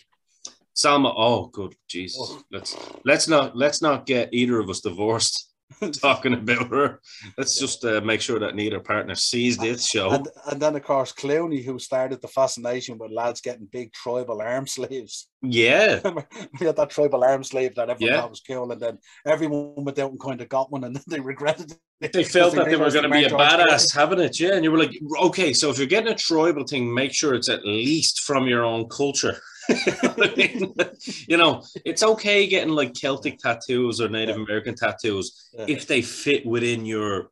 Salma, 0.75 1.13
oh 1.15 1.47
good 1.47 1.73
jeez. 1.89 2.13
Oh. 2.19 2.41
Let's 2.51 2.75
let's 3.05 3.27
not 3.27 3.55
let's 3.55 3.81
not 3.81 4.05
get 4.05 4.29
either 4.33 4.59
of 4.59 4.69
us 4.69 4.81
divorced 4.81 5.51
talking 6.01 6.33
about 6.33 6.67
her. 6.69 6.99
Let's 7.37 7.59
just 7.59 7.83
uh, 7.85 8.01
make 8.01 8.21
sure 8.21 8.39
that 8.39 8.55
neither 8.55 8.79
partner 8.79 9.15
sees 9.15 9.57
this 9.57 9.87
show. 9.87 10.11
And, 10.11 10.27
and 10.51 10.61
then, 10.61 10.75
of 10.75 10.83
course, 10.83 11.11
Clooney, 11.11 11.63
who 11.63 11.79
started 11.79 12.21
the 12.21 12.27
fascination 12.27 12.97
with 12.97 13.11
lads 13.11 13.41
getting 13.41 13.65
big 13.71 13.91
tribal 13.93 14.41
arm 14.41 14.67
sleeves. 14.67 15.27
yeah. 15.41 15.99
we 16.59 16.65
had 16.65 16.75
that 16.75 16.89
tribal 16.91 17.23
arm 17.23 17.43
sleeve 17.43 17.75
that 17.75 17.89
everyone 17.89 18.13
Yeah. 18.15 18.21
thought 18.21 18.29
was 18.29 18.41
cool, 18.47 18.71
and 18.71 18.81
then 18.81 18.99
everyone 19.25 19.73
went 19.83 19.99
out 19.99 20.11
and 20.11 20.19
kind 20.19 20.39
of 20.41 20.49
got 20.49 20.71
one, 20.71 20.83
and 20.83 20.95
then 20.95 21.03
they 21.07 21.19
regretted 21.19 21.73
it. 22.01 22.13
they 22.13 22.23
felt 22.23 22.55
that 22.55 22.65
they 22.65 22.75
were 22.75 22.91
going 22.91 23.03
to 23.03 23.09
be 23.09 23.23
a 23.23 23.29
badass 23.29 23.93
having 23.93 24.19
it, 24.19 24.39
yeah. 24.39 24.53
And 24.53 24.63
you 24.63 24.71
were 24.71 24.79
like, 24.79 24.95
okay, 25.23 25.53
so 25.53 25.69
if 25.69 25.77
you're 25.77 25.87
getting 25.87 26.11
a 26.13 26.15
tribal 26.15 26.65
thing, 26.65 26.93
make 26.93 27.13
sure 27.13 27.33
it's 27.33 27.49
at 27.49 27.65
least 27.65 28.21
from 28.21 28.47
your 28.47 28.63
own 28.63 28.87
culture. 28.89 29.37
I 29.69 30.33
mean, 30.37 30.73
you 31.27 31.37
know, 31.37 31.63
it's 31.85 32.03
okay 32.03 32.47
getting 32.47 32.73
like 32.73 32.93
Celtic 32.93 33.39
tattoos 33.39 33.99
or 34.01 34.09
Native 34.09 34.37
Yeah. 34.37 34.43
American 34.43 34.75
tattoos 34.75 35.49
Yeah. 35.57 35.65
if 35.67 35.87
they 35.87 36.01
fit 36.01 36.45
within 36.45 36.85
your, 36.85 37.31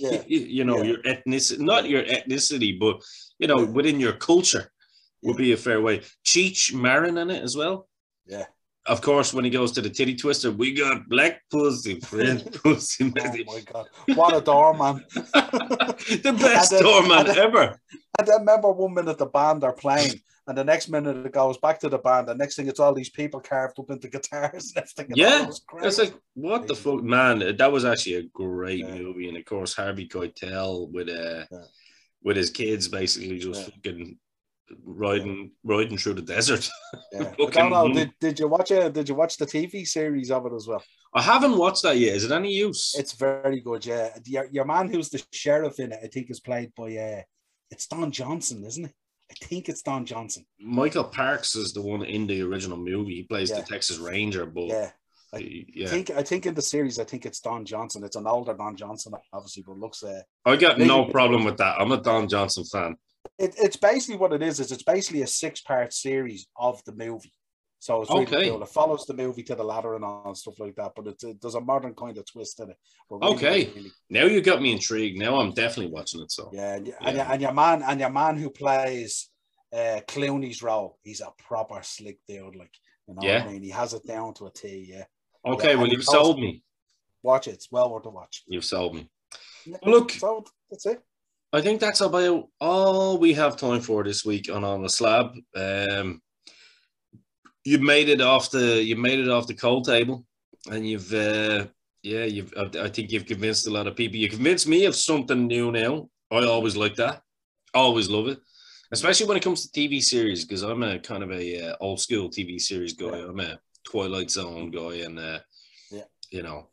Yeah. 0.00 0.22
you, 0.26 0.64
know, 0.64 0.82
your 0.82 0.98
ethnicity, 1.02 1.58
not 1.60 1.88
your 1.88 2.02
ethnicity, 2.04 2.78
but 2.78 3.02
you 3.38 3.46
know, 3.48 3.64
within 3.64 4.00
your 4.00 4.14
culture 4.14 4.70
would 5.22 5.36
be 5.36 5.52
a 5.52 5.56
fair 5.56 5.80
way. 5.80 6.02
Cheech 6.24 6.72
Marin 6.74 7.18
in 7.18 7.30
it 7.30 7.42
as 7.42 7.56
well. 7.56 7.88
Yeah. 8.26 8.46
Of 8.86 9.02
course, 9.02 9.34
when 9.34 9.44
he 9.44 9.50
goes 9.50 9.72
to 9.72 9.82
the 9.82 9.90
titty 9.90 10.16
twister, 10.16 10.50
we 10.50 10.72
got 10.72 11.08
black 11.10 11.42
pussy, 11.50 12.00
red 12.10 12.52
pussy. 12.62 13.12
Oh 13.20 13.44
my 13.46 13.60
god, 13.70 13.86
what 14.14 14.34
a 14.34 14.40
doorman! 14.40 15.04
the 15.12 16.34
best 16.40 16.70
then- 16.70 16.82
doorman 16.82 17.26
then- 17.26 17.38
ever. 17.38 17.80
Then 18.18 18.40
remember 18.40 18.72
one 18.72 18.94
minute 18.94 19.16
the 19.18 19.26
band 19.26 19.62
are 19.62 19.72
playing, 19.72 20.20
and 20.48 20.58
the 20.58 20.64
next 20.64 20.88
minute 20.88 21.24
it 21.24 21.32
goes 21.32 21.56
back 21.58 21.78
to 21.80 21.88
the 21.88 21.98
band. 21.98 22.26
The 22.26 22.34
next 22.34 22.56
thing 22.56 22.66
it's 22.66 22.80
all 22.80 22.92
these 22.92 23.10
people 23.10 23.38
carved 23.40 23.78
up 23.78 23.90
into 23.90 24.08
guitars 24.08 24.72
and 24.76 24.84
everything. 24.84 25.16
Yeah, 25.16 25.42
it 25.44 25.46
was. 25.46 25.62
It's 25.82 25.98
like 25.98 26.14
what 26.34 26.66
the 26.66 26.74
fuck, 26.74 27.02
man? 27.02 27.56
That 27.56 27.70
was 27.70 27.84
actually 27.84 28.14
a 28.16 28.22
great 28.24 28.80
Yeah. 28.80 28.98
movie, 28.98 29.28
and 29.28 29.36
of 29.36 29.44
course 29.44 29.74
Harvey 29.74 30.08
Keitel 30.08 30.90
with 30.90 31.08
uh 31.08 31.44
Yeah. 31.50 31.64
with 32.22 32.36
his 32.36 32.50
kids 32.50 32.88
basically 32.88 33.38
just 33.38 33.60
Yeah. 33.68 33.74
fucking 33.76 34.18
riding 34.84 35.52
riding 35.62 35.96
through 35.96 36.14
the 36.14 36.22
desert. 36.22 36.68
yeah. 37.12 37.32
Fucking 37.38 37.70
know. 37.70 37.92
Did, 37.92 38.12
did 38.20 38.38
you 38.40 38.48
watch 38.48 38.72
it? 38.72 38.92
Did 38.94 39.08
you 39.08 39.14
watch 39.14 39.36
the 39.36 39.46
TV 39.46 39.86
series 39.86 40.32
of 40.32 40.44
it 40.46 40.52
as 40.52 40.66
well? 40.66 40.82
I 41.14 41.22
haven't 41.22 41.56
watched 41.56 41.84
that 41.84 41.96
yet. 41.96 42.16
Is 42.16 42.24
it 42.24 42.32
any 42.32 42.52
use? 42.52 42.96
It's 42.98 43.12
very 43.12 43.60
good. 43.60 43.86
Yeah, 43.86 44.10
your, 44.26 44.46
your 44.50 44.64
man 44.64 44.88
who's 44.90 45.08
the 45.08 45.22
sheriff 45.32 45.78
in 45.78 45.92
it, 45.92 46.00
I 46.02 46.08
think, 46.08 46.30
is 46.30 46.40
played 46.40 46.72
by 46.76 46.94
uh, 46.96 47.22
it's 47.70 47.86
Don 47.86 48.10
Johnson, 48.10 48.64
isn't 48.64 48.84
it? 48.86 48.92
I 49.30 49.34
think 49.44 49.68
it's 49.68 49.82
Don 49.82 50.06
Johnson. 50.06 50.46
Michael 50.58 51.04
Parks 51.04 51.54
is 51.54 51.72
the 51.72 51.82
one 51.82 52.02
in 52.02 52.26
the 52.26 52.40
original 52.42 52.78
movie. 52.78 53.14
He 53.16 53.22
plays 53.24 53.50
Yeah. 53.50 53.60
the 53.60 53.66
Texas 53.66 53.98
Ranger, 53.98 54.46
but 54.46 54.64
Yeah, 54.68 54.90
I 55.34 55.64
yeah. 55.74 55.88
think 55.88 56.10
I 56.10 56.22
think 56.22 56.46
in 56.46 56.54
the 56.54 56.62
series, 56.62 56.98
I 56.98 57.04
think 57.04 57.26
it's 57.26 57.40
Don 57.40 57.64
Johnson. 57.66 58.04
It's 58.04 58.16
an 58.16 58.26
older 58.26 58.54
Don 58.54 58.74
Johnson, 58.76 59.12
obviously, 59.32 59.64
but 59.66 59.76
looks 59.78 60.02
uh, 60.02 60.22
I 60.46 60.56
got 60.56 60.78
no 60.78 61.04
problem 61.06 61.44
with 61.44 61.58
that. 61.58 61.78
I'm 61.78 61.92
a 61.92 62.00
Don 62.00 62.26
Johnson 62.28 62.64
fan. 62.64 62.96
it, 63.38 63.54
it's 63.58 63.76
basically 63.76 64.16
what 64.16 64.32
it 64.32 64.42
is. 64.42 64.60
Is 64.60 64.72
it's 64.72 64.82
basically 64.82 65.20
a 65.22 65.26
six 65.26 65.60
part 65.60 65.92
series 65.92 66.46
of 66.56 66.82
the 66.86 66.92
movie. 66.92 67.32
So 67.80 68.02
it's 68.02 68.10
really 68.10 68.22
Okay. 68.22 68.50
cool. 68.50 68.62
It 68.62 68.68
follows 68.70 69.06
the 69.06 69.14
movie 69.14 69.44
to 69.44 69.54
the 69.54 69.62
ladder 69.62 69.94
and 69.94 70.04
all 70.04 70.22
and 70.26 70.36
stuff 70.36 70.58
like 70.58 70.74
that, 70.76 70.92
but 70.96 71.06
it's 71.06 71.22
it, 71.24 71.40
there's 71.40 71.54
a 71.54 71.60
modern 71.60 71.94
kind 71.94 72.18
of 72.18 72.26
twist 72.26 72.58
in 72.60 72.70
it. 72.70 72.76
Really, 73.08 73.34
Okay. 73.34 73.72
really, 73.74 73.92
Now 74.10 74.24
you 74.24 74.40
got 74.40 74.60
me 74.60 74.72
intrigued. 74.72 75.18
Now 75.18 75.40
I'm 75.40 75.52
definitely 75.52 75.92
watching 75.92 76.22
it. 76.22 76.32
So 76.32 76.50
yeah, 76.52 76.74
and, 76.74 76.86
Yeah. 76.88 76.94
and, 77.00 77.16
your, 77.16 77.26
and 77.32 77.42
your 77.42 77.52
man 77.52 77.82
and 77.82 78.00
your 78.00 78.10
man 78.10 78.36
who 78.36 78.50
plays 78.50 79.30
uh, 79.72 80.00
Clooney's 80.08 80.62
role, 80.62 80.98
he's 81.04 81.20
a 81.20 81.32
proper 81.38 81.80
slick 81.82 82.18
dude. 82.26 82.56
Like 82.56 82.74
you 83.06 83.14
know, 83.14 83.22
Yeah. 83.22 83.38
what 83.44 83.48
I 83.48 83.52
mean, 83.52 83.62
he 83.62 83.70
has 83.70 83.94
it 83.94 84.04
down 84.06 84.34
to 84.34 84.46
a 84.46 84.50
T. 84.50 84.86
Yeah, 84.90 85.04
okay, 85.46 85.70
Yeah, 85.70 85.76
well 85.76 85.88
you've 85.88 86.04
sold 86.04 86.40
me. 86.40 86.62
watch 87.22 87.46
it. 87.46 87.52
It's 87.54 87.70
well 87.70 87.90
worth 87.92 88.06
a 88.06 88.10
watch. 88.10 88.42
You've 88.48 88.64
sold 88.64 88.96
me. 88.96 89.08
Yeah. 89.64 89.76
Look, 89.84 90.12
So 90.12 90.44
that's 90.70 90.86
it. 90.86 91.00
I 91.52 91.60
think 91.60 91.80
that's 91.80 92.00
about 92.02 92.48
all 92.60 93.18
we 93.18 93.32
have 93.34 93.56
time 93.56 93.80
for 93.80 94.02
this 94.04 94.24
week 94.24 94.50
on 94.50 94.64
on 94.64 94.82
the 94.82 94.88
slab. 94.90 95.32
Um, 95.54 96.20
you've 97.68 97.82
made 97.94 98.08
it 98.08 98.20
off 98.20 98.50
the 98.50 98.82
you 98.82 98.96
made 98.96 99.18
it 99.20 99.28
off 99.28 99.46
the 99.46 99.54
cold 99.54 99.84
table, 99.84 100.24
and 100.72 100.88
you've 100.90 101.12
uh, 101.12 101.66
yeah 102.02 102.24
you've 102.24 102.52
I 102.56 102.64
I 102.86 102.88
think 102.88 103.10
you've 103.12 103.26
convinced 103.34 103.66
a 103.66 103.70
lot 103.78 103.86
of 103.86 103.96
people. 103.96 104.16
You 104.18 104.28
convinced 104.28 104.66
me 104.68 104.86
of 104.86 104.94
something 104.94 105.46
new 105.46 105.70
now. 105.72 106.08
I 106.30 106.44
always 106.44 106.76
like 106.76 106.96
that. 106.96 107.22
Always 107.74 108.08
love 108.08 108.28
it, 108.28 108.38
especially 108.92 109.26
when 109.26 109.36
it 109.36 109.42
comes 109.42 109.60
to 109.68 109.80
TV 109.80 110.02
series 110.02 110.44
because 110.44 110.62
I'm 110.62 110.82
a 110.82 110.98
kind 110.98 111.22
of 111.22 111.30
a 111.30 111.44
uh, 111.70 111.76
old 111.80 112.00
school 112.00 112.28
TV 112.30 112.58
series 112.60 112.94
guy. 112.94 113.16
Yeah. 113.18 113.28
I'm 113.30 113.40
a 113.40 113.58
Twilight 113.84 114.30
Zone 114.30 114.70
guy, 114.70 114.94
and 115.06 115.18
uh, 115.18 115.38
Yeah. 115.90 116.08
you 116.30 116.42
know, 116.42 116.68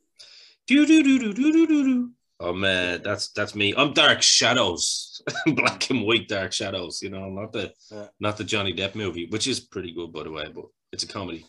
do 0.68 0.86
do 0.86 1.04
do 1.04 1.20
do 1.20 1.34
do 1.34 1.52
do 1.52 1.68
do 1.68 1.84
do. 1.84 2.12
I'm 2.39 2.64
uh, 2.64 2.98
that's 3.08 3.30
that's 3.38 3.56
me. 3.56 3.74
I'm 3.78 3.93
Dark 3.93 4.22
Shadows, 4.22 5.22
black 5.60 5.89
and 5.89 6.02
white 6.08 6.28
Dark 6.28 6.52
Shadows. 6.54 7.02
You 7.02 7.10
know, 7.10 7.30
not 7.30 7.52
the 7.54 7.74
Yeah. 7.91 8.08
not 8.20 8.36
the 8.38 8.43
Johnny 8.43 8.74
Depp 8.74 8.96
movie, 8.96 9.28
which 9.30 9.48
is 9.48 9.60
pretty 9.60 9.91
good 9.93 10.12
by 10.12 10.24
the 10.24 10.32
way, 10.32 10.48
but 10.54 10.66
it's 10.96 11.04
a 11.04 11.08
comedy. 11.08 11.46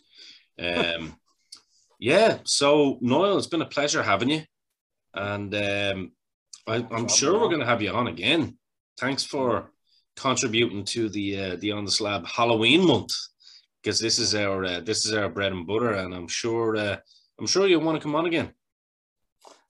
Um, 0.58 1.16
yeah. 1.98 2.38
So 2.44 2.98
Niall, 3.00 3.38
it's 3.38 3.46
been 3.46 3.62
a 3.62 3.66
pleasure 3.66 4.02
having 4.02 4.30
you, 4.30 4.42
and 5.14 5.54
um, 5.54 6.12
I, 6.66 6.74
I'm 6.74 6.86
problem, 6.86 7.08
sure 7.08 7.34
we're 7.34 7.48
going 7.48 7.60
to 7.60 7.66
have 7.66 7.80
you 7.80 7.92
on 7.92 8.08
again. 8.08 8.58
Thanks 8.98 9.24
for 9.24 9.70
contributing 10.16 10.84
to 10.86 11.08
the 11.08 11.40
uh, 11.40 11.56
the 11.60 11.72
on 11.72 11.84
the 11.84 11.90
slab 11.90 12.26
Halloween 12.26 12.86
month 12.86 13.12
because 13.82 14.00
this 14.00 14.18
is 14.18 14.34
our 14.34 14.64
uh, 14.64 14.80
this 14.80 15.06
is 15.06 15.14
our 15.14 15.28
bread 15.28 15.52
and 15.52 15.66
butter, 15.66 15.92
and 15.92 16.12
I'm 16.12 16.28
sure 16.28 16.76
uh, 16.76 16.96
I'm 17.38 17.46
sure 17.46 17.66
you'll 17.66 17.82
want 17.82 17.96
to 17.98 18.02
come 18.02 18.16
on 18.16 18.26
again. 18.26 18.52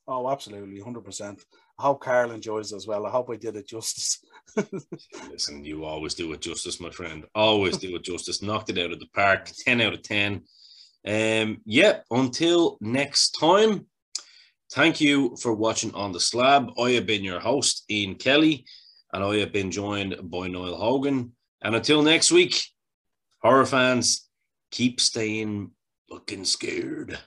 Oh, 0.09 0.31
absolutely, 0.31 0.81
hundred 0.81 1.05
percent. 1.05 1.45
I 1.79 1.83
hope 1.83 2.01
Carl 2.01 2.31
enjoys 2.31 2.73
it 2.73 2.77
as 2.77 2.87
well. 2.87 3.05
I 3.05 3.11
hope 3.11 3.29
I 3.31 3.37
did 3.37 3.57
it 3.57 3.69
justice. 3.69 4.25
Listen, 5.31 5.65
you 5.65 5.85
always 5.85 6.15
do 6.15 6.33
it 6.33 6.41
justice, 6.41 6.81
my 6.81 6.91
friend. 6.91 7.25
Always 7.35 7.77
do 7.77 7.95
it 7.97 8.03
justice. 8.03 8.43
Knocked 8.43 8.71
it 8.71 8.79
out 8.79 8.93
of 8.93 9.01
the 9.01 9.09
park. 9.15 9.51
10 9.65 9.81
out 9.81 9.95
of 9.95 10.03
10. 10.03 10.43
Um, 11.07 11.61
yeah, 11.65 12.01
until 12.11 12.79
next 12.81 13.33
time, 13.39 13.87
thank 14.73 15.01
you 15.01 15.37
for 15.41 15.53
watching 15.53 15.95
On 15.95 16.13
the 16.13 16.21
Slab. 16.21 16.71
I 16.81 16.91
have 16.91 17.07
been 17.07 17.23
your 17.23 17.41
host, 17.41 17.85
Ian 17.91 18.17
Kelly, 18.17 18.65
and 19.13 19.23
I 19.23 19.37
have 19.37 19.53
been 19.53 19.71
joined 19.71 20.17
by 20.31 20.49
Niall 20.49 20.77
Hogan. 20.77 21.33
And 21.63 21.75
until 21.75 22.03
next 22.03 22.33
week, 22.33 22.61
horror 23.43 23.67
fans, 23.67 24.29
keep 24.71 25.01
staying 25.01 25.71
looking 26.11 26.45
scared. 26.45 27.19